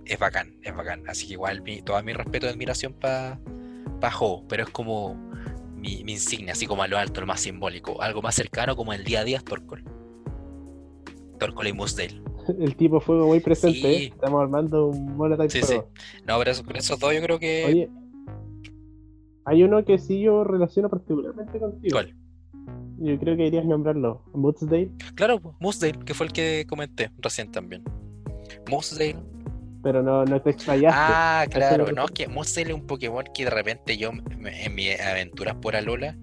es 0.06 0.19
bacán, 0.19 0.58
es 0.63 0.76
bacán. 0.76 1.04
Así 1.08 1.28
que 1.28 1.34
igual 1.34 1.63
todo 1.84 2.02
mi 2.04 2.13
respeto 2.13 2.45
y 2.48 2.50
admiración 2.50 2.93
para 2.93 3.39
pa 4.00 4.12
Ho, 4.19 4.45
pero 4.48 4.63
es 4.63 4.69
como 4.69 5.15
mi, 5.76 6.02
insignia, 6.08 6.54
así 6.54 6.65
como 6.65 6.84
a 6.84 6.88
lo 6.88 6.98
alto, 6.98 7.22
lo 7.22 7.28
más 7.28 7.41
simbólico, 7.41 8.02
algo 8.02 8.22
más 8.22 8.36
cercano 8.36 8.76
como 8.76 8.93
el 8.93 9.04
día 9.04 9.22
a 9.22 9.24
día 9.24 9.38
es 9.38 9.43
Torkoal. 9.43 9.84
Torkoal 11.39 11.67
y 11.67 11.74
Moosdale. 11.74 12.22
El 12.60 12.76
tipo 12.76 13.00
fuego 13.00 13.28
muy 13.28 13.39
presente. 13.39 13.80
Sí. 13.80 13.86
¿eh? 13.88 14.12
Estamos 14.13 14.41
armando 14.41 14.88
un 14.88 15.15
monotype 15.15 15.50
Sí, 15.50 15.60
sí. 15.62 15.65
fuego. 15.67 15.89
No, 16.28 16.38
pero 16.39 16.52
eso- 16.52 16.63
esos 16.74 17.00
dos 17.00 17.13
yo 17.13 17.22
creo 17.22 17.39
que. 17.39 17.65
Oye, 17.65 17.89
hay 19.45 19.63
uno 19.63 19.84
que 19.86 19.98
sí 19.98 20.22
yo 20.22 20.43
relaciono 20.43 20.89
particularmente 20.89 21.60
contigo. 21.60 21.91
¿Cuál? 21.93 22.15
Yo 23.02 23.17
creo 23.17 23.36
que 23.38 23.43
deberías 23.43 23.65
nombrarlo. 23.65 24.24
Moodsdale, 24.34 24.91
Claro, 25.15 25.39
pues, 25.39 25.56
Moosdale, 25.60 25.98
que 26.06 26.13
fue 26.13 26.26
el 26.28 26.34
que 26.34 26.65
comenté 26.67 27.12
recién 27.19 27.52
también. 27.52 27.84
Moosdale. 28.69 29.15
pero 29.82 30.03
no, 30.03 30.25
no 30.25 30.41
te 30.41 30.51
explayaste. 30.51 30.99
Ah, 31.01 31.45
claro. 31.49 31.91
No, 31.91 32.05
es 32.05 32.12
que 32.12 32.27
Moosdale 32.27 32.69
es 32.69 32.75
un 32.75 32.86
Pokémon 32.86 33.23
que 33.34 33.45
de 33.45 33.49
repente 33.49 33.97
yo, 33.97 34.12
en 34.12 34.75
mis 34.75 34.99
aventuras 34.99 35.55
por 35.55 35.75
Alola, 35.75 36.17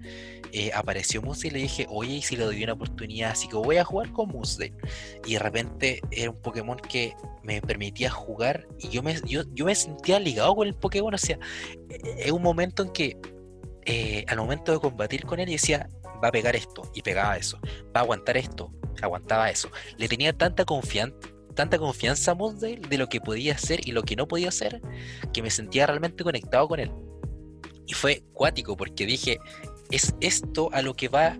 eh, 0.52 0.70
apareció 0.74 1.22
Moosdale 1.22 1.48
y 1.48 1.52
le 1.52 1.58
dije, 1.60 1.86
oye, 1.88 2.14
¿y 2.14 2.22
si 2.22 2.36
le 2.36 2.44
doy 2.44 2.62
una 2.62 2.74
oportunidad? 2.74 3.30
Así 3.32 3.48
que 3.48 3.56
voy 3.56 3.76
a 3.76 3.84
jugar 3.84 4.12
con 4.12 4.28
Moosdale. 4.28 4.74
Y 5.26 5.34
de 5.34 5.38
repente 5.38 6.00
era 6.10 6.30
un 6.30 6.40
Pokémon 6.40 6.78
que 6.78 7.14
me 7.42 7.60
permitía 7.60 8.10
jugar 8.10 8.66
y 8.78 8.88
yo 8.88 9.02
me, 9.02 9.14
yo, 9.26 9.42
yo 9.54 9.64
me 9.64 9.74
sentía 9.74 10.18
ligado 10.20 10.54
con 10.54 10.66
el 10.66 10.74
Pokémon. 10.74 11.12
O 11.14 11.18
sea, 11.18 11.38
es 12.18 12.30
un 12.30 12.42
momento 12.42 12.82
en 12.82 12.92
que 12.92 13.16
eh, 13.86 14.24
al 14.28 14.38
momento 14.38 14.72
de 14.72 14.80
combatir 14.80 15.24
con 15.24 15.38
él, 15.38 15.46
yo 15.46 15.52
decía, 15.52 15.88
va 16.22 16.28
a 16.28 16.32
pegar 16.32 16.56
esto, 16.56 16.82
y 16.94 17.02
pegaba 17.02 17.36
eso, 17.36 17.58
va 17.94 18.00
a 18.00 18.02
aguantar 18.02 18.36
esto, 18.36 18.72
aguantaba 19.00 19.48
eso. 19.50 19.70
Le 19.96 20.08
tenía 20.08 20.32
tanta 20.32 20.64
confianza, 20.64 21.16
tanta 21.56 21.78
confianza 21.78 22.30
a 22.30 22.34
Moosdale 22.36 22.76
de 22.88 22.98
lo 22.98 23.08
que 23.08 23.20
podía 23.20 23.54
hacer 23.54 23.80
y 23.88 23.90
lo 23.90 24.02
que 24.04 24.14
no 24.14 24.28
podía 24.28 24.48
hacer, 24.50 24.80
que 25.32 25.42
me 25.42 25.50
sentía 25.50 25.86
realmente 25.86 26.22
conectado 26.22 26.68
con 26.68 26.78
él. 26.78 26.92
Y 27.86 27.94
fue 27.94 28.22
cuático, 28.32 28.76
porque 28.76 29.06
dije, 29.06 29.38
es 29.90 30.14
esto 30.20 30.70
a 30.72 30.82
lo 30.82 30.94
que 30.94 31.08
va 31.08 31.36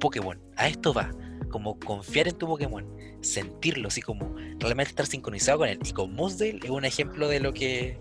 Pokémon, 0.00 0.40
a 0.56 0.68
esto 0.68 0.94
va, 0.94 1.10
como 1.50 1.78
confiar 1.78 2.28
en 2.28 2.36
tu 2.38 2.46
Pokémon, 2.46 2.86
sentirlo, 3.20 3.88
así 3.88 4.00
como 4.02 4.34
realmente 4.58 4.90
estar 4.90 5.06
sincronizado 5.06 5.58
con 5.58 5.68
él. 5.68 5.78
Y 5.84 5.92
con 5.92 6.14
Moosdale 6.14 6.60
es 6.62 6.70
un 6.70 6.84
ejemplo 6.84 7.28
de 7.28 7.40
lo 7.40 7.52
que, 7.52 7.98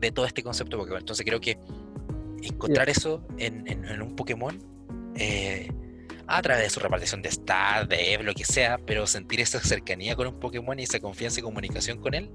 de 0.00 0.10
todo 0.12 0.26
este 0.26 0.42
concepto 0.42 0.76
de 0.76 0.80
Pokémon. 0.82 1.00
Entonces 1.00 1.24
creo 1.26 1.40
que 1.40 1.58
encontrar 2.42 2.88
eso 2.90 3.22
en, 3.38 3.66
en- 3.68 3.84
en 3.84 4.02
un 4.02 4.16
Pokémon 4.16 4.58
eh, 5.14 5.70
a 6.34 6.40
través 6.42 6.64
de 6.64 6.70
su 6.70 6.80
repartición 6.80 7.20
de 7.22 7.30
stats, 7.30 7.88
de 7.88 8.18
lo 8.22 8.32
que 8.34 8.44
sea, 8.44 8.78
pero 8.86 9.06
sentir 9.06 9.40
esa 9.40 9.60
cercanía 9.60 10.16
con 10.16 10.26
un 10.26 10.40
Pokémon 10.40 10.78
y 10.78 10.84
esa 10.84 10.98
confianza 10.98 11.40
y 11.40 11.42
comunicación 11.42 11.98
con 11.98 12.14
él 12.14 12.30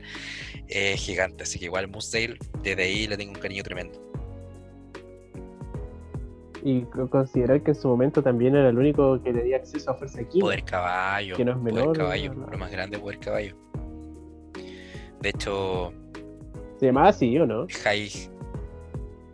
es 0.67 0.99
gigante. 1.01 1.43
Así 1.43 1.57
que 1.57 1.65
igual 1.65 1.87
Moosdale, 1.87 2.37
desde 2.61 2.83
ahí 2.83 3.07
le 3.07 3.17
tengo 3.17 3.33
un 3.33 3.39
cariño 3.39 3.63
tremendo. 3.63 3.99
Y 6.63 6.81
co- 6.83 7.09
considerar 7.09 7.61
que 7.63 7.71
en 7.71 7.75
su 7.75 7.87
momento 7.87 8.21
también 8.21 8.55
era 8.55 8.69
el 8.69 8.77
único 8.77 9.21
que 9.23 9.31
tenía 9.33 9.57
acceso 9.57 9.91
a 9.91 9.95
Fuerza 9.95 10.19
Química. 10.19 10.39
Poder 10.45 10.63
caballo, 10.63 11.35
que 11.37 11.45
no 11.45 11.51
es 11.51 11.57
poder 11.57 11.73
menor, 11.73 11.97
caballo, 11.97 12.33
¿no? 12.33 12.47
lo 12.47 12.57
más 12.57 12.71
grande 12.71 12.99
poder 12.99 13.19
caballo. 13.19 13.55
De 15.21 15.29
hecho, 15.29 15.93
Se 16.79 16.87
llamaba 16.87 17.09
así, 17.09 17.37
¿o 17.39 17.45
no? 17.45 17.65
High 17.83 18.11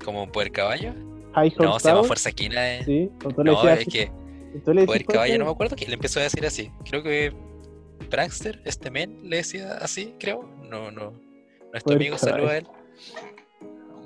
como 0.04 0.30
poder 0.32 0.52
caballo, 0.52 0.94
High 1.34 1.54
no, 1.60 1.80
se 1.80 1.90
llama 1.90 2.04
Fuerza 2.04 2.32
Quina. 2.32 2.76
eh. 2.78 2.84
Sí, 2.86 3.10
le 3.38 3.44
No, 3.44 3.68
es 3.70 3.86
que 3.88 4.12
tú 4.60 4.74
le 4.74 4.86
Fuerza 4.86 5.06
caballo, 5.06 5.38
no 5.40 5.46
me 5.46 5.52
acuerdo 5.52 5.76
quién 5.76 5.90
le 5.90 5.96
empezó 5.96 6.20
a 6.20 6.24
decir 6.24 6.46
así. 6.46 6.72
Creo 6.86 7.04
que 7.04 7.34
Prankster, 8.10 8.62
este 8.66 8.92
men, 8.92 9.30
le 9.30 9.38
decía 9.38 9.78
así, 9.78 10.14
creo. 10.20 10.44
No, 10.70 10.92
no. 10.92 11.14
Nuestro 11.72 11.96
amigo 11.96 12.18
saluda 12.18 12.52
a 12.52 12.58
él. 12.58 12.68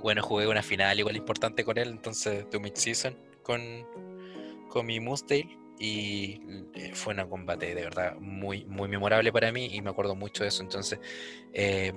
Bueno, 0.01 0.21
jugué 0.21 0.47
una 0.47 0.63
final 0.63 0.99
igual 0.99 1.15
importante 1.15 1.63
con 1.63 1.77
él, 1.77 1.89
entonces 1.89 2.49
de 2.49 2.59
mid-season 2.59 3.17
con, 3.43 3.61
con 4.69 4.85
mi 4.85 4.99
Moosdale. 4.99 5.57
Y 5.79 6.41
eh, 6.73 6.91
fue 6.93 7.13
un 7.13 7.29
combate 7.29 7.75
de 7.75 7.83
verdad 7.83 8.15
muy, 8.19 8.65
muy 8.65 8.87
memorable 8.87 9.31
para 9.31 9.51
mí 9.51 9.69
y 9.71 9.81
me 9.81 9.91
acuerdo 9.91 10.15
mucho 10.15 10.43
de 10.43 10.49
eso. 10.49 10.63
Entonces, 10.63 10.99
eh, 11.53 11.93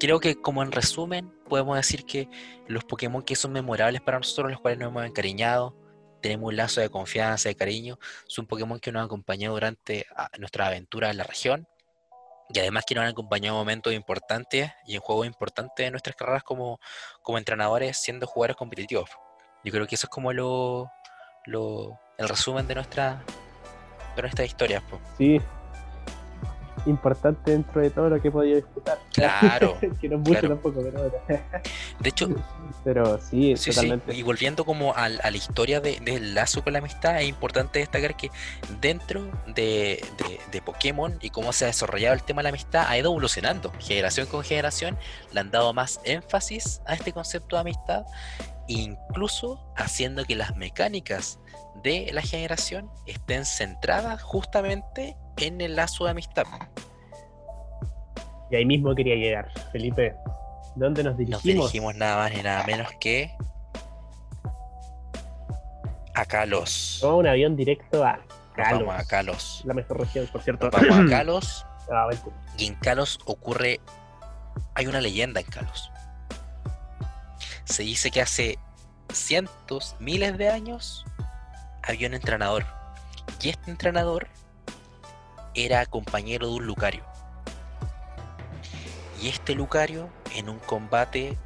creo 0.00 0.18
que 0.18 0.36
como 0.36 0.62
en 0.62 0.72
resumen, 0.72 1.30
podemos 1.48 1.76
decir 1.76 2.04
que 2.04 2.28
los 2.68 2.84
Pokémon 2.84 3.22
que 3.22 3.36
son 3.36 3.52
memorables 3.52 4.00
para 4.00 4.18
nosotros, 4.18 4.50
los 4.50 4.60
cuales 4.60 4.78
nos 4.78 4.88
hemos 4.88 5.04
encariñado, 5.04 5.74
tenemos 6.20 6.48
un 6.48 6.56
lazo 6.56 6.80
de 6.80 6.88
confianza, 6.88 7.48
de 7.48 7.54
cariño, 7.54 7.98
son 8.26 8.46
Pokémon 8.46 8.80
que 8.80 8.92
nos 8.92 9.00
han 9.00 9.06
acompañado 9.06 9.54
durante 9.54 10.06
ah, 10.16 10.30
nuestra 10.38 10.66
aventura 10.66 11.10
en 11.10 11.16
la 11.16 11.24
región 11.24 11.66
y 12.50 12.58
además 12.58 12.84
que 12.86 12.94
nos 12.94 13.02
han 13.02 13.10
acompañado 13.10 13.56
en 13.56 13.60
momentos 13.60 13.92
importantes 13.92 14.72
y 14.86 14.94
en 14.94 15.00
juegos 15.00 15.26
importantes 15.26 15.84
de 15.84 15.90
nuestras 15.90 16.16
carreras 16.16 16.42
como, 16.42 16.80
como 17.22 17.38
entrenadores 17.38 17.98
siendo 17.98 18.26
jugadores 18.26 18.56
competitivos. 18.56 19.10
Yo 19.64 19.72
creo 19.72 19.86
que 19.86 19.96
eso 19.96 20.06
es 20.06 20.10
como 20.10 20.32
lo, 20.32 20.90
lo 21.44 21.98
el 22.16 22.28
resumen 22.28 22.66
de 22.66 22.74
nuestra 22.76 23.22
de 24.16 24.22
nuestras 24.22 24.48
historias. 24.48 24.82
po. 24.84 25.00
Sí. 25.16 25.40
Importante 26.86 27.50
dentro 27.50 27.82
de 27.82 27.90
todo 27.90 28.08
lo 28.08 28.20
que 28.22 28.28
he 28.28 28.30
podido 28.30 28.56
disfrutar. 28.56 28.98
Claro, 29.12 29.76
que 30.00 30.08
no 30.08 30.16
es 30.16 30.20
mucho 30.20 30.40
claro. 30.40 30.48
tampoco, 30.48 30.80
pero, 30.82 31.12
De 32.00 32.10
hecho, 32.10 32.28
pero 32.84 33.18
sí, 33.20 33.56
Sí, 33.56 33.64
sí, 33.64 33.70
totalmente. 33.70 34.14
Y 34.14 34.22
volviendo 34.22 34.64
como 34.64 34.94
a, 34.94 35.08
la 35.08 35.30
historia 35.36 35.80
de- 35.80 35.98
del 36.00 36.34
lazo 36.34 36.62
con 36.62 36.72
la 36.72 36.78
amistad, 36.78 37.20
es 37.20 37.28
importante 37.28 37.80
destacar 37.80 38.16
que 38.16 38.30
dentro 38.80 39.24
de, 39.48 40.00
de- 40.16 40.40
de 40.52 40.62
Pokémon 40.62 41.18
y 41.20 41.30
cómo 41.30 41.52
se 41.52 41.64
ha 41.64 41.68
desarrollado 41.68 42.14
el 42.14 42.22
tema 42.22 42.38
de 42.40 42.44
la 42.44 42.48
amistad, 42.50 42.84
ha 42.88 42.96
ido 42.96 43.10
evolucionando. 43.10 43.72
Generación 43.80 44.26
con 44.28 44.44
generación 44.44 44.96
le 45.32 45.40
han 45.40 45.50
dado 45.50 45.72
más 45.74 46.00
énfasis 46.04 46.80
a 46.86 46.94
este 46.94 47.12
concepto 47.12 47.56
de 47.56 47.60
amistad, 47.62 48.04
incluso 48.68 49.60
haciendo 49.76 50.24
que 50.24 50.36
las 50.36 50.56
mecánicas 50.56 51.40
de 51.82 52.10
la 52.12 52.22
generación 52.22 52.90
estén 53.06 53.44
centradas 53.44 54.22
justamente 54.22 55.16
en 55.36 55.60
el 55.60 55.74
lazo 55.76 56.04
de 56.04 56.10
amistad. 56.12 56.44
Y 58.50 58.56
ahí 58.56 58.64
mismo 58.64 58.94
quería 58.94 59.14
llegar. 59.16 59.50
Felipe, 59.72 60.14
¿dónde 60.78 61.02
nos 61.02 61.16
dirigimos? 61.16 61.44
Nos 61.44 61.44
dirigimos 61.44 61.94
nada 61.96 62.16
más 62.16 62.32
ni 62.32 62.42
nada 62.42 62.64
menos 62.64 62.88
que 63.00 63.30
a 66.14 66.24
Kalos. 66.24 66.98
Tomamos 67.00 67.20
un 67.20 67.26
avión 67.28 67.56
directo 67.56 68.04
a 68.04 68.18
Kalos. 68.54 68.86
vamos 68.86 69.00
a 69.00 69.04
Kalos. 69.06 69.62
La 69.64 69.74
mejor 69.74 70.00
región, 70.00 70.26
por 70.32 70.42
cierto. 70.42 70.70
Nos 70.70 70.72
vamos 70.72 71.06
a 71.06 71.10
Kalos 71.16 71.64
Ah, 71.90 72.08
y 72.58 72.66
en 72.66 72.74
Kalos 72.76 73.18
ocurre. 73.24 73.80
Hay 74.74 74.86
una 74.86 75.00
leyenda 75.00 75.40
en 75.40 75.46
Kalos. 75.46 75.90
Se 77.64 77.82
dice 77.82 78.10
que 78.10 78.20
hace 78.20 78.58
cientos, 79.12 79.96
miles 79.98 80.36
de 80.38 80.48
años 80.48 81.04
había 81.82 82.08
un 82.08 82.14
entrenador. 82.14 82.66
Y 83.40 83.50
este 83.50 83.70
entrenador 83.70 84.28
era 85.54 85.86
compañero 85.86 86.48
de 86.48 86.54
un 86.54 86.66
Lucario. 86.66 87.04
Y 89.20 89.28
este 89.28 89.54
Lucario, 89.54 90.10
en 90.34 90.48
un 90.48 90.58
combate 90.60 91.36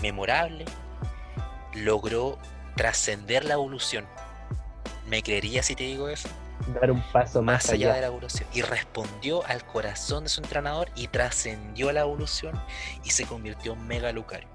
memorable, 0.00 0.64
logró 1.74 2.38
trascender 2.76 3.44
la 3.44 3.54
evolución. 3.54 4.06
¿Me 5.06 5.22
creerías 5.22 5.66
si 5.66 5.74
te 5.74 5.84
digo 5.84 6.08
eso? 6.08 6.28
Dar 6.80 6.90
un 6.90 7.02
paso 7.12 7.42
más, 7.42 7.64
más 7.64 7.70
allá 7.70 7.88
allá. 7.88 7.94
de 7.96 8.00
la 8.02 8.06
evolución. 8.06 8.48
Y 8.52 8.62
respondió 8.62 9.44
al 9.46 9.64
corazón 9.66 10.24
de 10.24 10.30
su 10.30 10.40
entrenador 10.40 10.90
y 10.94 11.08
trascendió 11.08 11.92
la 11.92 12.00
evolución 12.00 12.60
y 13.04 13.10
se 13.10 13.26
convirtió 13.26 13.72
en 13.74 13.86
Mega 13.86 14.12
Lucario. 14.12 14.48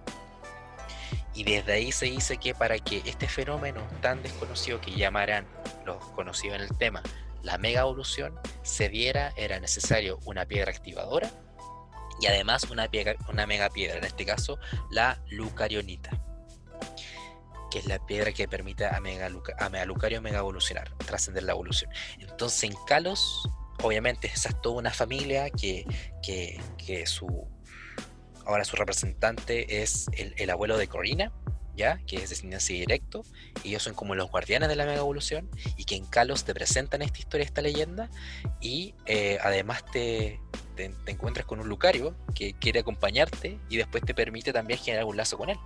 Y 1.34 1.44
desde 1.44 1.74
ahí 1.74 1.92
se 1.92 2.06
dice 2.06 2.38
que 2.38 2.56
para 2.56 2.80
que 2.80 3.04
este 3.06 3.28
fenómeno 3.28 3.82
tan 4.02 4.24
desconocido 4.24 4.80
que 4.80 4.92
llamarán 4.92 5.46
los 5.86 5.98
conocidos 6.12 6.56
en 6.56 6.62
el 6.62 6.78
tema 6.78 7.04
la 7.46 7.60
mega 7.60 7.82
evolución 7.82 8.34
se 8.64 8.90
diera, 8.90 9.32
era 9.38 9.60
necesario 9.60 10.20
una 10.26 10.46
piedra 10.46 10.72
activadora 10.72 11.30
y 12.21 12.28
además 12.28 12.63
una, 12.71 12.89
piedra- 12.89 13.15
una 13.30 13.45
mega 13.45 13.69
piedra, 13.69 13.97
en 13.97 14.06
este 14.06 14.25
caso 14.25 14.58
la 14.91 15.21
Lucarionita, 15.30 16.12
que 17.72 17.80
es 17.80 17.86
la 17.86 18.05
piedra 18.05 18.32
que 18.32 18.47
permite 18.47 18.86
a 18.86 18.99
Mega, 18.99 19.30
a 19.59 19.70
Mega 19.70 19.86
Lucario 19.86 20.22
mega 20.22 20.39
evolucionar, 20.39 20.91
trascender 21.05 21.43
la 21.43 21.51
evolución. 21.51 21.91
Entonces 22.20 22.63
en 22.63 22.74
Kalos, 22.88 23.49
obviamente 23.84 24.28
esa 24.28 24.49
es 24.49 24.61
toda 24.61 24.78
una 24.78 24.91
familia 24.91 25.49
que, 25.49 25.86
que, 26.24 26.61
que 26.78 27.05
su 27.05 27.47
ahora 28.45 28.63
su 28.63 28.76
representante 28.76 29.82
es 29.82 30.05
el, 30.13 30.36
el 30.38 30.49
abuelo 30.51 30.78
de 30.78 30.88
Corina, 30.88 31.34
¿ya? 31.76 31.97
Que 32.05 32.18
es 32.18 32.30
descendencia 32.30 32.76
directo, 32.76 33.24
y 33.63 33.70
ellos 33.70 33.84
son 33.84 33.95
como 33.95 34.16
los 34.16 34.30
guardianes 34.30 34.70
de 34.70 34.76
la 34.76 34.86
mega 34.86 34.99
evolución, 34.99 35.49
y 35.76 35.86
que 35.86 35.95
en 35.95 36.05
Kalos 36.05 36.45
te 36.45 36.53
presentan 36.53 37.01
esta 37.01 37.18
historia, 37.18 37.43
esta 37.43 37.61
leyenda, 37.61 38.09
y 38.61 38.93
eh, 39.07 39.39
además 39.41 39.84
te, 39.91 40.39
te, 40.76 40.89
te 40.89 41.11
encuentras 41.11 41.45
con 41.45 41.59
un 41.59 41.67
Lucario 41.69 42.15
que 42.36 42.53
quiere 42.53 42.80
acompañarte 42.82 43.59
y 43.69 43.78
después 43.78 44.03
te 44.03 44.13
permite 44.13 44.53
también 44.53 44.80
generar 44.80 45.05
un 45.05 45.17
lazo 45.17 45.38
con 45.38 45.49
él. 45.49 45.57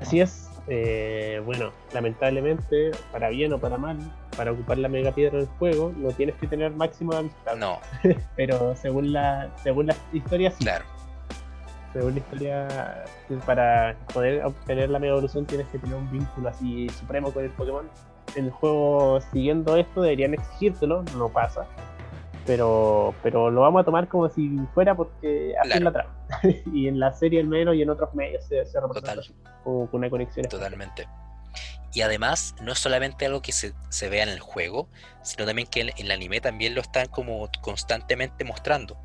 Así 0.00 0.20
es. 0.20 0.48
eh, 0.68 1.40
bueno, 1.44 1.72
lamentablemente, 1.92 2.90
para 3.10 3.28
bien 3.30 3.52
o 3.52 3.58
para 3.60 3.78
mal, 3.78 3.98
para 4.36 4.52
ocupar 4.52 4.78
la 4.78 4.88
mega 4.88 5.12
piedra 5.12 5.38
del 5.38 5.48
juego, 5.58 5.92
no 5.96 6.12
tienes 6.12 6.36
que 6.36 6.46
tener 6.46 6.72
máximo 6.72 7.12
de 7.12 7.18
amistad. 7.20 7.56
No, 7.56 7.80
Pero 8.36 8.76
según 8.76 9.12
la, 9.12 9.50
según 9.62 9.86
la 9.86 9.96
historia, 10.12 10.50
sí. 10.52 10.64
claro, 10.64 10.84
Según 11.92 12.14
la 12.14 12.20
historia, 12.20 13.04
para 13.46 13.96
poder 14.12 14.44
obtener 14.44 14.90
la 14.90 14.98
mega 14.98 15.12
evolución 15.12 15.46
tienes 15.46 15.66
que 15.68 15.78
tener 15.78 15.96
un 15.96 16.10
vínculo 16.10 16.48
así 16.50 16.88
supremo 16.90 17.32
con 17.32 17.44
el 17.44 17.50
Pokémon. 17.50 17.90
El 18.36 18.50
juego 18.50 19.20
siguiendo 19.32 19.76
esto 19.76 20.02
deberían 20.02 20.34
exigírtelo, 20.34 21.04
no 21.16 21.28
pasa. 21.28 21.66
Pero, 22.46 23.14
pero 23.22 23.50
lo 23.50 23.60
vamos 23.60 23.82
a 23.82 23.84
tomar 23.84 24.08
como 24.08 24.28
si 24.30 24.56
fuera 24.72 24.94
porque 24.94 25.52
es 25.52 25.80
la 25.80 25.92
trama. 25.92 26.14
y 26.72 26.88
en 26.88 26.98
la 26.98 27.12
serie 27.12 27.40
al 27.40 27.46
menos 27.46 27.74
y 27.74 27.82
en 27.82 27.90
otros 27.90 28.14
medios 28.14 28.44
se, 28.44 28.64
se 28.64 28.80
representa 28.80 29.22
con 29.64 29.88
una 29.92 30.08
conexión. 30.08 30.46
Totalmente. 30.46 31.06
Y 31.92 32.02
además, 32.02 32.54
no 32.62 32.72
es 32.72 32.78
solamente 32.78 33.26
algo 33.26 33.42
que 33.42 33.52
se, 33.52 33.74
se 33.88 34.08
vea 34.08 34.22
en 34.22 34.28
el 34.28 34.40
juego, 34.40 34.88
sino 35.22 35.46
también 35.46 35.68
que 35.68 35.80
en, 35.80 35.90
el 35.96 36.10
anime 36.10 36.40
también 36.40 36.74
lo 36.74 36.80
están 36.80 37.08
como 37.08 37.48
constantemente 37.60 38.44
mostrando. 38.44 38.96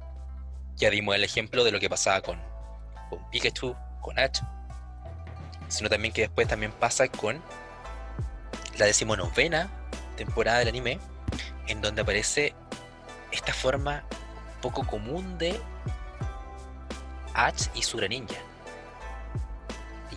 Ya 0.75 0.89
dimos 0.89 1.15
el 1.15 1.23
ejemplo 1.23 1.63
de 1.63 1.71
lo 1.71 1.79
que 1.79 1.89
pasaba 1.89 2.21
con, 2.21 2.39
con 3.09 3.29
Pikachu, 3.29 3.75
con 4.01 4.19
Ash, 4.19 4.41
sino 5.69 5.89
también 5.89 6.13
que 6.13 6.21
después 6.21 6.47
también 6.47 6.71
pasa 6.73 7.07
con 7.07 7.41
la 8.77 8.85
decimonovena 8.85 9.69
temporada 10.15 10.59
del 10.59 10.69
anime, 10.69 10.99
en 11.67 11.81
donde 11.81 12.01
aparece 12.01 12.53
esta 13.31 13.53
forma 13.53 14.03
poco 14.61 14.85
común 14.85 15.37
de 15.37 15.59
Ash 17.33 17.67
y 17.73 17.83
su 17.83 17.99
ninja. 17.99 18.39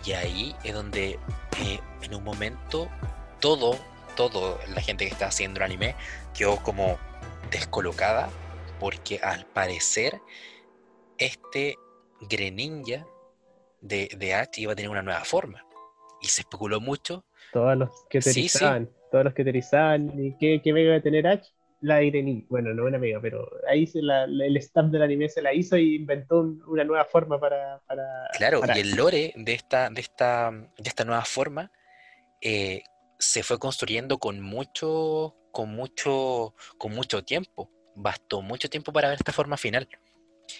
Y 0.05 0.11
ahí 0.13 0.55
es 0.63 0.73
donde 0.73 1.19
eh, 1.59 1.79
en 2.01 2.15
un 2.15 2.23
momento 2.23 2.87
todo, 3.39 3.77
todo 4.15 4.59
la 4.69 4.81
gente 4.81 5.05
que 5.05 5.11
está 5.11 5.27
haciendo 5.27 5.59
el 5.59 5.63
anime 5.63 5.95
quedó 6.33 6.61
como 6.63 6.97
descolocada 7.51 8.29
porque 8.79 9.19
al 9.19 9.45
parecer 9.47 10.21
este 11.17 11.75
Greninja 12.21 13.05
de, 13.81 14.09
de 14.17 14.49
iba 14.57 14.73
a 14.73 14.75
tener 14.75 14.89
una 14.89 15.01
nueva 15.01 15.23
forma. 15.23 15.65
Y 16.21 16.27
se 16.27 16.41
especuló 16.41 16.79
mucho. 16.79 17.23
Todos 17.53 17.77
los 17.77 17.89
que 18.09 18.19
terizaban, 18.19 18.89
todos 19.11 19.25
los 19.25 19.33
que 19.33 19.41
¿y 19.41 20.37
qué, 20.37 20.61
qué 20.63 20.73
mega 20.73 20.91
va 20.91 20.97
a 20.97 21.01
tener 21.01 21.27
Ash? 21.27 21.47
La 21.79 22.01
Greninja, 22.01 22.47
bueno, 22.49 22.73
no 22.73 22.85
una 22.85 22.97
mega, 22.97 23.19
pero 23.21 23.47
ahí 23.69 23.85
se 23.85 24.01
la, 24.01 24.23
el 24.23 24.57
staff 24.57 24.87
del 24.87 25.03
anime 25.03 25.29
se 25.29 25.43
la 25.43 25.53
hizo 25.53 25.77
y 25.77 25.95
inventó 25.95 26.39
una 26.67 26.83
nueva 26.83 27.05
forma 27.05 27.39
para, 27.39 27.79
para 27.87 28.03
Claro, 28.35 28.61
y 28.75 28.79
el 28.79 28.95
lore 28.95 29.33
de 29.35 29.53
esta, 29.53 29.89
de 29.91 30.01
esta, 30.01 30.51
de 30.51 30.89
esta 30.89 31.05
nueva 31.05 31.23
forma 31.23 31.71
eh, 32.41 32.81
se 33.19 33.43
fue 33.43 33.59
construyendo 33.59 34.17
con 34.17 34.41
mucho, 34.41 35.35
con 35.51 35.75
mucho, 35.75 36.55
con 36.79 36.93
mucho 36.93 37.23
tiempo. 37.23 37.69
Bastó 37.95 38.41
mucho 38.41 38.69
tiempo 38.69 38.91
para 38.91 39.09
ver 39.09 39.17
esta 39.17 39.31
forma 39.31 39.55
final. 39.55 39.87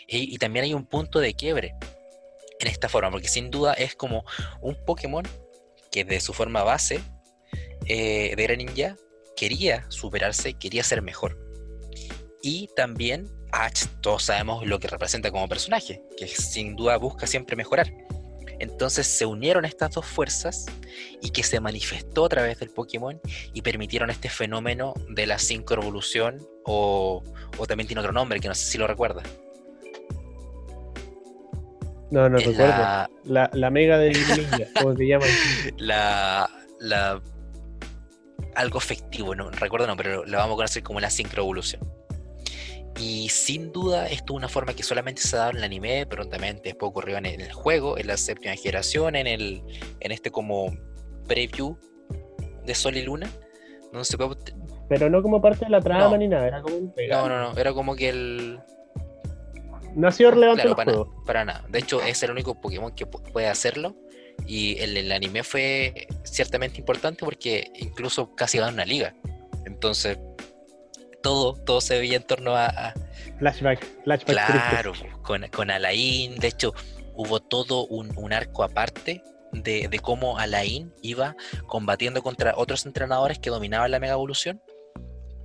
Y, 0.07 0.35
y 0.35 0.37
también 0.37 0.65
hay 0.65 0.73
un 0.75 0.85
punto 0.85 1.19
de 1.19 1.33
quiebre 1.33 1.73
en 2.59 2.67
esta 2.67 2.89
forma, 2.89 3.09
porque 3.09 3.27
sin 3.27 3.49
duda 3.49 3.73
es 3.73 3.95
como 3.95 4.23
un 4.61 4.75
Pokémon 4.85 5.23
que 6.05 6.05
de 6.05 6.19
su 6.19 6.33
forma 6.33 6.63
base 6.63 6.99
eh, 7.87 8.33
de 8.35 8.43
Greninja 8.43 8.95
quería 9.35 9.85
superarse, 9.89 10.53
quería 10.53 10.83
ser 10.83 11.01
mejor. 11.01 11.39
Y 12.43 12.69
también 12.75 13.31
Ash, 13.51 13.85
todos 14.01 14.23
sabemos 14.23 14.65
lo 14.65 14.79
que 14.79 14.87
representa 14.87 15.31
como 15.31 15.47
personaje, 15.47 16.01
que 16.17 16.27
sin 16.27 16.75
duda 16.75 16.97
busca 16.97 17.25
siempre 17.25 17.55
mejorar. 17.55 17.91
Entonces 18.59 19.07
se 19.07 19.25
unieron 19.25 19.65
estas 19.65 19.91
dos 19.91 20.05
fuerzas 20.05 20.65
y 21.21 21.29
que 21.31 21.43
se 21.43 21.59
manifestó 21.59 22.25
a 22.25 22.29
través 22.29 22.59
del 22.59 22.69
Pokémon 22.69 23.19
y 23.53 23.61
permitieron 23.61 24.09
este 24.09 24.29
fenómeno 24.29 24.93
de 25.09 25.25
la 25.25 25.39
sincroevolución 25.39 26.45
o, 26.65 27.23
o 27.57 27.65
también 27.65 27.87
tiene 27.87 28.01
otro 28.01 28.13
nombre 28.13 28.39
que 28.39 28.47
no 28.47 28.55
sé 28.55 28.65
si 28.65 28.77
lo 28.77 28.87
recuerda. 28.87 29.23
No, 32.11 32.29
no 32.29 32.37
recuerdo. 32.37 32.67
La... 32.67 33.09
la, 33.25 33.49
la 33.53 33.69
mega 33.69 33.97
de 33.97 34.09
ninja, 34.37 34.67
¿cómo 34.81 34.95
se 34.95 35.07
llama? 35.07 35.25
La, 35.77 36.49
la. 36.79 37.21
Algo 38.55 38.79
efectivo, 38.79 39.35
no 39.35 39.51
recuerdo, 39.51 39.85
no, 39.87 39.95
pero 39.95 40.25
lo 40.25 40.37
vamos 40.37 40.53
a 40.53 40.57
conocer 40.57 40.83
como 40.83 40.99
la 40.99 41.09
sincroevolución. 41.09 41.81
Y 42.99 43.29
sin 43.29 43.71
duda, 43.71 44.07
esto 44.07 44.33
es 44.33 44.37
una 44.37 44.49
forma 44.49 44.73
que 44.73 44.81
solamente 44.81 45.21
se 45.21 45.35
ha 45.35 45.39
dado 45.39 45.51
en 45.51 45.57
el 45.57 45.63
anime, 45.63 46.07
prontamente 46.07 46.69
después 46.69 46.89
ocurrió 46.89 47.17
en 47.17 47.27
el 47.27 47.51
juego, 47.51 47.97
en 47.97 48.07
la 48.07 48.17
séptima 48.17 48.55
generación, 48.55 49.15
en 49.15 49.27
el 49.27 49.61
en 49.99 50.11
este 50.11 50.31
como 50.31 50.75
preview 51.27 51.77
de 52.65 52.73
Sol 52.73 52.97
y 52.97 53.03
Luna. 53.03 53.29
No 53.93 54.03
se 54.03 54.17
puede... 54.17 54.35
Pero 54.89 55.09
no 55.09 55.21
como 55.21 55.41
parte 55.41 55.65
de 55.65 55.71
la 55.71 55.81
trama 55.81 56.17
ni 56.17 56.27
nada, 56.27 56.47
era 56.47 56.61
como 56.61 56.75
un 56.75 56.93
No, 57.09 57.29
no, 57.29 57.39
no, 57.39 57.57
era 57.57 57.73
como 57.73 57.95
que 57.95 58.09
el, 58.09 58.59
no 59.95 60.07
ha 60.07 60.11
sido 60.11 60.31
relevante 60.31 60.67
para, 61.25 61.45
nada. 61.45 61.65
De 61.69 61.79
hecho, 61.79 62.01
es 62.01 62.21
el 62.23 62.31
único 62.31 62.59
Pokémon 62.59 62.93
que 62.93 63.05
puede 63.05 63.47
hacerlo. 63.47 63.95
Y 64.45 64.77
el, 64.79 65.11
anime 65.11 65.43
fue 65.43 66.07
ciertamente 66.23 66.79
importante 66.79 67.25
porque 67.25 67.71
incluso 67.75 68.35
casi 68.35 68.59
ganó 68.59 68.73
una 68.73 68.85
liga. 68.85 69.15
Entonces, 69.65 70.19
todo, 71.23 71.53
todo 71.55 71.81
se 71.81 71.97
veía 71.99 72.17
en 72.17 72.23
torno 72.23 72.55
a. 72.55 72.93
flashback, 73.39 73.85
flashback. 74.03 74.27
Claro, 74.27 74.93
con, 75.23 75.47
con, 75.47 75.71
Alain. 75.71 76.35
De 76.35 76.47
hecho, 76.47 76.73
hubo 77.15 77.39
todo 77.39 77.87
un, 77.87 78.31
arco 78.31 78.63
aparte 78.63 79.23
de, 79.51 79.87
de, 79.87 79.99
cómo 79.99 80.37
Alain 80.37 80.93
iba 81.01 81.35
combatiendo 81.65 82.21
contra 82.21 82.53
otros 82.55 82.85
entrenadores 82.85 83.39
que 83.39 83.49
dominaban 83.49 83.89
la 83.91 83.99
Mega 83.99 84.13
Evolución 84.13 84.61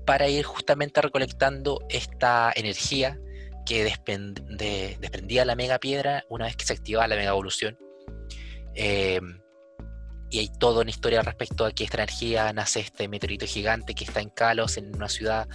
para 0.05 0.28
ir 0.28 0.45
justamente 0.45 1.01
recolectando 1.01 1.80
esta 1.88 2.53
energía 2.55 3.18
que 3.66 3.84
desprendía 3.84 5.44
la 5.44 5.56
mega 5.56 5.78
piedra 5.78 6.24
una 6.28 6.46
vez 6.46 6.56
que 6.56 6.64
se 6.64 6.72
activaba 6.72 7.08
la 7.08 7.16
mega 7.16 7.30
evolución. 7.30 7.78
Em, 8.74 9.40
y 10.30 10.38
hay 10.38 10.48
toda 10.58 10.80
una 10.80 10.90
historia 10.90 11.20
respecto 11.22 11.66
a 11.66 11.72
que 11.72 11.84
esta 11.84 11.98
energía 11.98 12.52
nace 12.54 12.80
este 12.80 13.06
meteorito 13.06 13.46
gigante 13.46 13.94
que 13.94 14.04
está 14.04 14.20
en 14.20 14.30
Kalos, 14.30 14.78
en 14.78 14.94
una 14.96 15.08
ciudad 15.08 15.46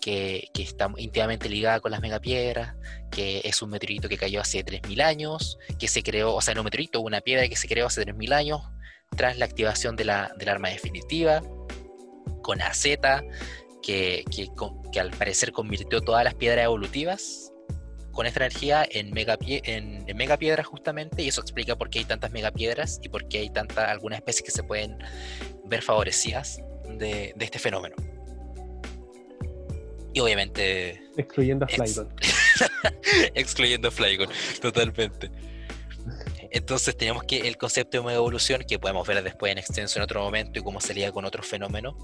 que, 0.00 0.48
que, 0.54 0.62
está 0.62 0.88
íntimamente 0.96 1.48
ligada 1.48 1.80
con 1.80 1.90
las 1.90 2.00
megapiedras, 2.00 2.76
que 3.10 3.40
es 3.44 3.62
un 3.62 3.70
meteorito 3.70 4.08
que 4.08 4.16
cayó 4.16 4.40
hace 4.40 4.64
3.000 4.64 5.02
años, 5.02 5.58
que 5.78 5.88
se 5.88 6.02
creó, 6.04 6.34
o 6.34 6.40
sea, 6.40 6.54
no 6.54 6.60
un 6.60 6.66
meteorito, 6.66 7.00
una 7.00 7.20
piedra 7.20 7.48
que 7.48 7.56
se 7.56 7.66
creó 7.66 7.86
hace 7.86 8.04
3.000 8.06 8.32
años, 8.32 8.62
tras 9.16 9.38
la 9.38 9.44
activación 9.44 9.96
de 9.96 10.04
la, 10.04 10.32
del 10.38 10.48
arma 10.48 10.68
definitiva, 10.68 11.42
con 12.42 12.60
AZ, 12.60 12.86
que, 13.82 14.24
que, 14.92 15.00
al 15.00 15.10
parecer 15.10 15.52
convirtió 15.52 16.00
todas 16.00 16.24
las 16.24 16.34
piedras 16.34 16.64
evolutivas 16.64 17.52
con 18.12 18.26
esta 18.26 18.40
energía 18.40 18.86
en 18.88 19.10
mega, 19.10 19.38
en, 19.40 20.04
megapiedras 20.16 20.66
justamente, 20.66 21.22
y 21.22 21.28
eso 21.28 21.40
explica 21.40 21.76
por 21.76 21.90
qué 21.90 22.00
hay 22.00 22.04
tantas 22.04 22.30
megapiedras 22.30 23.00
y 23.02 23.08
por 23.08 23.26
qué 23.28 23.38
hay 23.38 23.50
tantas 23.50 23.88
algunas 23.88 24.18
especies 24.18 24.42
que 24.44 24.50
se 24.50 24.62
pueden 24.62 24.98
ver 25.64 25.82
favorecidas 25.82 26.60
de, 26.98 27.34
este 27.40 27.58
fenómeno. 27.58 27.96
Y 30.14 30.20
obviamente... 30.20 31.02
Excluyendo 31.16 31.64
a 31.64 31.68
Flygon. 31.68 32.08
excluyendo 33.34 33.88
a 33.88 33.90
Flygon, 33.90 34.28
totalmente. 34.60 35.30
Entonces 36.50 36.94
tenemos 36.94 37.24
que 37.24 37.48
el 37.48 37.56
concepto 37.56 37.96
de 37.96 38.04
mega 38.04 38.16
evolución, 38.16 38.62
que 38.68 38.78
podemos 38.78 39.08
ver 39.08 39.22
después 39.22 39.52
en 39.52 39.58
extenso 39.58 39.98
en 39.98 40.02
otro 40.02 40.22
momento 40.22 40.60
y 40.60 40.62
cómo 40.62 40.82
sería 40.82 41.10
con 41.10 41.24
otro 41.24 41.42
fenómeno, 41.42 41.96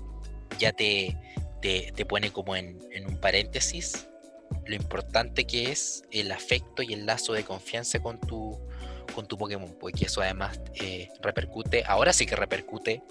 ya 0.58 0.72
te, 0.72 1.18
te, 1.60 1.92
pone 2.06 2.30
como 2.30 2.56
en, 2.56 2.78
un 3.06 3.16
paréntesis 3.18 4.08
lo 4.66 4.74
importante 4.74 5.46
que 5.46 5.70
es 5.70 6.04
el 6.10 6.32
afecto 6.32 6.82
y 6.82 6.92
el 6.92 7.06
lazo 7.06 7.32
de 7.32 7.44
confianza 7.44 8.00
con 8.00 8.20
tu, 8.20 8.58
con 9.14 9.26
tu 9.26 9.36
Pokémon, 9.36 9.74
porque 9.78 10.06
eso 10.06 10.20
además 10.20 10.60
eh, 10.74 11.08
repercute, 11.22 11.84
ahora 11.86 12.12
sí 12.12 12.26
que 12.26 12.36
repercute 12.36 13.02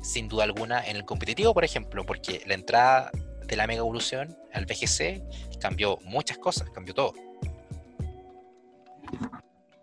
sin 0.00 0.28
duda 0.28 0.44
alguna 0.44 0.84
en 0.84 0.96
el 0.96 1.04
competitivo, 1.04 1.54
por 1.54 1.64
ejemplo, 1.64 2.04
porque 2.04 2.42
la 2.46 2.54
entrada 2.54 3.10
de 3.46 3.56
la 3.56 3.66
Mega 3.66 3.80
Evolución 3.80 4.36
al 4.52 4.66
VGC 4.66 5.60
cambió 5.60 5.98
muchas 6.04 6.38
cosas, 6.38 6.68
cambió 6.70 6.94
todo. 6.94 7.12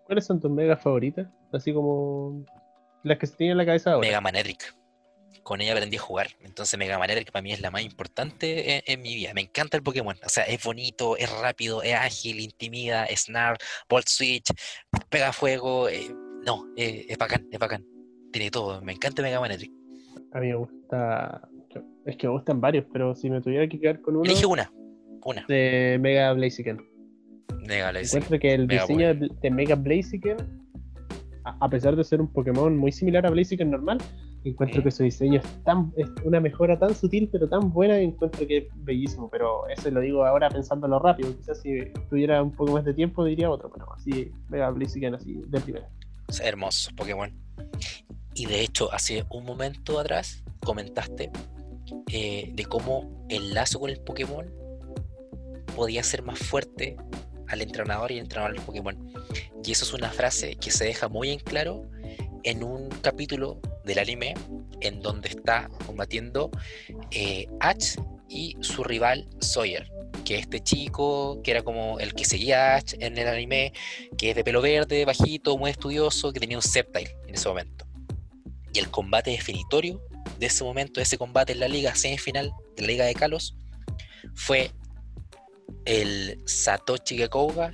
¿Cuáles 0.04 0.26
son 0.26 0.40
tus 0.40 0.50
megas 0.50 0.82
favoritas? 0.82 1.28
Así 1.52 1.72
como 1.72 2.44
las 3.02 3.18
que 3.18 3.26
se 3.26 3.36
tienen 3.36 3.52
en 3.52 3.58
la 3.58 3.66
cabeza 3.66 3.92
ahora. 3.92 4.06
Mega 4.06 4.20
Manedric 4.20 4.79
con 5.50 5.60
ella 5.60 5.72
aprendí 5.72 5.96
a 5.96 6.00
jugar. 6.00 6.28
Entonces 6.44 6.78
Mega 6.78 6.96
Man 6.96 7.08
que 7.08 7.32
para 7.32 7.42
mí 7.42 7.50
es 7.50 7.60
la 7.60 7.72
más 7.72 7.82
importante 7.82 8.84
en, 8.88 9.02
mi 9.02 9.16
vida. 9.16 9.34
Me 9.34 9.40
encanta 9.40 9.76
el 9.76 9.82
Pokémon. 9.82 10.14
O 10.24 10.28
sea, 10.28 10.44
es 10.44 10.62
bonito, 10.62 11.16
es 11.16 11.28
rápido, 11.40 11.82
es 11.82 11.92
ágil, 11.92 12.38
intimida, 12.38 13.08
snarl, 13.16 13.56
bolt 13.88 14.06
switch, 14.06 14.52
pega 15.08 15.32
fuego. 15.32 15.88
Eh, 15.88 16.14
no, 16.46 16.68
eh, 16.76 17.04
es 17.08 17.18
bacán, 17.18 17.48
es 17.50 17.58
bacán. 17.58 17.84
Tiene 18.30 18.52
todo. 18.52 18.80
Me 18.82 18.92
encanta 18.92 19.22
Mega 19.22 19.40
Man 19.40 19.50
A 19.50 20.38
mí 20.38 20.46
me 20.46 20.54
gusta. 20.54 21.48
Es 22.06 22.16
que 22.16 22.28
me 22.28 22.32
gustan 22.34 22.60
varios, 22.60 22.86
pero 22.92 23.16
si 23.16 23.28
me 23.28 23.40
tuviera 23.40 23.68
que 23.68 23.80
quedar 23.80 24.00
con 24.00 24.18
uno. 24.18 24.24
Elige 24.30 24.46
una. 24.46 24.72
Una. 25.24 25.44
De 25.48 25.98
Mega 26.00 26.32
Blaziken. 26.32 26.78
Mega 27.66 27.90
Blaziken. 27.90 28.22
Encuentro 28.22 28.38
que 28.38 28.54
el 28.54 28.68
diseño 28.68 29.14
de 29.16 29.50
Mega 29.50 29.74
Blaziken, 29.74 30.36
a 31.42 31.68
pesar 31.68 31.96
de 31.96 32.04
ser 32.04 32.20
un 32.20 32.32
Pokémon 32.32 32.76
muy 32.76 32.92
similar 32.92 33.26
a 33.26 33.30
Blaziken 33.30 33.68
normal, 33.68 33.98
Encuentro 34.42 34.82
que 34.82 34.90
su 34.90 35.02
diseño 35.02 35.40
es, 35.40 35.64
tan, 35.64 35.92
es 35.96 36.08
una 36.24 36.40
mejora 36.40 36.78
tan 36.78 36.94
sutil, 36.94 37.28
pero 37.30 37.48
tan 37.48 37.72
buena, 37.72 37.98
encuentro 37.98 38.46
que 38.46 38.58
es 38.58 38.64
bellísimo. 38.76 39.28
Pero 39.30 39.68
eso 39.68 39.90
lo 39.90 40.00
digo 40.00 40.24
ahora 40.24 40.48
pensándolo 40.48 40.98
rápido. 40.98 41.36
Quizás 41.36 41.60
si 41.60 41.92
tuviera 42.08 42.42
un 42.42 42.52
poco 42.52 42.72
más 42.72 42.84
de 42.84 42.94
tiempo 42.94 43.24
diría 43.24 43.50
otro, 43.50 43.70
pero 43.70 43.92
así, 43.92 44.32
Mega 44.48 44.70
Blaziken 44.70 45.14
así, 45.14 45.42
de 45.46 45.60
primera. 45.60 45.88
Es 46.28 46.40
hermoso 46.40 46.90
Pokémon. 46.96 47.30
Y 48.34 48.46
de 48.46 48.62
hecho, 48.62 48.92
hace 48.92 49.24
un 49.30 49.44
momento 49.44 49.98
atrás 49.98 50.42
comentaste 50.64 51.30
eh, 52.12 52.50
de 52.54 52.64
cómo 52.64 53.26
el 53.28 53.52
lazo 53.52 53.80
con 53.80 53.90
el 53.90 54.00
Pokémon 54.00 54.46
podía 55.76 56.02
ser 56.02 56.22
más 56.22 56.38
fuerte 56.38 56.96
al 57.48 57.60
entrenador 57.60 58.10
y 58.10 58.14
el 58.14 58.20
entrenador 58.20 58.54
del 58.54 58.64
Pokémon. 58.64 58.96
Y 59.64 59.72
eso 59.72 59.84
es 59.84 59.92
una 59.92 60.10
frase 60.10 60.56
que 60.56 60.70
se 60.70 60.84
deja 60.84 61.08
muy 61.08 61.30
en 61.30 61.40
claro 61.40 61.82
en 62.44 62.64
un 62.64 62.88
capítulo 63.02 63.60
del 63.90 63.98
anime 63.98 64.34
en 64.80 65.00
donde 65.00 65.28
está 65.28 65.68
combatiendo 65.84 66.50
eh, 67.10 67.48
y 68.28 68.56
su 68.60 68.84
rival 68.84 69.28
Sawyer, 69.40 69.90
que 70.24 70.38
este 70.38 70.60
chico, 70.60 71.40
que 71.42 71.50
era 71.50 71.62
como 71.62 71.98
el 71.98 72.14
que 72.14 72.24
seguía 72.24 72.74
a 72.74 72.76
Ash 72.76 72.94
en 73.00 73.18
el 73.18 73.26
anime, 73.26 73.72
que 74.16 74.30
es 74.30 74.36
de 74.36 74.44
pelo 74.44 74.62
verde, 74.62 75.04
bajito, 75.04 75.58
muy 75.58 75.72
estudioso, 75.72 76.32
que 76.32 76.38
tenía 76.38 76.56
un 76.56 76.62
Sceptile 76.62 77.16
en 77.26 77.34
ese 77.34 77.48
momento. 77.48 77.84
Y 78.72 78.78
el 78.78 78.88
combate 78.90 79.32
definitorio 79.32 80.00
de 80.38 80.46
ese 80.46 80.62
momento, 80.62 81.00
de 81.00 81.02
ese 81.02 81.18
combate 81.18 81.52
en 81.52 81.60
la 81.60 81.66
liga 81.66 81.92
semifinal 81.96 82.52
de 82.76 82.82
la 82.82 82.88
liga 82.88 83.04
de 83.04 83.14
Kalos, 83.14 83.56
fue 84.34 84.70
el 85.84 86.40
Satoshi 86.46 87.16
Gekouga, 87.16 87.72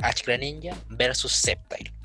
Ash 0.00 0.22
Greninja 0.24 0.74
versus 0.88 1.32
Sceptile 1.32 1.97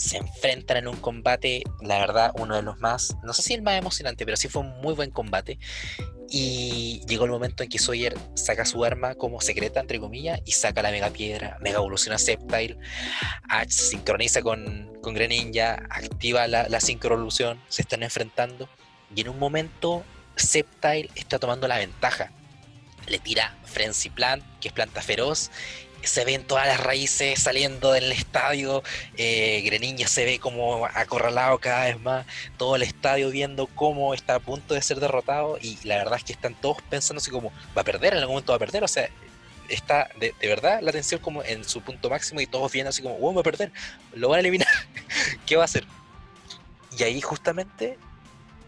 se 0.00 0.16
enfrentan 0.16 0.78
en 0.78 0.88
un 0.88 0.96
combate, 0.96 1.62
la 1.82 1.98
verdad, 1.98 2.32
uno 2.36 2.56
de 2.56 2.62
los 2.62 2.78
más, 2.78 3.16
no 3.22 3.34
sé 3.34 3.42
si 3.42 3.54
el 3.54 3.60
más 3.60 3.78
emocionante, 3.78 4.24
pero 4.24 4.36
sí 4.36 4.48
fue 4.48 4.62
un 4.62 4.80
muy 4.80 4.94
buen 4.94 5.10
combate. 5.10 5.58
Y 6.30 7.02
llegó 7.06 7.24
el 7.24 7.30
momento 7.30 7.62
en 7.62 7.68
que 7.68 7.78
Sawyer 7.78 8.16
saca 8.34 8.64
su 8.64 8.82
arma 8.84 9.14
como 9.14 9.40
secreta, 9.40 9.80
entre 9.80 10.00
comillas, 10.00 10.40
y 10.46 10.52
saca 10.52 10.80
la 10.80 10.90
mega 10.90 11.10
piedra, 11.10 11.58
mega 11.60 11.78
evoluciona 11.78 12.18
Sceptile, 12.18 12.78
Ash 13.48 13.70
sincroniza 13.70 14.40
con, 14.40 14.90
con 15.02 15.12
Greninja, 15.12 15.86
activa 15.90 16.46
la, 16.46 16.68
la 16.68 16.80
se 16.80 17.82
están 17.82 18.02
enfrentando, 18.02 18.68
y 19.14 19.20
en 19.20 19.28
un 19.28 19.38
momento 19.38 20.02
Sceptile 20.38 21.10
está 21.14 21.38
tomando 21.38 21.68
la 21.68 21.76
ventaja. 21.76 22.32
Le 23.06 23.18
tira 23.18 23.58
Frenzy 23.64 24.08
Plant, 24.08 24.44
que 24.60 24.68
es 24.68 24.74
planta 24.74 25.02
feroz, 25.02 25.50
se 26.02 26.24
ven 26.24 26.44
todas 26.44 26.66
las 26.66 26.80
raíces 26.80 27.40
saliendo 27.40 27.92
del 27.92 28.10
estadio, 28.12 28.82
eh, 29.16 29.62
Greninja 29.64 30.08
se 30.08 30.24
ve 30.24 30.38
como 30.38 30.86
acorralado 30.86 31.58
cada 31.58 31.84
vez 31.84 32.00
más, 32.00 32.26
todo 32.56 32.76
el 32.76 32.82
estadio 32.82 33.30
viendo 33.30 33.66
cómo 33.66 34.14
está 34.14 34.36
a 34.36 34.40
punto 34.40 34.74
de 34.74 34.82
ser 34.82 35.00
derrotado 35.00 35.58
y 35.60 35.78
la 35.84 35.96
verdad 35.96 36.18
es 36.18 36.24
que 36.24 36.32
están 36.32 36.54
todos 36.54 36.78
pensando 36.88 37.18
así 37.20 37.30
como, 37.30 37.52
va 37.76 37.82
a 37.82 37.84
perder, 37.84 38.14
en 38.14 38.20
algún 38.20 38.34
momento 38.34 38.52
va 38.52 38.56
a 38.56 38.60
perder, 38.60 38.84
o 38.84 38.88
sea, 38.88 39.08
está 39.68 40.10
de, 40.18 40.34
verdad 40.42 40.80
la 40.82 40.92
tensión 40.92 41.20
como 41.20 41.42
en 41.42 41.64
su 41.64 41.80
punto 41.80 42.10
máximo 42.10 42.40
y 42.40 42.46
todos 42.46 42.72
viendo 42.72 42.90
así 42.90 43.02
como, 43.02 43.16
wow, 43.18 43.34
va 43.34 43.40
a 43.40 43.44
perder, 43.44 43.72
lo 44.14 44.28
van 44.28 44.38
a 44.38 44.40
eliminar, 44.40 44.68
¿qué 45.46 45.56
va 45.56 45.62
a 45.62 45.66
hacer? 45.66 45.84
Y 46.98 47.02
ahí 47.02 47.20
justamente 47.20 47.98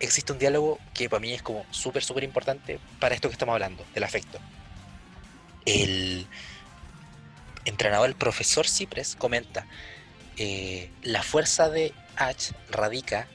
existe 0.01 0.33
un 0.33 0.39
diálogo 0.39 0.78
que 0.95 1.09
para 1.09 1.20
mí 1.20 1.33
es 1.33 1.43
como 1.43 1.64
súper, 1.70 2.03
súper 2.03 2.24
importante 2.24 2.78
para 2.99 3.14
esto 3.14 3.28
que 3.28 3.33
estamos 3.33 3.53
hablando, 3.53 3.85
del 3.95 4.05
afecto. 4.05 4.39
El 5.64 6.26
entrenador, 7.65 8.09
el 8.09 8.15
profesor 8.15 8.67
Cipres, 8.67 9.17
comenta, 9.17 9.67
eh, 10.37 10.91
la 11.03 11.23
fuerza 11.23 11.69
de 11.69 11.93
H 12.17 12.55
radica 12.71 13.29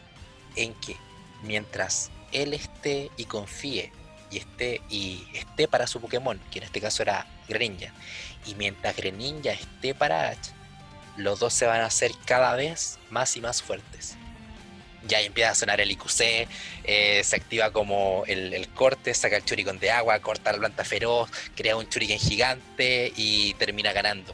en 0.55 0.73
que 0.75 0.97
mientras 1.43 2.11
él 2.31 2.53
esté 2.53 3.11
y 3.17 3.25
confíe 3.25 3.91
y 4.29 4.37
esté 4.37 4.81
y 4.89 5.27
esté 5.33 5.67
para 5.67 5.87
su 5.87 6.01
Pokémon, 6.01 6.39
que 6.51 6.59
en 6.59 6.65
este 6.65 6.81
caso 6.81 7.03
era 7.03 7.25
Greninja, 7.47 7.93
y 8.45 8.55
mientras 8.55 8.95
Greninja 8.95 9.51
esté 9.51 9.95
para 9.95 10.29
H, 10.29 10.51
los 11.15 11.39
dos 11.39 11.53
se 11.53 11.65
van 11.65 11.81
a 11.81 11.85
hacer 11.85 12.11
cada 12.25 12.55
vez 12.55 12.99
más 13.09 13.37
y 13.37 13.41
más 13.41 13.61
fuertes 13.61 14.17
ya 15.07 15.21
empieza 15.21 15.51
a 15.51 15.55
sonar 15.55 15.81
el 15.81 15.91
IQC, 15.91 16.47
eh, 16.83 17.21
se 17.23 17.35
activa 17.35 17.71
como 17.71 18.23
el, 18.27 18.67
corte, 18.69 19.13
saca 19.13 19.37
el 19.37 19.45
churicón 19.45 19.79
de 19.79 19.91
agua, 19.91 20.19
corta 20.19 20.51
la 20.51 20.59
planta 20.59 20.83
feroz, 20.83 21.29
crea 21.55 21.75
un 21.75 21.87
churiken 21.87 22.19
gigante 22.19 23.11
y 23.15 23.53
termina 23.55 23.93
ganando. 23.93 24.33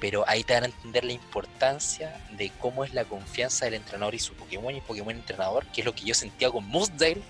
Pero 0.00 0.24
ahí 0.26 0.44
te 0.44 0.54
van 0.54 0.64
a 0.64 0.66
entender 0.66 1.04
la 1.04 1.12
importancia 1.12 2.20
de 2.32 2.50
cómo 2.58 2.84
es 2.84 2.92
la 2.92 3.04
confianza 3.04 3.64
del 3.64 3.74
entrenador 3.74 4.14
y 4.14 4.18
su 4.18 4.34
Pokémon 4.34 4.74
y 4.74 4.80
Pokémon 4.80 5.14
entrenador, 5.14 5.64
que 5.66 5.80
es 5.80 5.84
lo 5.84 5.94
que 5.94 6.04
yo 6.04 6.14
sentía 6.14 6.50
con 6.50 6.66
Moosdale, 6.66 7.22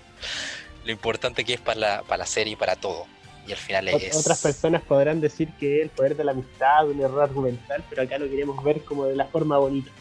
lo 0.83 0.91
importante 0.91 1.45
que 1.45 1.53
es 1.53 1.61
para 1.61 1.79
la, 1.79 2.03
para 2.03 2.19
la 2.19 2.25
serie 2.25 2.53
y 2.53 2.55
para 2.55 2.75
todo. 2.75 3.05
Y 3.47 3.51
al 3.51 3.57
final 3.57 3.87
es... 3.89 4.15
Otras 4.15 4.41
personas 4.41 4.81
podrán 4.81 5.21
decir 5.21 5.49
que 5.59 5.81
el 5.81 5.89
poder 5.89 6.15
de 6.15 6.23
la 6.23 6.31
amistad, 6.31 6.89
un 6.89 6.99
error 6.99 7.21
argumental, 7.23 7.83
pero 7.89 8.01
acá 8.01 8.17
lo 8.17 8.29
queremos 8.29 8.63
ver 8.63 8.81
como 8.83 9.05
de 9.05 9.15
la 9.15 9.25
forma 9.25 9.57
bonita. 9.57 9.91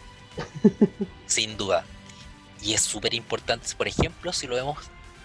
Sin 1.26 1.56
duda, 1.56 1.84
y 2.64 2.72
es 2.72 2.80
súper 2.80 3.12
importante, 3.12 3.68
por 3.76 3.86
ejemplo, 3.86 4.32
si 4.32 4.46
lo 4.46 4.54
vemos 4.54 4.78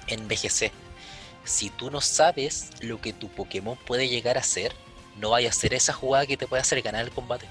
en 0.07 0.27
BGC. 0.27 0.71
Si 1.45 1.69
tú 1.69 1.89
no 1.89 2.01
sabes 2.01 2.71
lo 2.81 2.99
que 2.99 3.13
tu 3.13 3.29
Pokémon 3.29 3.77
puede 3.87 4.09
llegar 4.09 4.37
a 4.37 4.43
ser, 4.43 4.73
no 5.19 5.31
vaya 5.31 5.49
a 5.49 5.53
ser 5.53 5.73
esa 5.73 5.93
jugada 5.93 6.25
que 6.25 6.35
te 6.35 6.47
puede 6.47 6.61
hacer 6.61 6.81
ganar 6.81 7.05
el 7.05 7.11
combate. 7.11 7.47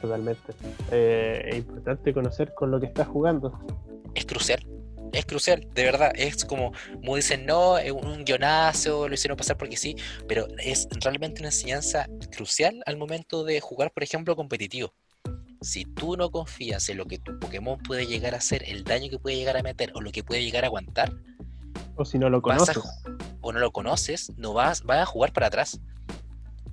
Totalmente. 0.00 0.54
Eh, 0.90 1.46
es 1.50 1.56
importante 1.56 2.14
conocer 2.14 2.54
con 2.54 2.70
lo 2.70 2.80
que 2.80 2.86
estás 2.86 3.06
jugando. 3.06 3.58
Es 4.14 4.24
crucial. 4.24 4.66
Es 5.12 5.26
crucial, 5.26 5.68
de 5.74 5.84
verdad. 5.84 6.12
Es 6.16 6.44
como, 6.44 6.72
como 6.94 7.16
dicen, 7.16 7.44
no, 7.44 7.76
es 7.76 7.92
un 7.92 8.24
guionazo, 8.24 9.08
lo 9.08 9.14
hicieron 9.14 9.36
pasar 9.36 9.58
porque 9.58 9.76
sí, 9.76 9.94
pero 10.26 10.48
es 10.58 10.88
realmente 11.02 11.42
una 11.42 11.48
enseñanza 11.48 12.08
crucial 12.34 12.82
al 12.86 12.96
momento 12.96 13.44
de 13.44 13.60
jugar, 13.60 13.92
por 13.92 14.02
ejemplo, 14.02 14.34
competitivo 14.34 14.94
si 15.64 15.84
tú 15.84 16.16
no 16.16 16.30
confías 16.30 16.88
en 16.88 16.98
lo 16.98 17.06
que 17.06 17.18
tu 17.18 17.38
Pokémon 17.38 17.78
puede 17.78 18.06
llegar 18.06 18.34
a 18.34 18.38
hacer, 18.38 18.62
el 18.68 18.84
daño 18.84 19.10
que 19.10 19.18
puede 19.18 19.36
llegar 19.36 19.56
a 19.56 19.62
meter 19.62 19.92
o 19.94 20.00
lo 20.00 20.12
que 20.12 20.22
puede 20.22 20.44
llegar 20.44 20.64
a 20.64 20.68
aguantar, 20.68 21.12
o 21.96 22.04
si 22.04 22.18
no 22.18 22.28
lo 22.28 22.42
conoces, 22.42 22.78
o 23.40 23.52
no 23.52 23.58
lo 23.60 23.72
conoces, 23.72 24.32
no 24.36 24.52
vas, 24.52 24.82
vas 24.82 24.98
a 24.98 25.06
jugar 25.06 25.32
para 25.32 25.46
atrás. 25.46 25.80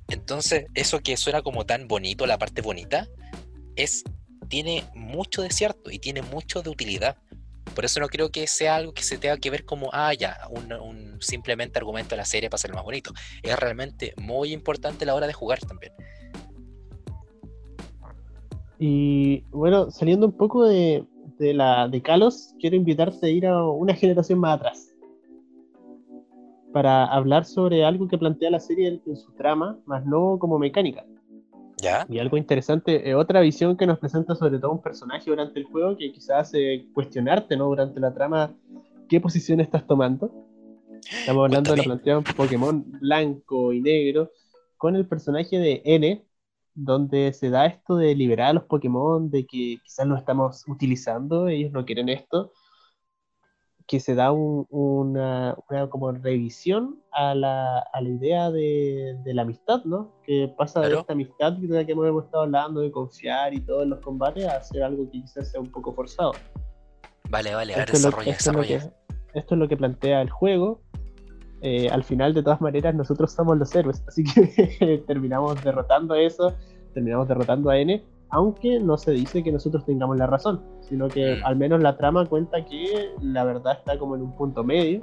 Entonces, 0.10 0.66
eso 0.74 1.00
que 1.00 1.16
suena 1.16 1.42
como 1.42 1.66
tan 1.66 1.88
bonito, 1.88 2.26
la 2.26 2.38
parte 2.38 2.62
bonita, 2.62 3.08
es 3.76 4.04
tiene 4.50 4.84
mucho 4.94 5.42
de 5.44 5.52
cierto 5.52 5.92
y 5.92 6.00
tiene 6.00 6.22
mucho 6.22 6.62
de 6.62 6.70
utilidad. 6.70 7.18
Por 7.76 7.86
eso 7.86 8.02
no 8.02 8.08
creo 8.08 8.32
que 8.32 8.48
sea 8.48 8.76
algo 8.76 8.94
que 8.94 9.04
se 9.04 9.18
tenga 9.18 9.38
que 9.38 9.50
ver 9.50 9.64
como, 9.64 9.90
ah, 9.94 10.14
ya, 10.14 10.38
un, 10.50 10.74
un 10.74 11.22
simplemente 11.22 11.80
argumento 11.80 12.10
de 12.10 12.18
la 12.18 12.26
serie 12.26 12.50
para 12.50 12.60
ser 12.60 12.74
más 12.74 12.84
bonito. 12.84 13.14
Es 13.44 13.58
realmente 13.58 14.14
muy 14.18 14.52
importante 14.52 15.06
a 15.06 15.08
la 15.08 15.16
hora 15.16 15.28
de 15.28 15.34
jugar 15.34 15.60
también. 15.60 15.94
Y 18.84 19.42
bueno, 19.52 19.92
saliendo 19.92 20.26
un 20.26 20.32
poco 20.32 20.66
de, 20.66 21.06
la 21.38 21.88
de 21.88 22.02
Kalos, 22.02 22.56
quiero 22.60 22.76
invitarte 22.76 23.28
a 23.28 23.30
ir 23.30 23.46
a 23.46 23.64
una 23.70 23.94
generación 23.94 24.40
más 24.40 24.56
atrás 24.56 24.92
para 26.74 27.06
hablar 27.06 27.46
sobre 27.46 27.86
algo 27.86 28.08
que 28.08 28.18
plantea 28.18 28.50
la 28.50 28.60
serie 28.60 29.00
en, 29.06 29.16
su 29.16 29.34
trama, 29.34 29.78
más 29.86 30.04
no 30.08 30.40
como 30.40 30.58
mecánica. 30.58 31.06
¿Ya? 31.78 32.08
Y 32.10 32.18
algo 32.18 32.38
interesante, 32.38 33.08
eh, 33.08 33.14
otra 33.14 33.42
visión 33.42 33.78
que 33.78 33.86
nos 33.86 34.00
presenta 34.00 34.34
sobre 34.34 34.58
todo 34.58 34.72
un 34.72 34.82
personaje 34.82 35.30
durante 35.30 35.60
el 35.60 35.66
juego 35.66 35.96
que 35.96 36.12
quizás 36.12 36.48
hace 36.48 36.88
cuestionarte 36.92 37.56
¿no? 37.58 37.66
durante 37.66 38.00
la 38.00 38.12
trama 38.12 38.52
qué 39.08 39.22
posición 39.22 39.60
estás 39.60 39.86
tomando. 39.86 40.32
Estamos 41.20 41.46
hablando 41.46 41.70
de 41.70 41.78
la 41.78 41.84
plantea 41.84 42.18
un 42.18 42.24
Pokémon 42.24 42.84
blanco 43.00 43.74
y 43.74 43.82
negro 43.82 44.32
con 44.78 44.96
el 44.96 45.06
personaje 45.06 45.60
de 45.60 45.84
N, 45.86 46.26
donde 46.74 47.34
se 47.34 47.50
da 47.50 47.66
esto 47.66 47.96
de 47.98 48.16
liberar 48.16 48.50
a 48.50 48.54
los 48.54 48.64
Pokémon, 48.64 49.30
de 49.30 49.46
que 49.46 49.80
quizás 49.84 50.08
lo 50.08 50.16
estamos 50.16 50.64
utilizando, 50.68 51.48
ellos 51.48 51.72
no 51.72 51.86
quieren 51.86 52.10
esto, 52.10 52.52
que 53.88 54.00
se 54.00 54.16
da 54.16 54.32
una, 54.32 55.58
como 55.90 56.12
revisión 56.14 57.02
a 57.12 57.36
la, 57.36 57.80
a 57.80 58.02
la 58.02 58.10
idea 58.10 58.50
de, 58.50 59.18
de, 59.24 59.34
la 59.34 59.42
amistad, 59.42 59.84
¿no? 59.84 60.14
Que 60.24 60.54
pasa 60.58 60.80
de 60.80 60.98
esta 60.98 61.12
amistad 61.12 61.54
de 61.54 61.68
la 61.68 61.86
que 61.86 61.92
hemos 61.92 62.24
estado 62.24 62.44
hablando, 62.44 62.80
de 62.80 62.90
confiar 62.90 63.54
y 63.54 63.60
todo 63.60 63.84
en 63.84 63.90
los 63.90 64.00
combates, 64.00 64.46
a 64.46 64.58
hacer 64.58 64.84
algo 64.84 65.06
que 65.12 65.22
quizás 65.22 65.52
sea 65.52 65.60
un 65.60 65.70
poco 65.70 65.94
forzado. 65.94 66.32
Vale, 67.30 67.54
vale, 67.54 67.74
a 67.74 67.80
ver, 67.80 67.92
desarrolla, 67.92 68.32
desarrolla. 68.32 68.94
esto 69.34 69.56
es 69.56 69.60
lo 69.60 69.68
que 69.68 69.76
plantea 69.76 70.22
el 70.22 70.30
juego, 70.30 70.82
eh, 71.62 71.90
al 71.90 72.04
final 72.04 72.34
de 72.34 72.44
todas 72.44 72.60
maneras 72.62 72.96
nosotros 72.96 73.32
somos 73.32 73.58
los 73.58 73.74
héroes, 73.76 74.04
así 74.08 74.24
que 74.24 75.04
terminamos 75.08 75.64
derrotando 75.64 76.16
eso, 76.16 76.54
terminamos 76.94 77.28
derrotando 77.28 77.70
a 77.70 77.78
N, 77.78 78.04
aunque 78.30 78.80
no 78.80 78.98
se 78.98 79.12
dice 79.12 79.44
que 79.44 79.52
nosotros 79.52 79.86
tengamos 79.86 80.18
la 80.18 80.28
razón, 80.28 80.62
sino 80.82 81.08
que 81.08 81.36
mm. 81.36 81.46
al 81.46 81.56
menos 81.56 81.82
la 81.82 81.98
trama 81.98 82.26
cuenta 82.26 82.66
que 82.66 83.10
la 83.22 83.44
verdad 83.44 83.78
está 83.78 83.98
como 84.00 84.16
en 84.16 84.22
un 84.22 84.36
punto 84.36 84.64
medio, 84.64 85.02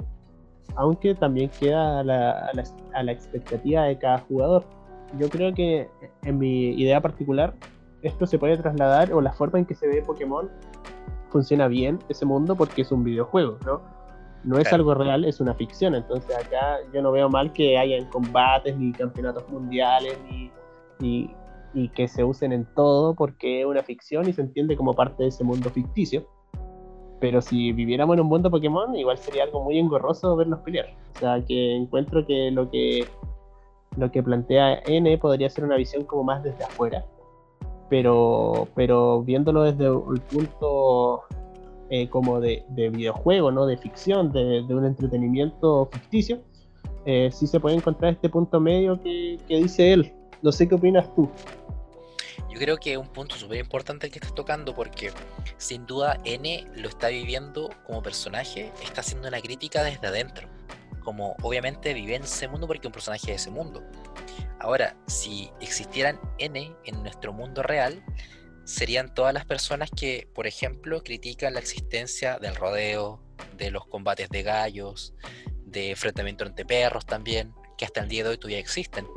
aunque 0.75 1.15
también 1.15 1.49
queda 1.59 1.99
a 1.99 2.03
la, 2.03 2.51
a 2.93 3.03
la 3.03 3.11
expectativa 3.11 3.83
de 3.83 3.97
cada 3.97 4.19
jugador. 4.19 4.63
Yo 5.17 5.29
creo 5.29 5.53
que 5.53 5.89
en 6.23 6.37
mi 6.37 6.69
idea 6.71 7.01
particular 7.01 7.53
esto 8.03 8.25
se 8.25 8.37
puede 8.37 8.57
trasladar 8.57 9.13
o 9.13 9.21
la 9.21 9.33
forma 9.33 9.59
en 9.59 9.65
que 9.65 9.75
se 9.75 9.87
ve 9.87 10.01
Pokémon 10.01 10.49
funciona 11.29 11.67
bien 11.67 11.99
ese 12.09 12.25
mundo 12.25 12.55
porque 12.55 12.81
es 12.81 12.91
un 12.91 13.03
videojuego, 13.03 13.57
¿no? 13.65 13.81
No 14.43 14.57
es 14.57 14.71
algo 14.71 14.93
real, 14.93 15.25
es 15.25 15.39
una 15.39 15.53
ficción. 15.53 15.95
Entonces 15.95 16.35
acá 16.35 16.77
yo 16.93 17.01
no 17.01 17.11
veo 17.11 17.29
mal 17.29 17.51
que 17.53 17.77
hayan 17.77 18.05
combates, 18.05 18.77
ni 18.77 18.91
campeonatos 18.91 19.47
mundiales, 19.49 20.17
ni, 20.99 21.33
y 21.73 21.89
que 21.89 22.07
se 22.07 22.23
usen 22.23 22.51
en 22.51 22.65
todo 22.75 23.13
porque 23.13 23.61
es 23.61 23.65
una 23.65 23.83
ficción 23.83 24.27
y 24.27 24.33
se 24.33 24.41
entiende 24.41 24.75
como 24.75 24.93
parte 24.93 25.23
de 25.23 25.29
ese 25.29 25.43
mundo 25.43 25.69
ficticio. 25.69 26.27
Pero 27.19 27.41
si 27.41 27.73
viviéramos 27.73 28.15
en 28.15 28.21
un 28.21 28.27
mundo 28.27 28.49
Pokémon, 28.49 28.95
igual 28.95 29.17
sería 29.17 29.43
algo 29.43 29.63
muy 29.63 29.77
engorroso 29.77 30.35
verlos 30.35 30.59
pelear. 30.61 30.87
O 31.15 31.19
sea, 31.19 31.43
que 31.45 31.75
encuentro 31.75 32.25
que 32.25 32.49
lo 32.51 32.69
que 32.69 33.05
lo 33.97 34.11
que 34.11 34.23
plantea 34.23 34.81
N 34.85 35.17
podría 35.17 35.49
ser 35.49 35.65
una 35.65 35.75
visión 35.75 36.05
como 36.05 36.23
más 36.23 36.43
desde 36.43 36.63
afuera. 36.63 37.05
Pero, 37.89 38.67
pero 38.75 39.23
viéndolo 39.23 39.63
desde 39.63 39.87
el 39.87 40.21
punto 40.31 41.23
eh, 41.89 42.07
como 42.09 42.39
de, 42.39 42.63
videojuego, 42.69 43.51
¿no? 43.51 43.65
De 43.65 43.77
ficción, 43.77 44.31
de, 44.31 44.61
un 44.69 44.85
entretenimiento 44.85 45.89
ficticio, 45.91 46.41
eh, 47.05 47.29
sí 47.31 47.47
se 47.47 47.59
puede 47.59 47.75
encontrar 47.75 48.13
este 48.13 48.29
punto 48.29 48.59
medio 48.59 49.01
que, 49.01 49.37
que 49.47 49.57
dice 49.57 49.93
él. 49.93 50.13
No 50.41 50.51
sé 50.51 50.67
qué 50.67 50.75
opinas 50.75 51.13
tú 51.15 51.29
yo 52.49 52.57
creo 52.57 52.77
que 52.77 52.93
es 52.93 52.97
un 52.97 53.07
punto 53.07 53.35
súper 53.35 53.59
importante 53.59 54.09
que 54.09 54.19
estás 54.19 54.33
tocando 54.33 54.73
porque 54.73 55.11
sin 55.57 55.85
duda 55.85 56.19
N 56.25 56.67
lo 56.75 56.89
está 56.89 57.09
viviendo 57.09 57.69
como 57.85 58.01
personaje, 58.01 58.71
está 58.83 59.01
haciendo 59.01 59.27
una 59.27 59.39
crítica 59.39 59.83
desde 59.83 60.07
adentro. 60.07 60.49
Como 61.03 61.35
obviamente 61.41 61.93
vive 61.93 62.15
en 62.15 62.23
ese 62.23 62.47
mundo 62.47 62.67
porque 62.67 62.81
es 62.81 62.87
un 62.87 62.93
personaje 62.93 63.27
de 63.27 63.33
ese 63.33 63.51
mundo. 63.51 63.83
Ahora, 64.59 64.95
si 65.07 65.49
existieran 65.61 66.19
N 66.37 66.75
en 66.85 67.03
nuestro 67.03 67.33
mundo 67.33 67.63
real, 67.63 68.03
serían 68.69 69.13
todas 69.15 69.33
las 69.33 69.45
personas 69.45 69.89
que, 69.89 70.29
por 70.35 70.45
ejemplo, 70.45 71.03
critican 71.03 71.55
la 71.55 71.59
existencia 71.59 72.37
del 72.37 72.55
rodeo, 72.55 73.19
de 73.57 73.71
los 73.71 73.87
combates 73.87 74.29
de 74.29 74.43
gallos, 74.43 75.15
de 75.65 75.89
enfrentamiento 75.89 76.45
entre 76.45 76.65
perros 76.65 77.07
también, 77.07 77.51
que 77.79 77.85
hasta 77.85 78.01
el 78.01 78.09
día 78.09 78.23
de 78.23 78.29
hoy 78.29 78.37
todavía 78.37 78.59
existen. 78.59 79.07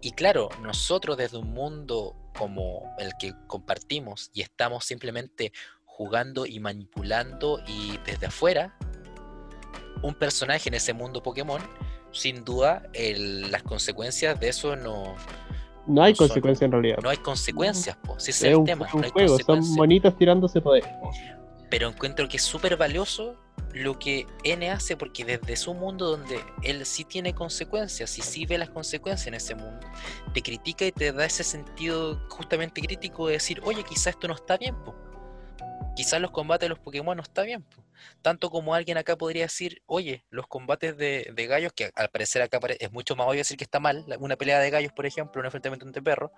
Y 0.00 0.10
claro, 0.10 0.48
nosotros 0.60 1.16
desde 1.16 1.38
un 1.38 1.52
mundo 1.52 2.16
como 2.36 2.92
el 2.98 3.12
que 3.20 3.32
compartimos 3.46 4.30
y 4.34 4.42
estamos 4.42 4.86
simplemente 4.86 5.52
jugando 5.84 6.44
y 6.44 6.58
manipulando 6.58 7.62
y 7.68 7.96
desde 7.98 8.26
afuera, 8.26 8.76
un 10.02 10.16
personaje 10.16 10.68
en 10.68 10.74
ese 10.74 10.94
mundo 10.94 11.22
Pokémon, 11.22 11.62
sin 12.10 12.44
duda 12.44 12.90
las 12.92 13.62
consecuencias 13.62 14.40
de 14.40 14.48
eso 14.48 14.74
no... 14.74 15.14
No 15.86 16.02
hay 16.02 16.14
consecuencias 16.14 16.62
en 16.62 16.72
realidad. 16.72 16.98
No 17.02 17.08
hay 17.08 17.16
consecuencias, 17.18 17.96
si 18.18 18.30
ese 18.30 18.50
es, 18.50 18.58
el 18.58 18.64
tema. 18.64 18.86
no 18.94 19.10
juego, 19.10 19.38
son 19.38 19.76
bonitos 19.76 20.16
tirándose 20.16 20.60
poder. 20.60 20.84
Pero 21.70 21.88
encuentro 21.88 22.28
que 22.28 22.36
es 22.36 22.42
súper 22.42 22.76
valioso 22.76 23.36
lo 23.72 23.98
que 23.98 24.26
N 24.44 24.70
hace 24.70 24.96
porque 24.96 25.24
desde 25.24 25.56
su 25.56 25.72
mundo 25.74 26.10
donde 26.10 26.40
él 26.62 26.84
sí 26.84 27.04
tiene 27.04 27.34
consecuencias 27.34 28.18
y 28.18 28.22
sí 28.22 28.44
ve 28.44 28.58
las 28.58 28.70
consecuencias 28.70 29.26
en 29.26 29.34
ese 29.34 29.54
mundo, 29.54 29.86
te 30.34 30.42
critica 30.42 30.84
y 30.84 30.92
te 30.92 31.12
da 31.12 31.24
ese 31.24 31.42
sentido 31.42 32.20
justamente 32.28 32.80
crítico 32.82 33.26
de 33.26 33.34
decir, 33.34 33.60
oye, 33.64 33.82
quizás 33.82 34.08
esto 34.08 34.28
no 34.28 34.34
está 34.34 34.58
bien, 34.58 34.74
po. 34.84 34.94
Quizás 35.94 36.20
los 36.20 36.30
combates 36.30 36.66
de 36.66 36.70
los 36.70 36.78
Pokémon 36.78 37.16
no 37.16 37.22
está 37.22 37.42
bien. 37.42 37.64
Tanto 38.20 38.50
como 38.50 38.74
alguien 38.74 38.98
acá 38.98 39.16
podría 39.16 39.44
decir, 39.44 39.82
oye, 39.86 40.24
los 40.30 40.46
combates 40.46 40.96
de, 40.96 41.46
gallos, 41.48 41.72
que 41.72 41.90
al 41.94 42.08
parecer 42.08 42.42
acá 42.42 42.58
es 42.78 42.92
mucho 42.92 43.14
más 43.16 43.26
obvio 43.26 43.38
decir 43.38 43.56
que 43.56 43.64
está 43.64 43.80
mal, 43.80 44.04
una 44.18 44.36
pelea 44.36 44.58
de 44.58 44.70
gallos, 44.70 44.92
por 44.92 45.06
ejemplo, 45.06 45.40
un 45.40 45.46
enfrentamiento 45.46 45.86
entre 45.86 46.02
perros, 46.02 46.30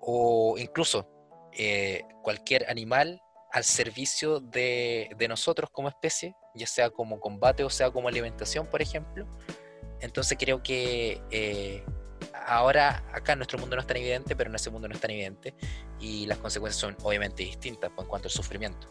o 0.00 0.56
incluso 0.58 1.08
eh, 1.52 2.02
cualquier 2.22 2.70
animal 2.70 3.20
al 3.50 3.64
servicio 3.64 4.40
de, 4.40 5.14
nosotros 5.28 5.70
como 5.70 5.88
especie, 5.88 6.34
ya 6.54 6.66
sea 6.66 6.90
como 6.90 7.18
combate 7.20 7.64
o 7.64 7.70
sea 7.70 7.90
como 7.90 8.08
alimentación, 8.08 8.66
por 8.66 8.82
ejemplo. 8.82 9.26
Entonces 10.00 10.38
creo 10.38 10.62
que 10.62 11.20
eh, 11.30 11.84
ahora 12.46 13.02
acá 13.12 13.32
en 13.32 13.38
nuestro 13.38 13.58
mundo 13.58 13.76
no 13.76 13.80
es 13.80 13.86
tan 13.86 13.96
evidente, 13.96 14.36
pero 14.36 14.50
en 14.50 14.56
ese 14.56 14.70
mundo 14.70 14.88
no 14.88 14.94
es 14.94 15.00
tan 15.00 15.10
evidente 15.10 15.54
y 16.00 16.26
las 16.26 16.38
consecuencias 16.38 16.80
son 16.80 16.96
obviamente 17.02 17.42
distintas 17.42 17.90
pues, 17.94 18.04
en 18.04 18.08
cuanto 18.08 18.28
al 18.28 18.32
sufrimiento. 18.32 18.86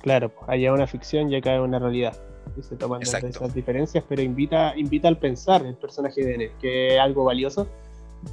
Claro, 0.00 0.28
pues, 0.28 0.48
allá 0.48 0.72
una 0.72 0.86
ficción 0.86 1.32
y 1.32 1.36
acá 1.36 1.54
es 1.54 1.60
una 1.60 1.78
realidad. 1.78 2.16
Y 2.56 2.62
se 2.62 2.76
toman 2.76 3.02
esas 3.02 3.54
diferencias, 3.54 4.04
pero 4.08 4.22
invita, 4.22 4.74
invita 4.76 5.08
al 5.08 5.18
pensar 5.18 5.66
el 5.66 5.74
personaje 5.74 6.24
de 6.24 6.34
Enes, 6.34 6.52
que 6.60 6.94
es 6.94 7.00
algo 7.00 7.24
valioso, 7.24 7.68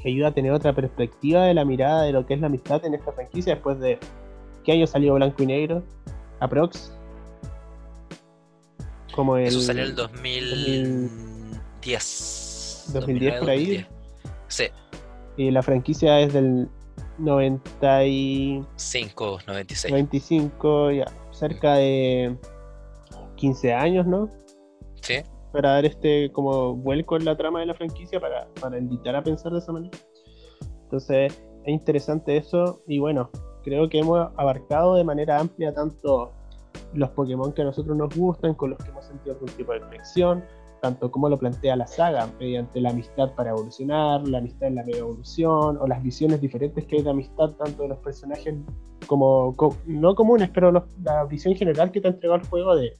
que 0.02 0.10
ayuda 0.10 0.30
a 0.30 0.34
tener 0.34 0.52
otra 0.52 0.74
perspectiva 0.74 1.46
de 1.46 1.54
la 1.54 1.66
mirada 1.66 2.04
de 2.04 2.12
lo 2.14 2.26
que 2.26 2.36
es 2.36 2.40
la 2.40 2.48
amistad 2.48 2.86
en 2.86 2.94
esta 2.94 3.12
franquicia 3.12 3.56
después 3.56 3.80
de 3.80 4.00
¿Qué 4.64 4.72
año 4.72 4.88
salió 4.88 5.14
Blanco 5.16 5.44
y 5.44 5.46
Negro? 5.46 5.84
Aprox. 6.40 6.92
Como 9.14 9.36
el. 9.38 9.48
Eso 9.48 9.62
salió 9.62 9.84
el 9.84 9.96
2010. 9.96 11.12
2010 11.82 12.43
por 13.40 13.50
ahí. 13.50 13.86
Sí. 14.48 14.66
Y 15.38 15.52
la 15.52 15.64
franquicia 15.64 16.20
es 16.20 16.34
del 16.34 16.68
95, 17.18 19.40
96. 19.48 19.92
95, 19.92 20.92
ya. 20.92 21.06
Cerca 21.32 21.76
de 21.76 22.38
15 23.36 23.74
años, 23.74 24.06
¿no? 24.06 24.30
Sí. 25.02 25.16
Para 25.52 25.72
dar 25.72 25.86
este 25.86 26.32
como 26.32 26.76
vuelco 26.76 27.18
en 27.18 27.26
la 27.26 27.36
trama 27.38 27.60
de 27.60 27.66
la 27.68 27.74
franquicia, 27.74 28.20
para, 28.20 28.48
para 28.60 28.78
invitar 28.78 29.16
a 29.16 29.24
pensar 29.24 29.52
de 29.52 29.60
esa 29.60 29.72
manera. 29.72 29.98
Entonces, 30.84 31.42
es 31.64 31.74
interesante 31.74 32.38
eso. 32.38 32.82
Y 32.88 33.00
bueno, 33.00 33.30
creo 33.64 33.90
que 33.90 34.00
hemos 34.00 34.30
abarcado 34.38 34.96
de 34.96 35.04
manera 35.04 35.40
amplia 35.40 35.74
tanto 35.74 36.32
los 36.94 37.10
Pokémon 37.12 37.52
que 37.54 37.62
a 37.62 37.66
nosotros 37.66 37.96
nos 37.98 38.16
gustan, 38.16 38.54
con 38.54 38.72
los 38.72 38.80
que 38.80 38.90
hemos 38.90 39.06
sentido 39.06 39.34
algún 39.34 39.50
tipo 39.50 39.74
de 39.74 39.82
conexión, 39.82 40.44
tanto 40.84 41.10
como 41.10 41.30
lo 41.30 41.40
plantea 41.40 41.78
la 41.78 41.88
saga, 41.88 42.30
mediante 42.42 42.82
la 42.82 42.90
amistad 42.90 43.32
para 43.36 43.52
evolucionar, 43.52 44.28
la 44.28 44.40
amistad 44.40 44.68
en 44.68 44.76
la 44.76 44.84
mega 44.84 44.98
evolución, 44.98 45.78
o 45.80 45.88
las 45.88 46.04
visiones 46.04 46.42
diferentes 46.42 46.86
que 46.86 46.98
hay 46.98 47.04
de 47.04 47.10
amistad, 47.10 47.52
tanto 47.52 47.84
de 47.84 47.88
los 47.88 48.00
personajes 48.00 48.54
como, 49.08 49.56
no 49.86 50.14
comunes, 50.14 50.50
pero 50.54 50.74
la 50.74 51.24
visión 51.24 51.56
general 51.56 51.90
que 51.90 52.02
te 52.02 52.10
ha 52.10 52.12
entregado 52.12 52.42
el 52.42 52.48
juego 52.50 52.76
de 52.76 52.92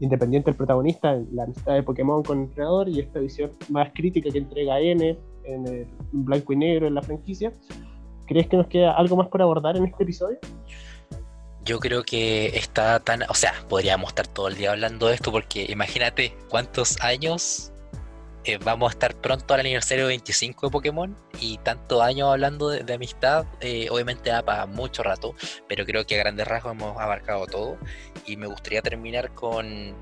independiente 0.00 0.50
del 0.50 0.56
protagonista, 0.58 1.18
la 1.32 1.44
amistad 1.44 1.72
de 1.72 1.82
Pokémon 1.82 2.22
con 2.22 2.42
el 2.42 2.50
creador 2.50 2.90
y 2.90 3.00
esta 3.00 3.20
visión 3.20 3.52
más 3.70 3.90
crítica 3.94 4.30
que 4.30 4.36
entrega 4.36 4.78
N 4.78 5.18
en 5.44 5.66
el 5.66 5.86
blanco 6.12 6.52
y 6.52 6.56
negro 6.56 6.86
en 6.86 6.94
la 6.94 7.00
franquicia, 7.00 7.52
¿Crees 8.26 8.48
que 8.48 8.56
nos 8.56 8.66
queda 8.68 8.92
algo 8.92 9.16
más 9.16 9.28
por 9.28 9.42
abordar 9.42 9.76
en 9.76 9.84
este 9.84 10.02
episodio? 10.02 10.38
Yo 11.64 11.78
creo 11.80 12.02
que 12.02 12.56
está 12.58 13.00
tan, 13.00 13.22
o 13.28 13.34
sea, 13.34 13.54
podríamos 13.68 14.08
estar 14.08 14.26
todo 14.26 14.48
el 14.48 14.56
día 14.56 14.72
hablando 14.72 15.06
de 15.06 15.14
esto 15.14 15.32
porque 15.32 15.66
imagínate 15.68 16.36
cuántos 16.48 17.00
años 17.00 17.72
eh, 18.44 18.58
vamos 18.58 18.90
a 18.90 18.92
estar 18.92 19.14
pronto 19.14 19.54
al 19.54 19.60
aniversario 19.60 20.06
25 20.08 20.66
de 20.66 20.70
Pokémon 20.70 21.16
y 21.40 21.56
tantos 21.58 22.02
años 22.02 22.28
hablando 22.28 22.68
de, 22.68 22.92
amistad, 22.92 23.46
eh, 23.60 23.88
obviamente 23.90 24.28
da 24.28 24.42
para 24.44 24.66
mucho 24.66 25.02
rato, 25.02 25.34
pero 25.66 25.86
creo 25.86 26.04
que 26.04 26.16
a 26.16 26.18
grandes 26.18 26.46
rasgos 26.46 26.72
hemos 26.72 27.00
abarcado 27.00 27.46
todo. 27.46 27.78
Y 28.26 28.36
me 28.36 28.46
gustaría 28.46 28.82
terminar 28.82 29.32
con 29.34 29.94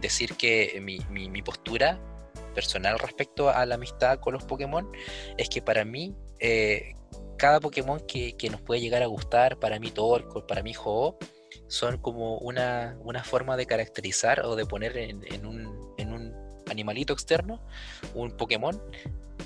decir 0.00 0.34
que 0.34 0.80
mi, 0.82 0.98
mi 1.28 1.42
postura 1.42 2.00
personal 2.56 2.98
respecto 2.98 3.50
a 3.50 3.64
la 3.66 3.76
amistad 3.76 4.18
con 4.18 4.32
los 4.32 4.42
Pokémon 4.42 4.90
es 5.36 5.48
que 5.48 5.62
para 5.62 5.84
mí 5.84 6.16
eh, 6.40 6.95
cada 7.36 7.60
Pokémon 7.60 8.00
que, 8.00 8.34
nos 8.50 8.60
puede 8.60 8.80
llegar 8.80 9.02
a 9.02 9.06
gustar, 9.06 9.58
para 9.58 9.78
mí 9.78 9.90
Torkoal, 9.90 10.46
para 10.46 10.62
mí 10.62 10.72
ho 10.84 11.18
son 11.68 11.98
como 11.98 12.38
una, 12.38 12.96
forma 13.24 13.56
de 13.56 13.66
caracterizar 13.66 14.40
o 14.44 14.56
de 14.56 14.66
poner 14.66 14.96
en, 14.96 15.46
un, 15.46 15.94
en 15.98 16.12
un 16.12 16.34
animalito 16.70 17.12
externo, 17.12 17.60
un 18.14 18.30
Pokémon, 18.36 18.80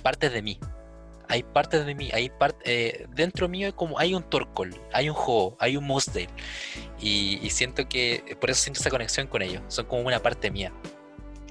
partes 0.02 0.32
de 0.32 0.42
mí. 0.42 0.58
Hay 1.28 1.44
partes 1.44 1.86
de 1.86 1.94
mí, 1.94 2.10
hay 2.12 2.28
parte 2.28 2.58
eh, 2.64 3.06
dentro 3.14 3.48
mío 3.48 3.74
como 3.76 4.00
hay 4.00 4.14
un 4.14 4.24
Torkoal, 4.24 4.74
hay 4.92 5.08
un 5.08 5.14
ho 5.16 5.56
hay 5.60 5.76
un 5.76 5.84
Mussdale. 5.84 6.28
Y, 6.98 7.38
y 7.40 7.50
siento 7.50 7.88
que, 7.88 8.36
por 8.40 8.50
eso 8.50 8.62
siento 8.62 8.80
esa 8.80 8.90
conexión 8.90 9.28
con 9.28 9.42
ellos, 9.42 9.62
son 9.68 9.86
como 9.86 10.02
una 10.02 10.20
parte 10.20 10.50
mía. 10.50 10.72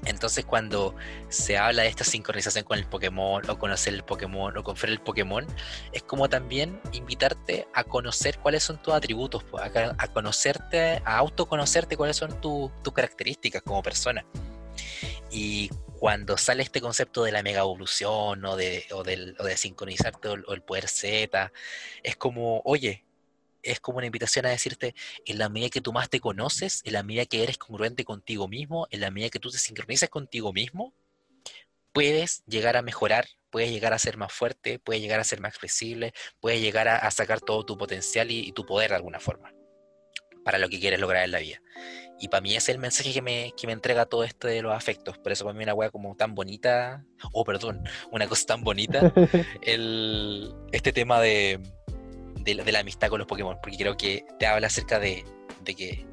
Entonces 0.06 0.44
cuando 0.44 0.94
se 1.28 1.58
habla 1.58 1.82
de 1.82 1.88
esta 1.88 2.04
sincronización 2.04 2.64
con 2.64 2.78
el 2.78 2.86
Pokémon 2.86 3.48
o 3.48 3.58
conocer 3.58 3.94
el 3.94 4.02
Pokémon 4.02 4.56
o 4.56 4.64
conferir 4.64 4.94
el 4.94 5.00
Pokémon, 5.00 5.46
es 5.92 6.02
como 6.02 6.28
también 6.28 6.80
invitarte 6.92 7.68
a 7.74 7.84
conocer 7.84 8.38
cuáles 8.38 8.62
son 8.62 8.80
tus 8.80 8.94
atributos, 8.94 9.44
a, 9.58 10.08
conocerte, 10.08 11.02
a 11.04 11.18
autoconocerte 11.18 11.96
cuáles 11.96 12.16
son 12.16 12.40
tus 12.40 12.70
características 12.94 13.62
como 13.62 13.82
persona. 13.82 14.24
Y 15.30 15.68
cuando 15.98 16.38
sale 16.38 16.62
este 16.62 16.80
concepto 16.80 17.22
de 17.22 17.32
la 17.32 17.42
mega 17.42 17.60
evolución 17.60 18.44
o 18.44 18.56
de, 18.56 18.86
o 18.90 19.02
de 19.04 19.56
sincronizarte 19.56 20.28
o 20.28 20.54
el 20.54 20.62
poder 20.62 20.88
Z, 20.88 21.52
es 22.02 22.16
como, 22.16 22.62
oye, 22.64 23.04
es 23.62 23.80
como 23.80 23.98
una 23.98 24.06
invitación 24.06 24.46
a 24.46 24.50
decirte, 24.50 24.94
en 25.24 25.38
la 25.38 25.48
medida 25.48 25.70
que 25.70 25.80
tú 25.80 25.92
más 25.92 26.08
te 26.08 26.20
conoces, 26.20 26.82
en 26.84 26.94
la 26.94 27.02
medida 27.02 27.26
que 27.26 27.42
eres 27.42 27.58
congruente 27.58 28.04
contigo 28.04 28.48
mismo, 28.48 28.86
en 28.90 29.00
la 29.00 29.10
medida 29.10 29.30
que 29.30 29.38
tú 29.38 29.50
te 29.50 29.58
sincronizas 29.58 30.08
contigo 30.08 30.52
mismo, 30.52 30.94
puedes 31.92 32.44
llegar 32.46 32.76
a 32.76 32.82
mejorar, 32.82 33.26
puedes 33.50 33.70
llegar 33.70 33.92
a 33.92 33.98
ser 33.98 34.16
más 34.16 34.32
fuerte, 34.32 34.78
puedes 34.78 35.02
llegar 35.02 35.20
a 35.20 35.24
ser 35.24 35.40
más 35.40 35.56
flexible, 35.56 36.12
puedes 36.40 36.60
llegar 36.60 36.88
a, 36.88 37.10
sacar 37.10 37.40
todo 37.40 37.64
tu 37.64 37.76
potencial 37.76 38.30
y, 38.30 38.52
tu 38.52 38.64
poder 38.64 38.90
de 38.90 38.96
alguna 38.96 39.20
forma 39.20 39.52
para 40.44 40.58
lo 40.58 40.68
que 40.68 40.80
quieres 40.80 41.00
lograr 41.00 41.24
en 41.24 41.32
la 41.32 41.38
vida. 41.38 41.60
Y 42.18 42.28
para 42.28 42.40
mí 42.40 42.54
es 42.54 42.68
el 42.68 42.78
mensaje 42.78 43.12
que 43.12 43.22
me, 43.22 43.52
que 43.56 43.66
me 43.66 43.72
entrega 43.72 44.06
todo 44.06 44.24
esto 44.24 44.46
de 44.46 44.62
los 44.62 44.74
afectos. 44.74 45.18
Por 45.18 45.32
eso 45.32 45.44
para 45.44 45.56
mí 45.56 45.64
una 45.64 45.74
wea 45.74 45.90
como 45.90 46.16
tan 46.16 46.34
bonita, 46.34 47.04
oh 47.32 47.44
perdón, 47.44 47.82
una 48.10 48.26
cosa 48.26 48.46
tan 48.46 48.62
bonita, 48.62 49.12
el, 49.62 50.54
este 50.72 50.92
tema 50.92 51.20
de, 51.20 51.60
de, 52.40 52.54
la 52.54 52.80
amistad 52.80 53.08
con 53.08 53.18
los 53.18 53.26
Pokémon, 53.26 53.58
porque 53.62 53.76
creo 53.76 53.96
que 53.96 54.24
te 54.38 54.46
habla 54.46 54.66
acerca 54.66 54.98
de 54.98 55.24
de 55.64 55.74
que 55.74 56.06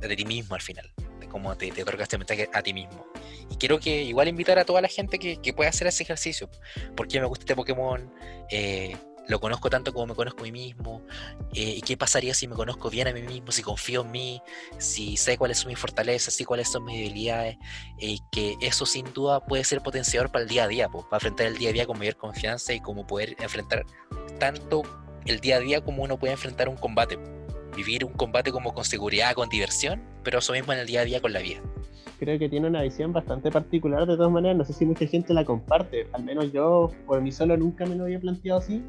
de 0.00 0.16
ti 0.16 0.24
mismo 0.24 0.54
al 0.54 0.60
final, 0.60 0.90
de 1.20 1.28
cómo 1.28 1.56
te, 1.56 1.70
te 1.70 1.82
otorgas 1.82 2.06
este 2.06 2.18
mensaje 2.18 2.48
a 2.52 2.62
ti 2.62 2.74
mismo. 2.74 3.06
Y 3.50 3.56
quiero 3.56 3.78
que 3.78 4.02
igual 4.02 4.28
invitar 4.28 4.58
a 4.58 4.64
toda 4.64 4.80
la 4.80 4.88
gente 4.88 5.18
que, 5.18 5.36
que 5.40 5.52
pueda 5.52 5.70
hacer 5.70 5.86
ese 5.86 6.02
ejercicio. 6.02 6.50
porque 6.96 7.20
me 7.20 7.26
gusta 7.26 7.44
este 7.44 7.54
Pokémon? 7.54 8.12
Eh, 8.50 8.96
lo 9.28 9.38
conozco 9.38 9.70
tanto 9.70 9.92
como 9.92 10.08
me 10.08 10.14
conozco 10.16 10.40
a 10.40 10.42
mí 10.42 10.50
mismo, 10.50 11.00
eh, 11.54 11.74
y 11.76 11.80
qué 11.80 11.96
pasaría 11.96 12.34
si 12.34 12.48
me 12.48 12.56
conozco 12.56 12.90
bien 12.90 13.06
a 13.06 13.12
mí 13.12 13.22
mismo, 13.22 13.52
si 13.52 13.62
confío 13.62 14.02
en 14.02 14.10
mí, 14.10 14.42
si 14.78 15.16
sé 15.16 15.38
cuáles 15.38 15.58
son 15.58 15.68
mis 15.68 15.78
fortalezas, 15.78 16.34
si 16.34 16.44
cuáles 16.44 16.68
son 16.70 16.84
mis 16.84 16.98
debilidades, 16.98 17.56
y 18.00 18.18
que 18.32 18.56
eso 18.60 18.84
sin 18.84 19.12
duda 19.12 19.38
puede 19.46 19.62
ser 19.62 19.80
potenciador 19.80 20.32
para 20.32 20.42
el 20.42 20.48
día 20.48 20.64
a 20.64 20.68
día, 20.68 20.88
para 20.88 21.04
enfrentar 21.12 21.46
el 21.46 21.56
día 21.56 21.70
a 21.70 21.72
día 21.72 21.86
con 21.86 22.00
mayor 22.00 22.16
confianza 22.16 22.72
y 22.72 22.80
como 22.80 23.06
poder 23.06 23.36
enfrentar 23.38 23.86
tanto 24.40 24.82
el 25.26 25.40
día 25.40 25.56
a 25.56 25.60
día 25.60 25.80
como 25.80 26.02
uno 26.02 26.18
puede 26.18 26.32
enfrentar 26.32 26.68
un 26.68 26.76
combate, 26.76 27.18
vivir 27.76 28.04
un 28.04 28.12
combate 28.12 28.52
como 28.52 28.74
con 28.74 28.84
seguridad, 28.84 29.34
con 29.34 29.48
diversión, 29.48 30.02
pero 30.22 30.38
eso 30.38 30.52
mismo 30.52 30.72
en 30.72 30.80
el 30.80 30.86
día 30.86 31.02
a 31.02 31.04
día 31.04 31.20
con 31.20 31.32
la 31.32 31.40
vida 31.40 31.60
creo 32.22 32.38
que 32.38 32.48
tiene 32.48 32.68
una 32.68 32.82
visión 32.82 33.12
bastante 33.12 33.50
particular 33.50 34.06
de 34.06 34.16
todas 34.16 34.30
maneras. 34.30 34.56
No 34.56 34.64
sé 34.64 34.72
si 34.72 34.86
mucha 34.86 35.06
gente 35.06 35.34
la 35.34 35.44
comparte. 35.44 36.06
Al 36.12 36.22
menos 36.22 36.52
yo, 36.52 36.88
por 37.04 37.20
mí 37.20 37.32
solo, 37.32 37.56
nunca 37.56 37.84
me 37.84 37.96
lo 37.96 38.04
había 38.04 38.20
planteado 38.20 38.60
así. 38.60 38.80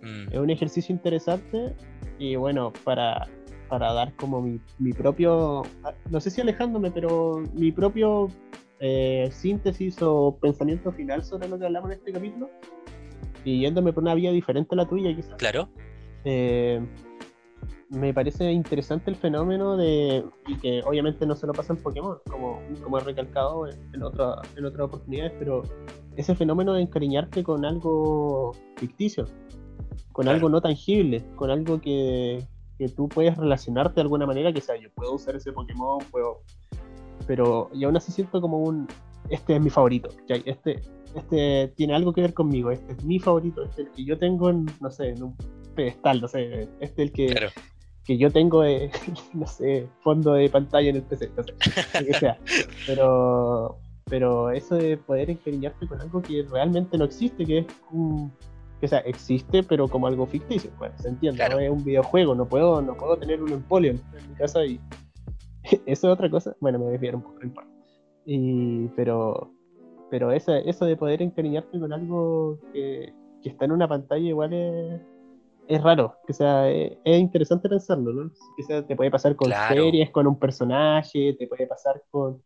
Mm. 0.00 0.32
Es 0.32 0.38
un 0.38 0.48
ejercicio 0.48 0.94
interesante 0.94 1.74
y 2.20 2.36
bueno, 2.36 2.72
para, 2.84 3.26
para 3.68 3.92
dar 3.92 4.14
como 4.14 4.40
mi, 4.40 4.60
mi, 4.78 4.92
propio, 4.92 5.64
no 6.08 6.20
sé 6.20 6.30
si 6.30 6.40
alejándome, 6.40 6.92
pero 6.92 7.42
mi 7.52 7.72
propio 7.72 8.28
eh, 8.78 9.28
síntesis 9.32 10.00
o 10.00 10.38
pensamiento 10.40 10.92
final 10.92 11.24
sobre 11.24 11.48
lo 11.48 11.58
que 11.58 11.66
hablamos 11.66 11.90
en 11.90 11.98
este 11.98 12.12
capítulo 12.12 12.48
y 13.44 13.60
yéndome 13.60 13.92
por 13.92 14.02
una 14.02 14.14
vía 14.14 14.32
diferente 14.32 14.74
a 14.74 14.76
la 14.76 14.88
tuya 14.88 15.14
quizás. 15.14 15.36
Claro. 15.36 15.68
Eh, 16.24 16.80
me 17.90 18.12
parece 18.12 18.52
interesante 18.52 19.10
el 19.10 19.16
fenómeno 19.16 19.76
de, 19.76 20.24
y 20.46 20.56
que 20.58 20.82
obviamente 20.84 21.26
no 21.26 21.34
se 21.34 21.46
lo 21.46 21.52
pasa 21.52 21.72
en 21.72 21.82
Pokémon, 21.82 22.18
como, 22.30 22.60
como 22.82 22.98
he 22.98 23.00
recalcado 23.00 23.66
en, 23.66 24.02
otra, 24.02 24.36
en 24.56 24.64
otras 24.64 24.86
oportunidades, 24.86 25.32
pero 25.38 25.62
ese 26.16 26.34
fenómeno 26.34 26.74
de 26.74 26.82
encariñarte 26.82 27.42
con 27.42 27.64
algo 27.64 28.52
ficticio, 28.76 29.24
con 30.12 30.28
algo 30.28 30.48
no 30.48 30.60
tangible, 30.60 31.24
con 31.36 31.50
algo 31.50 31.80
que, 31.80 32.46
que, 32.78 32.88
tú 32.88 33.08
puedes 33.08 33.36
relacionarte 33.36 33.96
de 33.96 34.02
alguna 34.02 34.26
manera, 34.26 34.52
que 34.52 34.60
sea, 34.60 34.76
yo 34.76 34.90
puedo 34.94 35.14
usar 35.14 35.36
ese 35.36 35.52
Pokémon, 35.52 35.98
puedo... 36.10 36.42
Pero 37.26 37.70
y 37.74 37.84
aún 37.84 37.96
así 37.96 38.12
siento 38.12 38.40
como 38.40 38.58
un, 38.58 38.86
este 39.30 39.56
es 39.56 39.60
mi 39.60 39.70
favorito, 39.70 40.08
este, 40.28 40.80
este 41.14 41.72
tiene 41.76 41.94
algo 41.94 42.12
que 42.12 42.22
ver 42.22 42.34
conmigo, 42.34 42.70
este 42.70 42.92
es 42.92 43.04
mi 43.04 43.18
favorito, 43.18 43.62
este 43.64 43.82
es 43.82 43.88
el 43.88 43.94
que 43.94 44.04
yo 44.04 44.18
tengo 44.18 44.50
en, 44.50 44.66
no 44.80 44.90
sé, 44.90 45.10
en 45.10 45.22
un 45.22 45.36
pedestal, 45.74 46.20
no 46.20 46.28
sé, 46.28 46.68
este 46.80 47.02
es 47.02 47.08
el 47.08 47.12
que, 47.12 47.50
que 48.04 48.18
yo 48.18 48.30
tengo, 48.30 48.64
eh, 48.64 48.90
no 49.34 49.46
sé, 49.46 49.88
fondo 50.00 50.32
de 50.32 50.48
pantalla 50.48 50.90
en 50.90 50.96
el 50.96 51.02
PC, 51.02 51.30
no 51.36 51.42
sé, 51.42 51.54
que 52.04 52.14
sea. 52.14 52.38
Pero, 52.86 53.78
pero 54.10 54.50
eso 54.50 54.76
de 54.76 54.96
poder 54.96 55.28
encariñarte 55.28 55.86
con 55.86 56.00
algo 56.00 56.22
que 56.22 56.42
realmente 56.50 56.96
no 56.96 57.04
existe, 57.04 57.44
que 57.44 57.58
es 57.58 57.66
un, 57.90 58.32
que 58.80 58.88
sea, 58.88 59.00
existe, 59.00 59.62
pero 59.62 59.88
como 59.88 60.06
algo 60.06 60.26
ficticio, 60.26 60.70
pues, 60.78 60.92
se 60.96 61.08
entiende, 61.08 61.46
no 61.48 61.58
es 61.58 61.70
un 61.70 61.84
videojuego, 61.84 62.34
no 62.34 62.46
puedo, 62.46 62.80
no 62.80 62.94
puedo 62.94 63.16
tener 63.16 63.42
un 63.42 63.52
Empoleon 63.52 64.00
en 64.16 64.30
mi 64.30 64.34
casa 64.36 64.64
y 64.64 64.80
eso 65.62 65.82
es 65.86 66.04
otra 66.04 66.30
cosa, 66.30 66.56
bueno, 66.60 66.78
me 66.78 66.86
desviaron 66.86 67.24
un 67.24 67.50
poco, 67.52 67.68
y, 68.30 68.88
pero, 68.88 69.50
pero 70.10 70.32
eso, 70.32 70.54
eso 70.54 70.84
de 70.84 70.96
poder 70.96 71.22
encariñarte 71.22 71.80
con 71.80 71.92
algo 71.92 72.58
que, 72.72 73.12
que 73.42 73.48
está 73.48 73.64
en 73.64 73.72
una 73.72 73.88
pantalla 73.88 74.28
igual 74.28 74.52
es 74.52 75.00
es 75.68 75.82
raro, 75.82 76.16
que 76.26 76.32
sea, 76.32 76.70
es, 76.70 76.96
interesante 77.04 77.68
pensarlo, 77.68 78.12
¿no? 78.12 78.32
Que 78.56 78.62
sea, 78.62 78.86
te 78.86 78.96
puede 78.96 79.10
pasar 79.10 79.36
con 79.36 79.52
series, 79.68 80.10
con 80.10 80.26
un 80.26 80.38
personaje, 80.38 81.36
te 81.38 81.46
puede 81.46 81.66
pasar 81.66 82.02
con, 82.10 82.42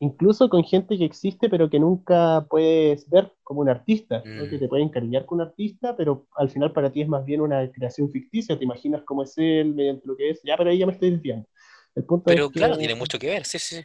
incluso 0.00 0.48
con 0.48 0.64
gente 0.64 0.98
que 0.98 1.04
existe 1.04 1.48
pero 1.48 1.70
que 1.70 1.78
nunca 1.78 2.44
puedes 2.50 3.08
ver 3.08 3.32
como 3.44 3.60
un 3.60 3.68
artista, 3.68 4.22
que 4.22 4.56
mm. 4.56 4.58
te 4.58 4.68
puede 4.68 4.82
encariñar 4.82 5.26
con 5.26 5.40
un 5.40 5.46
artista, 5.46 5.96
pero 5.96 6.26
al 6.36 6.50
final 6.50 6.72
para 6.72 6.90
ti 6.90 7.02
es 7.02 7.08
más 7.08 7.24
bien 7.24 7.40
una 7.40 7.70
creación 7.70 8.10
ficticia, 8.10 8.58
te 8.58 8.64
imaginas 8.64 9.02
cómo 9.04 9.22
es 9.22 9.38
él 9.38 9.74
mediante 9.74 10.06
lo 10.06 10.16
que 10.16 10.30
es, 10.30 10.40
ya, 10.42 10.56
pero 10.56 10.70
ahí 10.70 10.78
ya 10.78 10.86
me 10.86 10.92
estoy 10.92 11.12
desviando. 11.12 11.48
El 11.94 12.04
punto 12.04 12.24
pero 12.26 12.50
claro, 12.50 12.76
tiene 12.76 12.96
mucho 12.96 13.18
que 13.18 13.28
ver, 13.28 13.44
sí, 13.44 13.58
sí. 13.58 13.76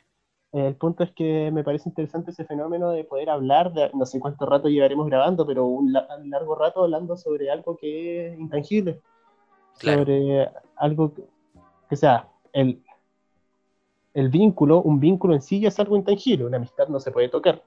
El 0.54 0.76
punto 0.76 1.04
es 1.04 1.12
que 1.12 1.50
me 1.52 1.64
parece 1.64 1.88
interesante 1.88 2.32
ese 2.32 2.44
fenómeno 2.44 2.92
de 2.92 3.06
poder 3.06 3.30
hablar, 3.30 3.72
de, 3.74 3.90
no 3.94 4.06
sé 4.06 4.20
cuánto 4.20 4.46
rato 4.46 4.68
llevaremos 4.68 5.08
grabando, 5.08 5.48
pero 5.48 5.66
un, 5.66 5.94
largo 5.94 6.56
rato 6.56 6.84
hablando 6.84 7.16
sobre 7.16 7.50
algo 7.50 7.78
que 7.78 8.34
es 8.34 8.40
intangible. 8.40 9.00
Sobre 9.76 10.50
algo 10.76 11.14
que, 11.90 11.96
sea, 11.96 12.28
el, 12.52 12.84
el 14.14 14.28
vínculo, 14.28 14.82
un 14.82 15.00
vínculo 15.00 15.34
en 15.36 15.42
sí 15.42 15.62
ya 15.62 15.70
es 15.70 15.80
algo 15.80 15.96
intangible, 15.96 16.46
una 16.46 16.58
amistad 16.58 16.90
no 16.90 17.00
se 17.00 17.12
puede 17.12 17.30
tocar. 17.30 17.64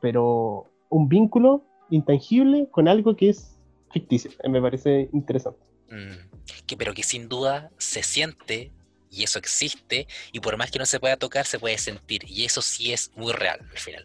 pero 0.00 0.66
un 0.88 1.08
vínculo 1.08 1.62
intangible 1.90 2.68
con 2.70 2.88
algo 2.88 3.16
que 3.16 3.28
es 3.28 3.60
ficticio, 3.90 4.30
me 4.48 4.62
parece 4.62 5.10
interesante. 5.12 5.60
Mm, 5.90 6.38
que, 6.66 6.76
pero 6.78 6.94
que 6.94 7.02
sin 7.02 7.28
duda 7.28 7.70
se 7.76 8.02
siente 8.02 8.72
y 9.14 9.24
eso 9.24 9.38
existe, 9.38 10.06
y 10.32 10.40
por 10.40 10.56
más 10.56 10.70
que 10.70 10.78
no 10.78 10.86
se 10.86 11.00
pueda 11.00 11.16
tocar, 11.16 11.46
se 11.46 11.58
puede 11.58 11.78
sentir, 11.78 12.22
y 12.26 12.44
eso 12.44 12.62
sí 12.62 12.92
es 12.92 13.10
muy 13.14 13.32
real 13.32 13.60
al 13.70 13.78
final. 13.78 14.04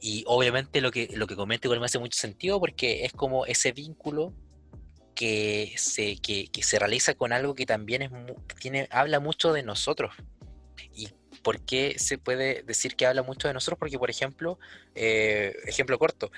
Y 0.00 0.24
obviamente 0.26 0.80
lo 0.80 0.90
que, 0.90 1.08
lo 1.14 1.26
que 1.26 1.36
comento 1.36 1.68
igual 1.68 1.80
me 1.80 1.86
hace 1.86 1.98
mucho 1.98 2.18
sentido 2.18 2.60
porque 2.60 3.04
es 3.04 3.12
como 3.12 3.46
ese 3.46 3.72
vínculo 3.72 4.34
que 5.14 5.72
se, 5.78 6.18
que, 6.18 6.50
se 6.62 6.78
realiza 6.78 7.14
con 7.14 7.32
algo 7.32 7.54
que 7.54 7.64
también 7.64 8.02
es, 8.02 8.10
tiene, 8.60 8.86
habla 8.90 9.18
mucho 9.18 9.52
de 9.52 9.62
nosotros. 9.62 10.14
¿Y 10.94 11.08
por 11.42 11.60
qué 11.64 11.98
se 11.98 12.18
puede 12.18 12.62
decir 12.62 12.96
que 12.96 13.06
habla 13.06 13.22
mucho 13.22 13.48
de 13.48 13.54
nosotros? 13.54 13.78
Porque, 13.78 13.98
por 13.98 14.10
ejemplo, 14.10 14.58
eh, 14.94 15.56
ejemplo 15.64 15.98
corto, 15.98 16.30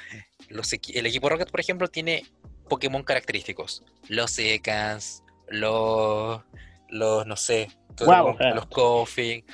los, 0.49 0.73
el 0.73 1.07
equipo 1.07 1.29
Rocket, 1.29 1.51
por 1.51 1.61
ejemplo, 1.61 1.89
tiene 1.89 2.25
Pokémon 2.69 3.03
característicos. 3.03 3.83
Los 4.09 4.39
Ekans, 4.39 5.25
los, 5.49 6.41
los, 6.89 7.27
no 7.27 7.37
sé, 7.37 7.69
los 8.55 8.67
Coffin, 8.67 9.45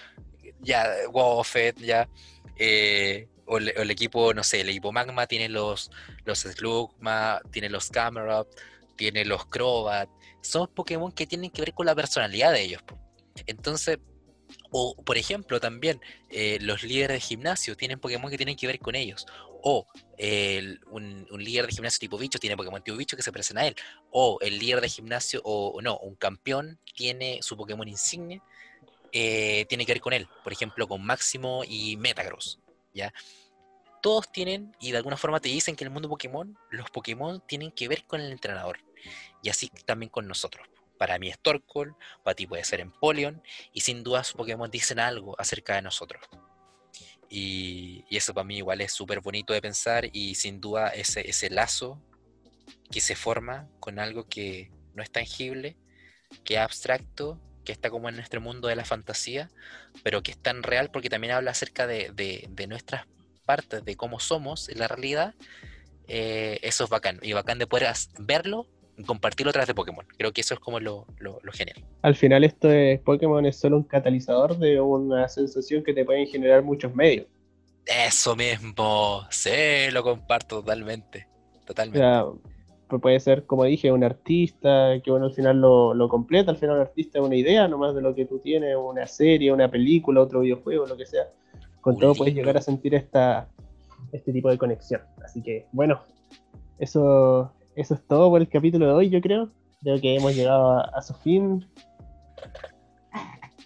ya, 0.60 0.86
Woffet, 1.12 1.78
ya. 1.78 2.08
Eh, 2.56 3.28
o, 3.46 3.58
el, 3.58 3.90
equipo, 3.90 4.32
no 4.32 4.42
sé, 4.42 4.62
el 4.62 4.70
equipo 4.70 4.92
Magma 4.92 5.26
tiene 5.26 5.48
los, 5.48 5.90
los 6.24 6.40
Slugma, 6.40 7.40
tiene 7.50 7.68
los 7.68 7.90
Camerop, 7.90 8.48
tiene 8.96 9.24
los 9.24 9.46
Crobat. 9.46 10.08
Son 10.40 10.68
Pokémon 10.68 11.12
que 11.12 11.26
tienen 11.26 11.50
que 11.50 11.62
ver 11.62 11.74
con 11.74 11.86
la 11.86 11.94
personalidad 11.94 12.52
de 12.52 12.62
ellos. 12.62 12.82
Entonces, 13.46 13.98
o 14.70 14.94
por 15.04 15.16
ejemplo, 15.16 15.60
también 15.60 16.00
eh, 16.30 16.58
los 16.60 16.82
líderes 16.82 17.16
de 17.16 17.20
gimnasio 17.20 17.76
tienen 17.76 18.00
Pokémon 18.00 18.30
que 18.30 18.36
tienen 18.36 18.56
que 18.56 18.66
ver 18.66 18.78
con 18.78 18.94
ellos. 18.94 19.26
O 19.66 19.86
un, 20.90 21.26
líder 21.38 21.66
de 21.66 21.72
gimnasio 21.72 21.98
tipo 21.98 22.18
bicho 22.18 22.38
tiene 22.38 22.56
Pokémon 22.56 22.82
tipo 22.82 22.96
bicho 22.96 23.16
que 23.16 23.22
se 23.22 23.32
parecen 23.32 23.58
a 23.58 23.66
él. 23.66 23.74
O 24.10 24.38
el 24.40 24.58
líder 24.58 24.80
de 24.80 24.88
gimnasio, 24.88 25.40
o 25.44 25.80
no, 25.80 25.98
un 25.98 26.16
campeón 26.16 26.78
tiene 26.94 27.38
su 27.40 27.56
Pokémon 27.56 27.88
insignia, 27.88 28.42
eh, 29.16 29.64
tiene 29.68 29.86
que 29.86 29.92
ver 29.92 30.00
con 30.00 30.12
él. 30.12 30.28
Por 30.42 30.52
ejemplo, 30.52 30.88
con 30.88 31.04
Máximo 31.04 31.62
y 31.66 31.96
Metagross. 31.96 32.58
¿ya? 32.92 33.14
Todos 34.02 34.30
tienen, 34.32 34.76
y 34.80 34.90
de 34.90 34.98
alguna 34.98 35.16
forma 35.16 35.40
te 35.40 35.48
dicen 35.48 35.76
que 35.76 35.84
en 35.84 35.88
el 35.88 35.92
mundo 35.92 36.08
Pokémon, 36.08 36.58
los 36.70 36.90
Pokémon 36.90 37.40
tienen 37.46 37.70
que 37.70 37.86
ver 37.86 38.04
con 38.04 38.20
el 38.20 38.32
entrenador. 38.32 38.80
Y 39.40 39.50
así 39.50 39.70
también 39.86 40.10
con 40.10 40.26
nosotros. 40.26 40.66
Para 40.98 41.18
mí 41.18 41.28
es 41.28 41.38
Torkoal, 41.40 41.94
para 42.22 42.34
ti 42.34 42.46
puede 42.46 42.64
ser 42.64 42.80
Empoleon, 42.80 43.42
y 43.72 43.80
sin 43.80 44.02
duda 44.02 44.24
sus 44.24 44.36
Pokémon 44.36 44.70
dicen 44.70 44.98
algo 44.98 45.34
acerca 45.38 45.74
de 45.74 45.82
nosotros. 45.82 46.22
Y, 47.28 48.04
eso 48.10 48.32
para 48.32 48.44
mí 48.44 48.58
igual 48.58 48.80
es 48.80 48.92
súper 48.92 49.20
bonito 49.20 49.52
de 49.52 49.60
pensar 49.60 50.08
y 50.12 50.36
sin 50.36 50.60
duda 50.60 50.88
ese, 50.88 51.28
ese 51.28 51.50
lazo 51.50 52.00
que 52.90 53.00
se 53.00 53.16
forma 53.16 53.68
con 53.80 53.98
algo 53.98 54.28
que 54.28 54.70
no 54.94 55.02
es 55.02 55.10
tangible, 55.10 55.76
que 56.44 56.54
es 56.54 56.60
abstracto, 56.60 57.40
que 57.64 57.72
está 57.72 57.90
como 57.90 58.08
en 58.08 58.16
nuestro 58.16 58.40
mundo 58.40 58.68
de 58.68 58.76
la 58.76 58.84
fantasía, 58.84 59.50
pero 60.02 60.22
que 60.22 60.32
es 60.32 60.38
tan 60.38 60.62
real 60.62 60.90
porque 60.90 61.08
también 61.08 61.32
habla 61.32 61.50
acerca 61.50 61.86
de, 61.86 62.10
de, 62.14 62.66
nuestras 62.66 63.06
partes, 63.44 63.84
de 63.84 63.96
cómo 63.96 64.20
somos 64.20 64.68
en 64.68 64.78
la 64.78 64.88
realidad, 64.88 65.34
eh, 66.06 66.58
eso 66.62 66.84
es 66.84 66.90
bacán. 66.90 67.18
Y 67.22 67.32
bacán 67.32 67.58
de 67.58 67.66
poder 67.66 67.92
verlo 68.18 68.68
compartirlo 69.06 69.50
a 69.50 69.52
través 69.52 69.68
de 69.68 69.74
Pokémon. 69.74 70.06
Creo 70.16 70.32
que 70.32 70.40
eso 70.40 70.54
es 70.54 70.60
como 70.60 70.80
lo, 70.80 71.06
lo, 71.18 71.40
genial. 71.52 71.82
Al 72.02 72.14
final 72.14 72.44
esto 72.44 72.68
de 72.68 73.00
Pokémon 73.04 73.44
es 73.46 73.58
solo 73.58 73.76
un 73.76 73.84
catalizador 73.84 74.58
de 74.58 74.80
una 74.80 75.28
sensación 75.28 75.82
que 75.82 75.92
te 75.92 76.04
pueden 76.04 76.26
generar 76.26 76.62
muchos 76.62 76.94
medios. 76.94 77.26
Eso 77.86 78.34
mismo, 78.34 79.22
sí, 79.30 79.50
lo 79.92 80.02
comparto 80.02 80.60
totalmente. 80.60 81.26
Totalmente. 81.66 82.40
Pues 82.88 83.00
puede 83.00 83.20
ser, 83.20 83.46
como 83.46 83.64
dije, 83.64 83.90
un 83.90 84.04
artista, 84.04 85.00
que 85.02 85.10
bueno, 85.10 85.26
al 85.26 85.34
final 85.34 85.60
lo, 85.60 85.94
lo 85.94 86.08
completa, 86.08 86.50
al 86.50 86.56
final 86.58 86.76
un 86.76 86.82
artista 86.82 87.18
es 87.18 87.24
una 87.24 87.34
idea 87.34 87.66
nomás 87.66 87.94
de 87.94 88.02
lo 88.02 88.14
que 88.14 88.26
tú 88.26 88.38
tienes, 88.38 88.76
una 88.76 89.06
serie, 89.06 89.52
una 89.52 89.70
película, 89.70 90.20
otro 90.20 90.40
videojuego, 90.40 90.86
lo 90.86 90.96
que 90.96 91.06
sea. 91.06 91.24
Con 91.80 91.98
todo 91.98 92.14
puedes 92.14 92.34
llegar 92.34 92.56
a 92.56 92.62
sentir 92.62 92.94
esta, 92.94 93.48
este 94.12 94.32
tipo 94.32 94.50
de 94.50 94.58
conexión. 94.58 95.02
Así 95.22 95.42
que, 95.42 95.66
bueno, 95.72 96.02
eso 96.78 97.52
eso 97.76 97.94
es 97.94 98.06
todo 98.06 98.30
por 98.30 98.40
el 98.40 98.48
capítulo 98.48 98.86
de 98.86 98.92
hoy, 98.92 99.10
yo 99.10 99.20
creo. 99.20 99.50
Creo 99.82 100.00
que 100.00 100.16
hemos 100.16 100.34
llegado 100.34 100.78
a, 100.78 101.02
su 101.02 101.14
fin. 101.14 101.68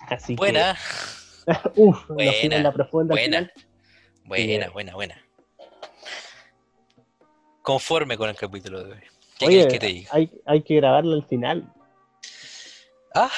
Así 0.09 0.34
Buena, 0.36 0.74
que, 1.46 1.52
nos 1.84 2.06
Buena, 2.09 2.56
en 2.56 2.62
la 2.62 2.72
profunda 2.72 3.14
buena. 3.14 3.38
final. 3.38 3.52
buena, 4.24 4.70
buena, 4.70 4.94
buena. 4.94 5.14
Conforme 7.62 8.16
con 8.16 8.28
el 8.30 8.36
capítulo 8.36 8.82
de 8.84 8.92
hoy. 8.92 9.00
¿Qué 9.38 9.46
Oye, 9.46 9.68
que 9.68 9.78
te 9.78 9.86
diga? 9.86 10.11
hay, 10.12 10.30
hay 10.46 10.62
que 10.62 10.76
grabarlo 10.76 11.14
al 11.14 11.24
final. 11.26 11.70
Ah, 13.14 13.30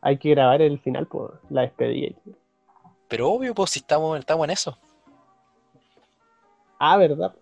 Hay 0.00 0.18
que 0.18 0.30
grabar 0.30 0.60
el 0.62 0.78
final 0.80 1.06
por 1.06 1.40
la 1.50 1.62
despedida. 1.62 2.14
pero 3.08 3.30
obvio, 3.30 3.54
pues 3.54 3.70
si 3.70 3.78
estamos, 3.80 4.18
estamos 4.18 4.44
en 4.44 4.50
eso. 4.50 4.78
Ah, 6.78 6.96
¿verdad? 6.96 7.34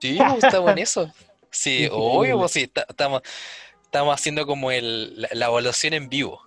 Sí, 0.00 0.18
estamos 0.42 0.72
en 0.72 0.78
eso. 0.82 1.10
Sí, 1.54 1.88
obvio, 1.90 2.38
pues 2.38 2.50
sí, 2.52 2.66
ta- 2.66 2.84
estamos, 2.88 3.22
estamos 3.82 4.14
haciendo 4.14 4.44
como 4.44 4.70
el, 4.72 5.20
la, 5.20 5.28
la 5.32 5.46
evaluación 5.46 5.94
en 5.94 6.08
vivo. 6.08 6.40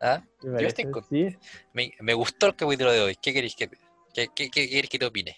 ¿Ah? 0.00 0.22
Me 0.42 0.62
Yo 0.62 0.68
estoy 0.68 0.84
con- 0.92 1.04
sí. 1.04 1.34
Me, 1.72 1.92
me 2.00 2.14
gustó 2.14 2.46
el 2.46 2.56
capítulo 2.56 2.92
de 2.92 3.00
hoy. 3.00 3.16
¿Qué 3.20 3.32
queréis 3.32 3.56
que, 3.56 3.68
qué, 4.14 4.28
qué- 4.34 4.50
qué 4.50 4.82
que 4.82 4.98
te 4.98 5.06
opine? 5.06 5.36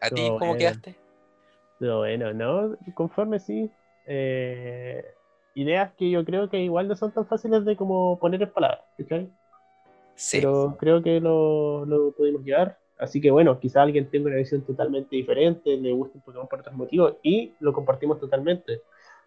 ¿A 0.00 0.08
ti 0.10 0.22
cómo 0.38 0.38
bueno. 0.38 0.58
quedaste? 0.58 0.96
Pero 1.78 1.98
bueno, 1.98 2.32
¿no? 2.32 2.76
Conforme 2.94 3.38
sí. 3.40 3.70
eh, 4.06 5.04
ideas 5.54 5.92
que 5.98 6.10
yo 6.10 6.24
creo 6.24 6.48
que 6.48 6.58
igual 6.60 6.88
no 6.88 6.96
son 6.96 7.12
tan 7.12 7.26
fáciles 7.26 7.64
de 7.64 7.76
como 7.76 8.18
poner 8.18 8.42
en 8.42 8.52
palabras, 8.52 8.80
¿cachai? 8.98 9.28
Sí, 10.16 10.40
Pero 10.40 10.76
creo 10.78 11.02
que 11.02 11.20
lo, 11.20 11.84
lo 11.84 12.12
pudimos 12.12 12.42
llevar. 12.42 12.78
Así 12.98 13.20
que 13.20 13.30
bueno, 13.30 13.58
quizá 13.58 13.82
alguien 13.82 14.08
tenga 14.10 14.28
una 14.28 14.36
visión 14.36 14.62
totalmente 14.62 15.16
diferente, 15.16 15.76
le 15.76 15.92
guste 15.92 16.18
un 16.18 16.22
Pokémon 16.24 16.46
por 16.48 16.60
otros 16.60 16.74
motivos 16.76 17.14
y 17.22 17.52
lo 17.60 17.72
compartimos 17.72 18.20
totalmente. 18.20 18.82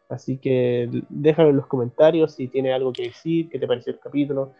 Así 0.10 0.38
que 0.38 0.90
déjalo 1.10 1.50
en 1.50 1.58
los 1.58 1.68
comentarios 1.68 2.34
si 2.36 2.48
tiene 2.48 2.72
algo 2.74 2.94
que 2.94 3.04
decir, 3.04 3.50
qué 3.50 3.60
te 3.60 3.68
pareció 3.68 3.92
el 3.94 4.00
capítulo. 4.00 4.54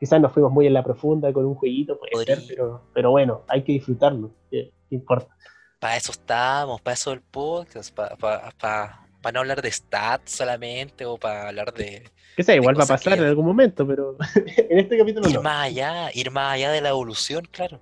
Quizás 0.00 0.20
nos 0.20 0.32
fuimos 0.32 0.50
muy 0.52 0.66
en 0.66 0.74
la 0.74 0.82
profunda 0.82 1.32
con 1.32 1.44
un 1.44 1.54
jueguito, 1.54 1.98
puede 1.98 2.12
Podría. 2.12 2.36
ser, 2.36 2.44
pero, 2.48 2.82
pero 2.94 3.10
bueno, 3.12 3.42
hay 3.48 3.62
que 3.62 3.72
disfrutarlo. 3.72 4.30
¿Qué, 4.50 4.72
qué 4.88 4.94
importa? 4.96 5.34
para 5.80 5.96
eso 5.96 6.10
estamos, 6.10 6.80
para 6.80 6.94
eso 6.94 7.12
el 7.12 7.20
podcast, 7.20 7.94
para 7.94 9.32
no 9.32 9.40
hablar 9.40 9.62
de 9.62 9.70
stats 9.70 10.32
solamente 10.32 11.04
o 11.04 11.16
para 11.18 11.48
hablar 11.48 11.72
de 11.72 12.02
Que 12.36 12.42
sea, 12.42 12.54
igual 12.56 12.76
va 12.78 12.82
a 12.82 12.86
que 12.86 12.92
pasar 12.94 13.14
ya- 13.16 13.22
en 13.22 13.28
algún 13.28 13.46
momento, 13.46 13.86
pero 13.86 14.16
en 14.56 14.78
este 14.78 14.98
capítulo 14.98 15.28
ir 15.28 15.36
no. 15.36 15.42
más 15.42 15.66
allá, 15.66 16.10
ir 16.14 16.30
más 16.30 16.54
allá 16.54 16.72
de 16.72 16.80
la 16.80 16.88
evolución, 16.90 17.46
claro. 17.50 17.80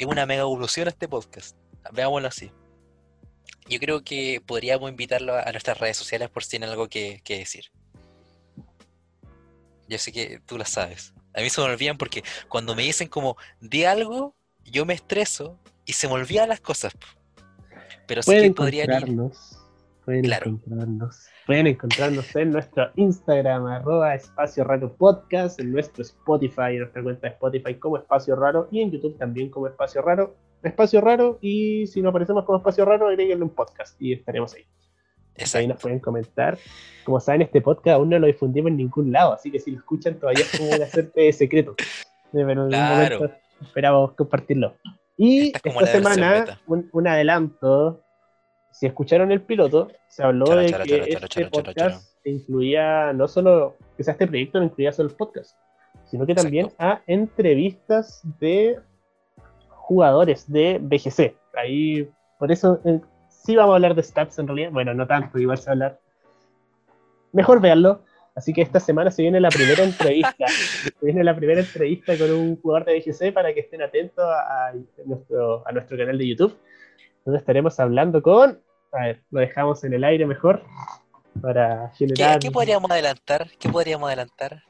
Es 0.00 0.06
una 0.06 0.24
mega 0.24 0.40
evolución 0.40 0.88
este 0.88 1.08
podcast, 1.08 1.54
veámoslo 1.92 2.26
así. 2.28 2.50
Yo 3.68 3.78
creo 3.78 4.02
que 4.02 4.42
podríamos 4.46 4.88
invitarlo 4.88 5.36
a 5.36 5.52
nuestras 5.52 5.78
redes 5.78 5.98
sociales 5.98 6.30
por 6.30 6.42
si 6.42 6.48
tienen 6.52 6.70
algo 6.70 6.88
que, 6.88 7.20
que 7.22 7.36
decir. 7.36 7.66
Yo 9.90 9.98
sé 9.98 10.10
que 10.10 10.40
tú 10.46 10.56
lo 10.56 10.64
sabes. 10.64 11.12
A 11.34 11.42
mí 11.42 11.50
se 11.50 11.60
me 11.60 11.66
olvidan 11.66 11.98
porque 11.98 12.24
cuando 12.48 12.74
me 12.74 12.82
dicen 12.82 13.08
como 13.08 13.36
di 13.60 13.84
algo, 13.84 14.34
yo 14.64 14.86
me 14.86 14.94
estreso 14.94 15.58
y 15.84 15.92
se 15.92 16.08
me 16.08 16.14
olvidan 16.14 16.48
las 16.48 16.62
cosas. 16.62 16.94
Pero 18.06 18.22
sí 18.22 18.30
que 18.40 18.52
podrían 18.52 19.06
ir. 19.06 19.18
Pueden 20.06 20.22
Claro. 20.22 20.50
encontrarnos. 20.52 21.26
Pueden 21.50 21.66
encontrarnos 21.66 22.36
en 22.36 22.52
nuestro 22.52 22.92
Instagram, 22.94 23.66
arroba 23.66 24.14
espacio 24.14 24.62
raro 24.62 24.94
podcast, 24.96 25.58
en 25.58 25.72
nuestro 25.72 26.02
Spotify, 26.04 26.74
en 26.74 26.78
nuestra 26.78 27.02
cuenta 27.02 27.26
de 27.26 27.32
Spotify 27.34 27.74
como 27.74 27.96
espacio 27.96 28.36
raro 28.36 28.68
y 28.70 28.80
en 28.82 28.92
YouTube 28.92 29.18
también 29.18 29.50
como 29.50 29.66
espacio 29.66 30.00
raro. 30.00 30.36
Espacio 30.62 31.00
raro 31.00 31.38
y 31.40 31.88
si 31.88 32.02
no 32.02 32.10
aparecemos 32.10 32.44
como 32.44 32.58
espacio 32.58 32.84
raro, 32.84 33.08
agréguenle 33.08 33.42
un 33.42 33.50
podcast 33.50 34.00
y 34.00 34.12
estaremos 34.12 34.54
ahí. 34.54 34.60
Ahí 34.62 34.68
nos 35.34 35.54
Exacto. 35.56 35.78
pueden 35.82 35.98
comentar. 35.98 36.56
Como 37.04 37.18
saben, 37.18 37.42
este 37.42 37.60
podcast 37.60 37.96
aún 37.96 38.10
no 38.10 38.20
lo 38.20 38.28
difundimos 38.28 38.70
en 38.70 38.76
ningún 38.76 39.10
lado, 39.10 39.32
así 39.32 39.50
que 39.50 39.58
si 39.58 39.72
lo 39.72 39.78
escuchan 39.78 40.20
todavía 40.20 40.44
es 40.44 40.56
como 40.56 40.70
una 40.70 40.86
suerte 40.86 41.20
de 41.20 41.32
secreto. 41.32 41.74
Pero 42.30 42.48
en 42.48 42.58
algún 42.58 42.68
Claro. 42.70 43.16
momento 43.18 43.36
esperamos 43.60 44.12
compartirlo. 44.12 44.76
Y 45.16 45.48
Esta 45.48 45.68
es 45.68 45.74
esta 45.74 45.86
semana, 45.88 46.60
un, 46.68 46.88
un 46.92 47.08
adelanto. 47.08 48.04
Si 48.80 48.86
escucharon 48.86 49.30
el 49.30 49.42
piloto, 49.42 49.88
se 50.08 50.22
habló 50.22 50.46
Chara, 50.46 50.62
de 50.62 50.70
chara, 50.70 50.84
que 50.84 51.06
chara, 51.10 51.26
este 51.26 51.46
podcast 51.50 52.16
incluía 52.24 53.12
no 53.12 53.28
solo, 53.28 53.76
que 53.94 54.02
sea 54.02 54.12
este 54.12 54.26
proyecto 54.26 54.58
no 54.58 54.64
incluía 54.64 54.90
solo 54.90 55.10
el 55.10 55.16
podcast, 55.16 55.54
sino 56.06 56.24
que 56.24 56.34
también 56.34 56.64
Exacto. 56.64 56.84
a 56.84 57.02
entrevistas 57.06 58.22
de 58.40 58.80
jugadores 59.68 60.50
de 60.50 60.78
BGC. 60.80 61.36
Ahí, 61.58 62.10
por 62.38 62.50
eso 62.50 62.80
eh, 62.86 63.00
sí 63.28 63.54
vamos 63.54 63.72
a 63.72 63.74
hablar 63.74 63.94
de 63.94 64.02
stats 64.02 64.38
en 64.38 64.46
realidad. 64.46 64.70
Bueno, 64.72 64.94
no 64.94 65.06
tanto, 65.06 65.38
igual 65.38 65.58
se 65.58 65.66
va 65.66 65.68
a 65.68 65.74
hablar. 65.74 66.00
Mejor 67.32 67.60
verlo. 67.60 68.00
Así 68.34 68.54
que 68.54 68.62
esta 68.62 68.80
semana 68.80 69.10
se 69.10 69.20
viene 69.20 69.40
la 69.40 69.50
primera 69.50 69.84
entrevista. 69.84 70.46
se 70.48 71.04
viene 71.04 71.22
la 71.22 71.36
primera 71.36 71.60
entrevista 71.60 72.16
con 72.16 72.30
un 72.30 72.56
jugador 72.56 72.86
de 72.86 72.98
BGC 72.98 73.34
para 73.34 73.52
que 73.52 73.60
estén 73.60 73.82
atentos 73.82 74.24
a, 74.24 74.68
a 74.68 74.72
nuestro, 75.04 75.68
a 75.68 75.72
nuestro 75.72 75.98
canal 75.98 76.16
de 76.16 76.28
YouTube, 76.28 76.56
donde 77.26 77.38
estaremos 77.38 77.78
hablando 77.78 78.22
con. 78.22 78.58
A 78.92 79.04
ver, 79.06 79.22
lo 79.30 79.40
dejamos 79.40 79.82
en 79.84 79.92
el 79.94 80.04
aire 80.04 80.26
mejor 80.26 80.64
para 81.40 81.92
¿Qué, 81.96 82.06
generar. 82.08 82.38
qué 82.40 82.50
podríamos 82.50 82.90
adelantar? 82.90 83.48
¿Qué 83.58 83.68
podríamos 83.68 84.08
adelantar? 84.08 84.62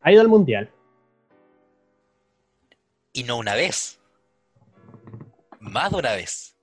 Ha 0.00 0.12
ido 0.12 0.20
al 0.20 0.28
mundial. 0.28 0.70
Y 3.12 3.24
no 3.24 3.38
una 3.38 3.54
vez. 3.54 4.00
Más 5.60 5.90
de 5.90 5.96
una 5.98 6.12
vez. 6.14 6.56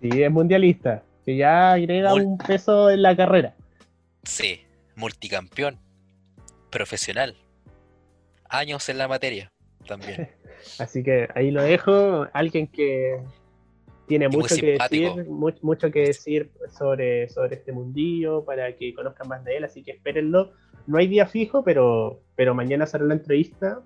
Sí, 0.00 0.22
es 0.22 0.30
mundialista. 0.30 1.02
Que 1.24 1.36
ya 1.36 1.72
agrega 1.72 2.12
Mul- 2.12 2.24
un 2.26 2.38
peso 2.38 2.90
en 2.90 3.02
la 3.02 3.16
carrera. 3.16 3.54
Sí, 4.24 4.60
multicampeón. 4.94 5.78
Profesional. 6.70 7.36
Años 8.48 8.88
en 8.88 8.98
la 8.98 9.08
materia 9.08 9.52
también. 9.86 10.30
Así 10.78 11.02
que 11.02 11.28
ahí 11.34 11.50
lo 11.50 11.62
dejo. 11.62 12.26
Alguien 12.32 12.66
que 12.66 13.20
tiene 14.06 14.28
mucho 14.28 14.54
que 14.60 14.72
decir, 14.72 14.78
mu- 15.28 15.50
mucho 15.62 15.90
que 15.90 16.00
decir 16.00 16.50
sobre, 16.78 17.28
sobre 17.28 17.56
este 17.56 17.72
mundillo 17.72 18.44
para 18.44 18.74
que 18.76 18.94
conozcan 18.94 19.28
más 19.28 19.44
de 19.44 19.56
él, 19.56 19.64
así 19.64 19.82
que 19.82 19.92
espérenlo. 19.92 20.52
No 20.86 20.98
hay 20.98 21.08
día 21.08 21.26
fijo, 21.26 21.64
pero, 21.64 22.20
pero 22.36 22.54
mañana 22.54 22.86
será 22.86 23.04
la 23.04 23.14
entrevista. 23.14 23.80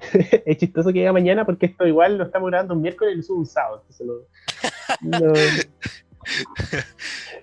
es 0.44 0.56
chistoso 0.58 0.90
que 0.92 0.98
llegue 0.98 1.12
mañana 1.12 1.46
porque 1.46 1.66
esto 1.66 1.86
igual 1.86 2.18
lo 2.18 2.24
estamos 2.24 2.50
grabando 2.50 2.74
un 2.74 2.82
miércoles 2.82 3.14
y 3.14 3.16
lo 3.16 3.22
subo 3.22 3.38
un 3.38 3.46
sábado. 3.46 3.84
no- 5.00 5.32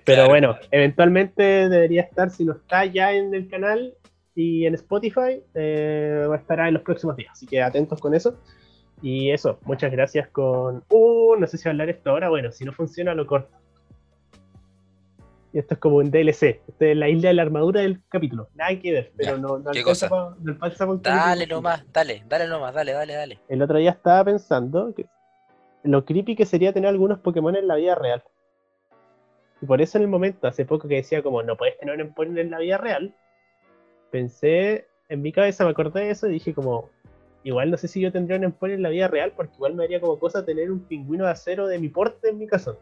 Pero 0.05 0.27
bueno, 0.27 0.57
eventualmente 0.71 1.69
debería 1.69 2.01
estar, 2.01 2.29
si 2.29 2.43
no 2.43 2.53
está 2.53 2.85
ya 2.85 3.13
en 3.13 3.33
el 3.33 3.47
canal 3.47 3.93
y 4.35 4.65
en 4.65 4.73
Spotify, 4.75 5.41
eh, 5.53 6.25
va 6.29 6.35
a 6.35 6.39
estar 6.39 6.59
en 6.67 6.73
los 6.73 6.83
próximos 6.83 7.15
días. 7.15 7.31
Así 7.31 7.45
que 7.45 7.61
atentos 7.61 7.99
con 8.01 8.13
eso. 8.13 8.37
Y 9.03 9.31
eso, 9.31 9.59
muchas 9.65 9.91
gracias 9.91 10.29
con... 10.29 10.81
Uh, 10.89 11.35
no 11.37 11.45
sé 11.45 11.57
si 11.57 11.67
hablar 11.67 11.89
esto 11.89 12.09
ahora. 12.09 12.29
Bueno, 12.29 12.53
si 12.53 12.63
no 12.63 12.71
funciona, 12.71 13.13
lo 13.13 13.27
corto. 13.27 13.53
Y 15.51 15.59
esto 15.59 15.73
es 15.73 15.79
como 15.81 15.97
un 15.97 16.09
DLC. 16.09 16.61
Esto 16.65 16.85
es 16.85 16.95
la 16.95 17.09
isla 17.09 17.27
de 17.27 17.33
la 17.33 17.41
armadura 17.41 17.81
del 17.81 18.01
capítulo. 18.07 18.47
Nada 18.55 18.79
que 18.79 18.93
ver, 18.93 19.11
pero 19.17 19.35
Ya, 19.35 19.41
no, 19.41 19.59
no 19.59 19.71
¿qué 19.71 19.83
cosa? 19.83 20.07
pa- 20.07 20.35
no 20.39 20.57
pa 20.57 20.71
Dale 21.01 21.45
nomás, 21.47 21.83
dale, 21.91 22.23
dale 22.29 22.47
nomás, 22.47 22.73
dale, 22.73 22.93
dale, 22.93 23.13
dale. 23.13 23.39
El 23.49 23.61
otro 23.61 23.77
día 23.77 23.91
estaba 23.91 24.23
pensando 24.23 24.95
que 24.95 25.05
lo 25.83 26.05
creepy 26.05 26.37
que 26.37 26.45
sería 26.45 26.71
tener 26.71 26.87
algunos 26.89 27.19
Pokémon 27.19 27.57
en 27.57 27.67
la 27.67 27.75
vida 27.75 27.95
real. 27.95 28.23
Y 29.61 29.65
por 29.65 29.81
eso 29.81 29.97
en 29.97 30.03
el 30.03 30.07
momento, 30.09 30.47
hace 30.47 30.65
poco 30.65 30.87
que 30.87 30.95
decía 30.95 31.21
como 31.21 31.43
no 31.43 31.57
puedes 31.57 31.77
tener 31.77 31.93
un 31.93 32.01
Empoleon 32.01 32.37
en 32.37 32.51
la 32.51 32.59
vida 32.59 32.77
real, 32.77 33.13
pensé, 34.11 34.87
en 35.09 35.21
mi 35.21 35.33
cabeza 35.33 35.65
me 35.65 35.71
acordé 35.71 36.05
de 36.05 36.11
eso 36.11 36.27
y 36.27 36.31
dije 36.33 36.53
como, 36.53 36.89
igual 37.43 37.71
no 37.71 37.77
sé 37.77 37.87
si 37.87 38.01
yo 38.01 38.11
tendría 38.11 38.37
un 38.37 38.45
Empoleon 38.45 38.79
en 38.79 38.83
la 38.83 38.89
vida 38.89 39.07
real 39.07 39.33
porque 39.35 39.55
igual 39.55 39.75
me 39.75 39.83
haría 39.83 39.99
como 39.99 40.19
cosa 40.19 40.45
tener 40.45 40.71
un 40.71 40.81
pingüino 40.81 41.25
de 41.25 41.31
acero 41.31 41.67
de 41.67 41.79
mi 41.79 41.89
porte 41.89 42.29
en 42.29 42.37
mi 42.37 42.47
casa. 42.47 42.75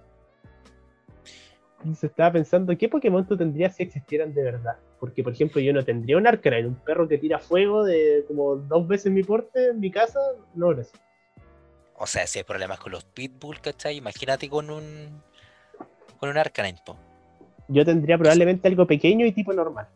Entonces 1.80 2.12
estaba 2.12 2.34
pensando, 2.34 2.78
¿qué 2.78 2.88
Pokémon 2.88 3.28
tú 3.28 3.36
tendrías 3.36 3.76
si 3.76 3.84
existieran 3.84 4.34
de 4.36 4.44
verdad? 4.44 4.78
Porque, 5.00 5.24
por 5.24 5.34
ejemplo, 5.34 5.60
yo 5.60 5.74
no 5.74 5.84
tendría 5.84 6.16
un 6.16 6.28
Arcanine, 6.28 6.68
un 6.68 6.76
perro 6.76 7.08
que 7.08 7.18
tira 7.18 7.40
fuego 7.40 7.84
de 7.84 8.24
como 8.28 8.56
dos 8.56 8.88
veces 8.88 9.12
mi 9.12 9.24
porte 9.24 9.70
en 9.70 9.80
mi 9.80 9.90
casa, 9.90 10.20
no, 10.54 10.70
gracias. 10.70 11.02
O 11.98 12.06
sea, 12.06 12.28
si 12.28 12.38
hay 12.38 12.44
problemas 12.44 12.80
con 12.80 12.92
los 12.92 13.04
Pitbull, 13.04 13.62
¿cachai? 13.62 13.98
Imagínate 13.98 14.48
con 14.48 14.70
un. 14.70 15.22
con 16.20 16.30
un 16.30 16.38
Arcanine, 16.38 16.80
po. 16.86 16.98
Yo 17.68 17.84
tendría 17.84 18.18
probablemente 18.18 18.68
algo 18.68 18.86
pequeño 18.86 19.26
y 19.26 19.32
tipo 19.32 19.52
normal. 19.52 19.88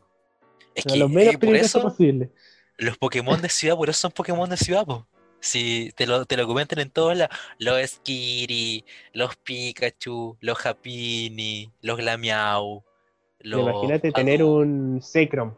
Es 0.73 0.85
O 0.85 0.89
sea, 0.89 0.93
que 0.93 0.99
lo 0.99 1.09
menos 1.09 1.33
eh, 1.33 1.37
por 1.37 1.49
peligroso 1.49 1.79
eso 1.79 1.87
posible. 1.87 2.31
Los 2.77 2.97
Pokémon 2.97 3.41
de 3.41 3.49
ciudad, 3.49 3.75
por 3.75 3.89
eso 3.89 4.01
son 4.01 4.11
Pokémon 4.11 4.49
de 4.49 4.57
ciudad, 4.57 4.85
po. 4.85 5.07
Si 5.39 5.91
te 5.95 6.07
lo, 6.07 6.25
te 6.25 6.37
lo 6.37 6.47
comentan 6.47 6.79
en 6.79 6.89
todos 6.89 7.15
lados, 7.15 7.37
los 7.59 7.79
Skiri, 7.87 8.83
los 9.13 9.35
Pikachu, 9.35 10.37
los 10.39 10.65
Happiny, 10.65 11.71
los 11.81 11.97
Glamiau, 11.97 12.83
los 13.39 13.61
Imagínate 13.61 14.11
tener 14.11 14.43
un 14.43 15.01
Secrom. 15.01 15.53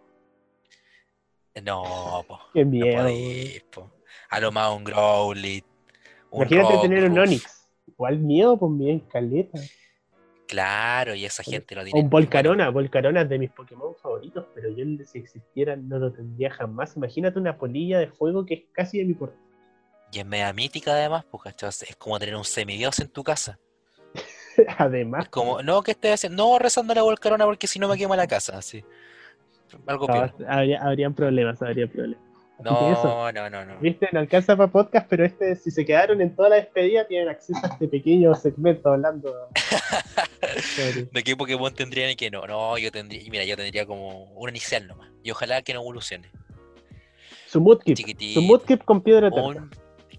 No, 1.64 2.26
po, 2.28 2.40
Qué 2.54 2.66
no 2.66 2.72
miedo. 2.72 3.08
po. 3.72 3.90
A 4.30 4.40
lo 4.40 4.52
más 4.52 4.76
un 4.76 4.84
Growlithe, 4.84 5.66
un 6.32 6.42
Imagínate 6.42 6.78
tener 6.80 7.10
un. 7.10 7.18
Onix. 7.18 7.68
Igual 7.88 8.20
miedo, 8.20 8.58
pues 8.58 8.78
bien, 8.78 9.00
caleta. 9.00 9.60
Claro, 10.48 11.14
y 11.14 11.26
esa 11.26 11.44
gente 11.44 11.76
lo 11.76 11.82
O 11.82 11.84
tiene. 11.86 12.00
un 12.02 12.10
Volcarona, 12.10 12.70
Volcarona 12.70 13.22
es 13.22 13.30
de 13.30 13.38
mis 13.40 13.52
Pokémon 13.52 13.96
favoritos, 13.96 14.46
pero 14.56 14.70
yo 14.70 14.86
si 15.06 15.20
existiera 15.20 15.76
no 15.76 16.00
lo 16.00 16.12
tendría 16.12 16.50
jamás. 16.52 16.96
Imagínate 16.96 17.40
una 17.40 17.58
polilla 17.58 18.00
de 18.00 18.08
fuego 18.08 18.46
que 18.46 18.54
es 18.54 18.64
casi 18.72 19.00
de 19.00 19.06
mi 19.06 19.14
porte. 19.14 19.38
Y 20.12 20.20
es 20.20 20.26
media 20.26 20.54
mítica 20.54 20.94
además, 20.94 21.26
¿cachai? 21.44 21.70
Es 21.70 21.96
como 21.98 22.18
tener 22.18 22.36
un 22.36 22.46
semidios 22.46 23.00
en 23.00 23.10
tu 23.10 23.24
casa. 23.24 23.60
Además, 24.78 25.26
Es 25.26 25.30
como, 25.30 25.62
no, 25.62 25.84
¿qué 25.84 25.92
estés 25.92 26.14
haciendo? 26.14 26.44
No, 26.44 26.58
rezando 26.60 26.94
la 26.94 27.04
volcarona 27.04 27.46
porque 27.46 27.68
si 27.68 27.78
no 27.78 27.88
me 27.88 27.98
quema 27.98 28.16
la 28.16 28.28
casa, 28.28 28.58
así. 28.58 28.84
Algo 29.86 30.08
no, 30.08 30.14
peor. 30.14 30.34
habría- 30.48 30.82
habrían 30.82 31.14
problemas, 31.14 31.62
habría 31.62 31.88
problemas. 31.88 32.27
No, 32.64 33.32
no, 33.32 33.50
no, 33.50 33.66
no. 33.66 33.80
Viste, 33.80 34.10
no 34.12 34.20
alcanza 34.20 34.56
para 34.56 34.72
podcast, 34.72 35.08
pero 35.10 35.26
este, 35.26 35.56
si 35.56 35.70
se 35.70 35.86
quedaron 35.86 36.22
en 36.22 36.36
toda 36.36 36.50
la 36.50 36.56
despedida, 36.56 37.06
tienen 37.06 37.30
acceso 37.30 37.60
a 37.64 37.68
este 37.68 37.88
pequeño 37.88 38.34
segmento 38.34 38.90
hablando. 38.90 39.32
¿De 41.12 41.24
qué 41.24 41.36
Pokémon 41.36 41.74
tendrían 41.74 42.10
y 42.10 42.16
qué 42.16 42.32
no? 42.32 42.48
No, 42.48 42.78
yo 42.78 42.92
tendría, 42.92 43.22
mira, 43.30 43.46
yo 43.46 43.56
tendría 43.56 43.86
como 43.86 44.24
un 44.34 44.50
inicial 44.50 44.88
nomás. 44.88 45.10
Y 45.24 45.32
ojalá 45.32 45.62
que 45.62 45.74
no 45.74 45.82
evolucione. 45.82 46.30
Su 47.48 47.62
Mudkip. 47.62 47.96
Chiquitito. 47.96 48.40
Su 48.40 48.46
Mudkip 48.46 48.84
con 48.84 49.02
piedra. 49.02 49.30
Un, 49.30 49.70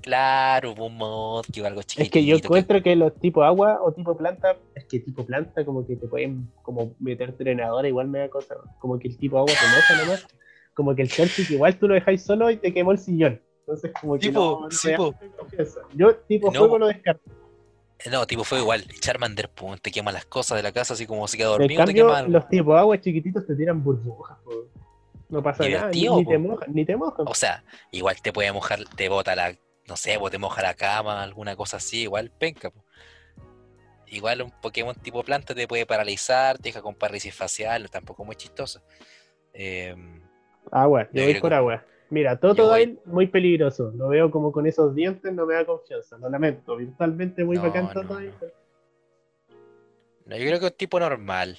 claro, 0.01 0.74
un 0.74 0.97
mod, 0.97 1.45
que 1.53 1.66
algo 1.66 1.82
chiquitito. 1.82 2.03
Es 2.03 2.11
que 2.11 2.24
yo 2.24 2.36
encuentro 2.36 2.82
que 2.82 2.97
los 2.97 3.14
tipo 3.20 3.43
agua 3.43 3.80
o 3.82 3.93
tipo 3.93 4.16
planta, 4.16 4.57
es 4.74 4.84
que 4.84 5.01
tipo 5.01 5.26
planta 5.26 5.64
como 5.64 5.86
que 5.86 5.97
te 5.97 6.07
pueden 6.07 6.49
como 6.62 6.95
meter 6.99 7.36
drenadora, 7.36 7.89
igual 7.89 8.09
me 8.09 8.20
da 8.20 8.28
cosa, 8.28 8.57
como 8.78 8.99
que 8.99 9.09
el 9.09 9.18
tipo 9.18 9.39
agua 9.39 9.53
te 9.53 9.66
moja 9.66 10.05
nomás, 10.05 10.26
como 10.78 10.94
que 10.94 11.02
el 11.02 11.10
Celtic 11.10 11.50
igual 11.50 11.76
tú 11.76 11.88
lo 11.88 11.94
dejáis 11.94 12.22
solo 12.22 12.48
y 12.52 12.56
te 12.56 12.72
quemó 12.72 12.92
el 12.92 12.98
sillón. 12.98 13.42
Entonces 13.66 13.90
como 14.00 14.14
que 14.14 14.28
Tipo, 14.28 14.40
no, 14.40 14.96
po. 14.96 15.12
confianza. 15.36 15.80
Yo 15.92 16.14
tipo 16.14 16.52
No. 16.52 16.58
fuego 16.60 16.78
lo 16.78 16.86
descarto. 16.86 17.28
No, 18.08 18.24
tipo 18.28 18.44
fue 18.44 18.60
igual. 18.60 18.86
Charmander, 19.00 19.50
pum, 19.50 19.76
te 19.82 19.90
quema 19.90 20.12
las 20.12 20.24
cosas 20.26 20.56
de 20.56 20.62
la 20.62 20.70
casa, 20.70 20.94
así 20.94 21.04
como 21.04 21.26
si 21.26 21.36
queda 21.36 21.48
En 21.48 21.58
dormido, 21.58 21.84
te 21.84 21.94
quema 21.94 22.22
los 22.22 22.48
tipo 22.48 22.76
agua 22.76 23.00
chiquititos 23.00 23.44
te 23.44 23.56
tiran 23.56 23.82
burbujas, 23.82 24.38
po. 24.44 24.52
no 25.30 25.42
pasa 25.42 25.68
nada, 25.68 25.90
ni, 25.90 26.06
po. 26.06 26.22
te 26.24 26.38
mojan, 26.38 26.72
ni 26.72 26.84
te 26.84 26.96
mojan. 26.96 27.26
O 27.26 27.34
sea, 27.34 27.64
igual 27.90 28.22
te 28.22 28.32
puede 28.32 28.52
mojar, 28.52 28.78
te 28.96 29.08
bota 29.08 29.34
la, 29.34 29.52
no 29.88 29.96
sé, 29.96 30.16
pues 30.16 30.30
te 30.30 30.38
moja 30.38 30.62
la 30.62 30.74
cama, 30.74 31.24
alguna 31.24 31.56
cosa 31.56 31.78
así, 31.78 32.02
igual 32.02 32.30
penca. 32.30 32.70
po. 32.70 32.84
Igual 34.06 34.42
un 34.42 34.52
Pokémon 34.62 34.94
tipo 34.94 35.24
planta 35.24 35.52
te 35.56 35.66
puede 35.66 35.84
paralizar, 35.84 36.56
te 36.56 36.68
deja 36.68 36.80
con 36.80 36.94
parálisis 36.94 37.34
facial, 37.34 37.90
tampoco 37.90 38.24
muy 38.24 38.36
chistoso. 38.36 38.80
Eh, 39.52 39.96
Agua, 40.70 41.08
yo 41.12 41.24
voy 41.24 41.40
por 41.40 41.54
agua. 41.54 41.84
Mira, 42.10 42.38
Totodile, 42.40 42.96
muy 43.04 43.26
peligroso. 43.26 43.92
Lo 43.94 44.08
veo 44.08 44.30
como 44.30 44.50
con 44.50 44.66
esos 44.66 44.94
dientes, 44.94 45.30
no 45.32 45.44
me 45.44 45.54
da 45.54 45.64
confianza. 45.66 46.16
Lo 46.18 46.30
lamento. 46.30 46.76
Virtualmente 46.76 47.44
muy 47.44 47.56
No, 47.56 47.62
bacán 47.64 47.84
no, 47.84 47.92
Totodile. 47.92 48.32
no, 50.26 50.36
yo 50.36 50.44
creo 50.46 50.58
que 50.60 50.66
un 50.66 50.72
tipo 50.72 50.98
normal. 51.00 51.58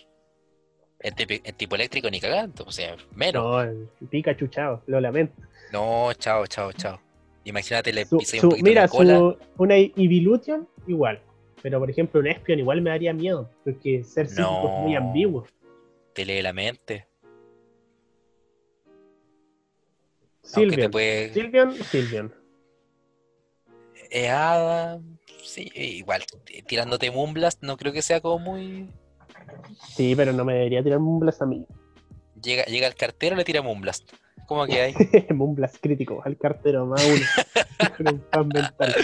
El 0.99 1.15
tipo, 1.15 1.33
el 1.45 1.53
tipo 1.53 1.75
eléctrico 1.75 2.09
ni 2.09 2.19
cagando, 2.19 2.65
o 2.65 2.71
sea, 2.71 2.95
menos. 3.15 3.41
No, 3.43 3.61
el 3.61 3.87
Pikachu, 4.09 4.47
chao. 4.47 4.81
Lo 4.87 4.99
lamento. 4.99 5.33
No, 5.71 6.11
chao, 6.13 6.45
chao, 6.47 6.73
chao. 6.73 6.99
Imagínate, 7.45 7.93
le 7.93 8.05
Su- 8.05 8.17
pisé 8.17 8.39
su- 8.39 8.47
un 8.47 8.51
poquito 8.51 8.69
mira, 8.69 8.81
la 8.81 8.87
cola. 8.89 9.15
su- 9.17 9.37
una 9.57 9.77
Evolution, 9.77 10.67
igual. 10.87 11.21
Pero 11.61 11.79
por 11.79 11.89
ejemplo, 11.89 12.19
un 12.19 12.27
Espion 12.27 12.59
igual 12.59 12.81
me 12.81 12.89
daría 12.89 13.13
miedo. 13.13 13.49
Porque 13.63 14.03
ser 14.03 14.27
psíquico 14.27 14.65
es 14.75 14.81
muy 14.83 14.93
No. 14.93 14.99
ambiguo. 14.99 15.45
te 16.13 16.25
lee 16.25 16.41
la 16.41 16.51
mente. 16.51 17.05
Aunque 20.53 20.69
te 20.69 20.71
Silvian. 20.75 20.91
puede. 20.91 21.33
Silvian, 21.33 21.73
Silvian. 21.85 22.33
Eh, 24.11 24.27
hada, 24.29 24.99
sí, 25.43 25.71
igual, 25.75 26.23
tirándote 26.67 27.11
Moonblast, 27.11 27.61
no 27.61 27.77
creo 27.77 27.93
que 27.93 28.01
sea 28.01 28.21
como 28.21 28.39
muy. 28.39 28.89
Sí, 29.95 30.15
pero 30.15 30.33
no 30.33 30.43
me 30.43 30.53
debería 30.55 30.81
tirar 30.83 30.99
Moonblast 30.99 31.41
a 31.43 31.45
mí. 31.45 31.65
Llega, 32.41 32.63
llega 32.65 32.87
el 32.87 32.95
cartero, 32.95 33.35
le 33.35 33.43
tira 33.43 33.61
Moonblast. 33.61 34.11
¿Cómo 34.47 34.65
que 34.65 34.81
hay? 34.81 34.93
Moonblast 35.29 35.77
crítico, 35.79 36.23
al 36.25 36.35
cartero 36.37 36.87
más 36.87 37.05
uno. 37.05 37.21
Con 37.97 38.07
un 38.15 38.19
pan 38.31 38.47
mental. 38.47 38.95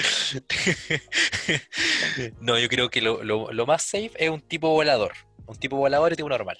no, 2.42 2.58
yo 2.58 2.68
creo 2.68 2.90
que 2.90 3.02
lo, 3.02 3.24
lo- 3.24 3.52
lo 3.52 3.66
más 3.68 3.84
safe 3.84 4.12
es 4.18 4.30
un 4.30 4.42
tipo 4.42 4.70
volador. 4.70 5.12
Un 5.46 5.56
tipo 5.58 5.78
volador 5.78 6.14
y 6.14 6.16
tipo 6.16 6.30
normal. 6.30 6.58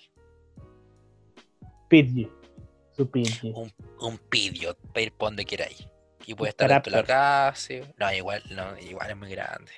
Pidgey. 1.90 2.30
Su. 2.96 3.10
Un, 3.54 3.72
un 4.02 4.18
Pidgeot, 4.30 4.78
para 4.94 5.02
ir 5.02 5.12
por 5.12 5.28
donde 5.30 5.46
queráis. 5.46 5.88
Y 6.26 6.34
puede 6.34 6.50
estar 6.50 6.70
dentro 6.70 6.92
de 6.92 6.98
la 6.98 7.04
casa. 7.04 7.56
sí. 7.56 7.82
No, 7.98 8.12
igual, 8.14 8.42
no, 8.56 8.78
igual 8.80 9.10
es 9.12 9.18
muy 9.18 9.30
grande. 9.30 9.72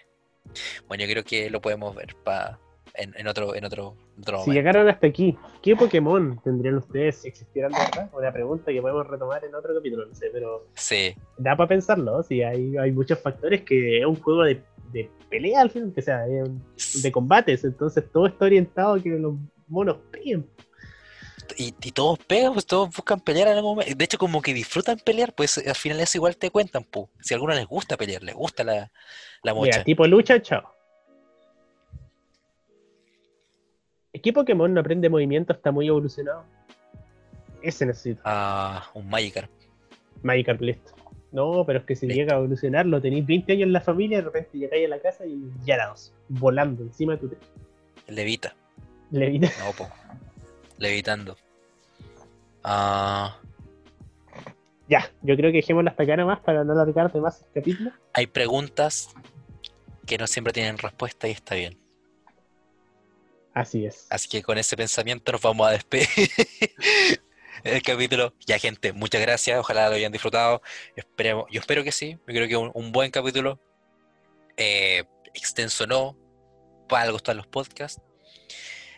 Bueno, 0.88 1.03
yo 1.03 1.09
creo 1.11 1.24
que 1.24 1.49
lo 1.49 1.59
podemos 1.61 1.93
ver 1.95 2.15
pa, 2.24 2.57
en, 2.93 3.13
en 3.18 3.28
otro, 3.28 3.53
en 3.53 3.65
otro, 3.65 3.95
otro 4.20 4.43
Si 4.43 4.51
llegaron 4.51 4.88
hasta 4.88 5.07
aquí, 5.07 5.38
¿qué 5.61 5.76
Pokémon 5.76 6.39
tendrían 6.43 6.76
ustedes 6.76 7.18
si 7.18 7.28
existieran 7.28 7.72
de 7.74 7.80
verdad? 7.80 8.09
Una 8.13 8.32
pregunta 8.32 8.72
que 8.72 8.82
podemos 8.82 9.05
retomar 9.07 9.43
en 9.43 9.53
otro 9.55 9.76
capítulo, 9.76 10.05
no 10.05 10.15
sé, 10.15 10.30
pero 10.32 10.68
Sí, 10.76 11.15
da 11.38 11.55
para 11.57 11.68
pensarlo, 11.68 12.24
si 12.24 12.41
hay, 12.43 12.78
hay 12.78 12.91
muchos 12.91 13.20
factores 13.20 13.61
que 13.63 13.99
es 13.99 14.05
un 14.05 14.15
juego 14.15 14.43
de, 14.43 14.63
de 14.93 15.11
pelea 15.30 15.61
al 15.61 15.70
final, 15.70 15.91
que 15.93 16.01
sea, 16.01 16.24
un- 16.28 16.63
de 17.03 17.11
combates, 17.11 17.63
entonces 17.65 18.09
todo 18.11 18.28
está 18.28 18.45
orientado 18.45 18.93
a 18.93 19.03
que 19.03 19.09
los 19.09 19.36
monos 19.68 19.97
peguen. 20.11 20.49
Y, 21.60 21.74
y 21.82 21.91
todos 21.91 22.20
pegan, 22.20 22.53
pues 22.53 22.68
todos 22.68 22.95
buscan 22.95 23.20
pelear 23.20 23.47
en 23.47 23.55
algún 23.58 23.72
momento. 23.78 23.95
De 23.95 24.05
hecho, 24.05 24.20
como 24.20 24.41
que 24.43 24.53
disfrutan 24.53 24.99
pelear, 24.99 25.34
pues 25.34 25.58
al 25.58 25.74
final 25.76 25.99
eso 25.99 26.18
igual 26.20 26.38
te 26.38 26.51
cuentan, 26.51 26.84
pu. 26.84 27.10
Si 27.20 27.34
a 27.34 27.38
alguno 27.38 27.55
les 27.55 27.66
gusta 27.66 27.97
pelear, 27.97 28.22
les 28.22 28.36
gusta 28.36 28.64
la, 28.64 28.91
la 29.41 29.53
mocha. 29.55 29.72
Mira, 29.78 29.84
tipo 29.84 30.05
lucha, 30.05 30.39
chao. 30.41 30.72
¿Qué 34.22 34.34
Pokémon 34.34 34.74
no 34.74 34.82
aprende 34.82 35.10
movimiento 35.10 35.53
está 35.53 35.72
muy 35.72 35.88
evolucionado? 35.88 36.43
Ese 37.62 37.86
necesito. 37.86 38.22
Ah, 38.26 38.89
un 38.93 39.08
Magikarp. 39.10 39.49
Magikarp, 40.24 40.62
listo. 40.62 40.91
No, 41.32 41.64
pero 41.66 41.80
es 41.80 41.86
que 41.86 41.95
si 41.95 42.08
llega 42.08 42.36
a 42.36 42.38
evolucionar, 42.39 42.86
lo 42.86 43.01
tenéis 43.01 43.26
20 43.26 43.53
años 43.53 43.64
en 43.68 43.74
la 43.74 43.82
familia, 43.82 44.18
de 44.20 44.24
repente 44.24 44.58
llegáis 44.58 44.86
a 44.86 44.89
la 44.89 44.99
casa 44.99 45.26
y 45.26 45.39
ya 45.66 45.76
era 45.76 45.88
dos, 45.88 46.14
volando 46.30 46.84
encima 46.84 47.14
de 47.14 47.20
tu 47.20 47.30
techo. 47.30 47.47
Levita. 48.08 48.55
Le 49.12 49.28
evita- 49.28 49.51
No, 49.60 49.72
po. 49.74 49.89
Levitando. 50.78 51.36
Ah, 52.64 53.39
Ya, 54.89 55.12
yo 55.22 55.36
creo 55.36 55.51
que 55.51 55.58
dejémosla 55.58 55.91
hasta 55.91 56.03
acá 56.03 56.16
nomás 56.18 56.39
para 56.39 56.64
no 56.64 56.74
alargarte 56.74 57.20
más 57.20 57.41
el 57.41 57.47
capítulo. 57.53 57.91
hay 58.14 58.28
preguntas 58.28 59.14
que 60.05 60.18
no 60.18 60.28
siempre 60.28 60.53
tienen 60.53 60.78
respuesta 60.78 61.28
y 61.28 61.32
está 61.32 61.55
bien. 61.55 61.78
Así 63.53 63.86
es. 63.86 64.08
Así 64.10 64.30
que 64.30 64.43
con 64.43 64.58
ese 64.58 64.78
pensamiento 64.78 65.32
nos 65.32 65.41
vamos 65.41 65.68
a 65.68 65.72
despedir 65.72 66.08
el 67.64 67.82
capítulo. 67.82 68.34
Ya, 68.45 68.60
gente, 68.60 68.93
muchas 68.93 69.20
gracias. 69.22 69.60
Ojalá 69.60 69.89
lo 69.89 69.95
hayan 69.95 70.12
disfrutado. 70.12 70.62
Esperemos, 70.95 71.45
yo 71.51 71.60
espero 71.60 71.84
que 71.84 71.91
sí. 71.91 72.12
Yo 72.28 72.34
creo 72.34 72.47
que 72.47 72.55
un, 72.55 72.72
un 72.74 72.91
buen 72.91 73.10
capítulo. 73.12 73.60
Eh, 74.58 75.03
extenso 75.34 75.88
no. 75.88 76.16
Para 76.88 77.03
algo 77.05 77.18
están 77.18 77.36
los 77.38 77.47
podcasts. 77.47 78.01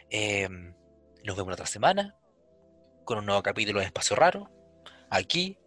Eh, 0.10 0.48
nos 1.24 1.36
vemos 1.38 1.48
la 1.48 1.54
otra 1.54 1.66
semana 1.66 2.16
con 3.10 3.18
un 3.18 3.26
nuevo 3.26 3.42
capítulo 3.42 3.80
de 3.80 3.88
Espacio 3.88 4.16
Raro. 4.16 4.52
Aquí 5.10 5.58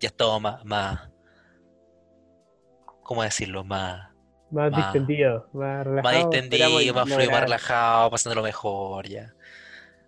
ya 0.00 0.08
estamos 0.08 0.42
más, 0.42 0.64
más 0.64 1.08
¿cómo 3.04 3.22
decirlo? 3.22 3.62
Más, 3.62 4.08
Más, 4.50 4.72
más- 4.72 4.92
distendido, 4.92 5.48
más 5.52 5.86
relajado. 5.86 6.02
más 6.02 6.14
distendido, 6.32 6.94
más 6.94 7.08
fluido, 7.08 7.30
más 7.30 7.40
relajado, 7.42 8.10
pasándolo 8.10 8.42
mejor 8.42 9.06
ya. 9.06 9.32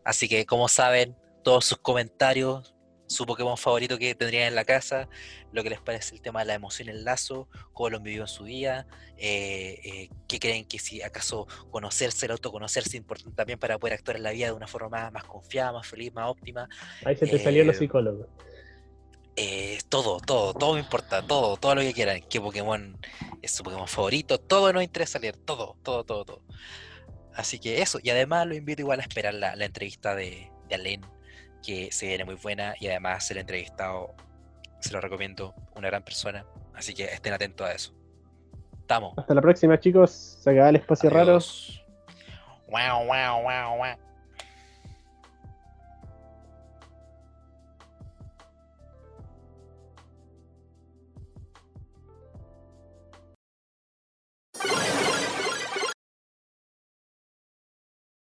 Así 0.04 0.28
que, 0.28 0.44
como 0.44 0.66
saben, 0.66 1.16
todos 1.44 1.64
sus 1.64 1.78
comentarios, 1.78 2.74
su 3.10 3.26
Pokémon 3.26 3.56
favorito 3.56 3.98
que 3.98 4.14
tendrían 4.14 4.44
en 4.44 4.54
la 4.54 4.64
casa, 4.64 5.08
lo 5.52 5.64
que 5.64 5.70
les 5.70 5.80
parece 5.80 6.14
el 6.14 6.20
tema 6.20 6.40
de 6.40 6.46
la 6.46 6.54
emoción, 6.54 6.88
el 6.88 7.04
lazo, 7.04 7.48
cómo 7.72 7.90
lo 7.90 7.96
han 7.96 8.04
vivido 8.04 8.22
en 8.22 8.28
su 8.28 8.44
día, 8.44 8.86
eh, 9.18 9.80
eh, 9.82 10.08
qué 10.28 10.38
creen 10.38 10.64
que 10.64 10.78
si 10.78 11.02
acaso 11.02 11.48
conocerse, 11.72 12.26
el 12.26 12.32
autoconocerse 12.32 12.90
es 12.90 12.94
importante 12.94 13.34
también 13.34 13.58
para 13.58 13.78
poder 13.78 13.94
actuar 13.94 14.16
en 14.16 14.22
la 14.22 14.30
vida 14.30 14.46
de 14.46 14.52
una 14.52 14.68
forma 14.68 14.88
más, 14.88 15.12
más 15.12 15.24
confiada, 15.24 15.72
más 15.72 15.88
feliz, 15.88 16.14
más 16.14 16.30
óptima. 16.30 16.68
Ahí 17.04 17.16
se 17.16 17.26
te 17.26 17.40
salió 17.40 17.62
eh, 17.62 17.64
los 17.66 17.78
psicólogos. 17.78 18.28
Eh, 19.34 19.78
todo, 19.88 20.20
todo, 20.20 20.54
todo 20.54 20.74
me 20.74 20.80
importa, 20.80 21.26
todo, 21.26 21.56
todo 21.56 21.74
lo 21.74 21.80
que 21.80 21.92
quieran. 21.92 22.20
¿Qué 22.30 22.40
Pokémon 22.40 22.96
es 23.42 23.50
su 23.50 23.64
Pokémon 23.64 23.88
favorito? 23.88 24.38
Todo 24.38 24.72
nos 24.72 24.84
interesa 24.84 25.18
leer, 25.18 25.36
todo, 25.36 25.76
todo, 25.82 26.04
todo, 26.04 26.24
todo. 26.24 26.42
Así 27.34 27.58
que 27.58 27.82
eso, 27.82 27.98
y 28.00 28.10
además 28.10 28.46
lo 28.46 28.54
invito 28.54 28.82
igual 28.82 29.00
a 29.00 29.02
esperar 29.02 29.34
la, 29.34 29.56
la 29.56 29.64
entrevista 29.64 30.14
de, 30.14 30.48
de 30.68 30.74
Alain, 30.76 31.00
que 31.62 31.90
se 31.92 32.06
viene 32.06 32.24
muy 32.24 32.36
buena 32.36 32.74
y 32.78 32.88
además 32.88 33.30
el 33.30 33.38
entrevistado 33.38 34.14
se 34.80 34.92
lo 34.92 35.00
recomiendo, 35.00 35.54
una 35.74 35.88
gran 35.88 36.02
persona. 36.02 36.44
Así 36.74 36.94
que 36.94 37.04
estén 37.04 37.32
atentos 37.32 37.66
a 37.66 37.72
eso. 37.72 37.94
Estamos. 38.80 39.16
Hasta 39.16 39.34
la 39.34 39.42
próxima, 39.42 39.78
chicos. 39.78 40.38
Se 40.42 40.50
acaba 40.50 40.70
el 40.70 40.76
espacio 40.76 41.10
Adiós. 41.10 41.82
raro. 42.68 43.02
Wow, 43.02 43.06
wow, 43.06 43.42
wow, 43.42 43.76
wow. 43.78 44.10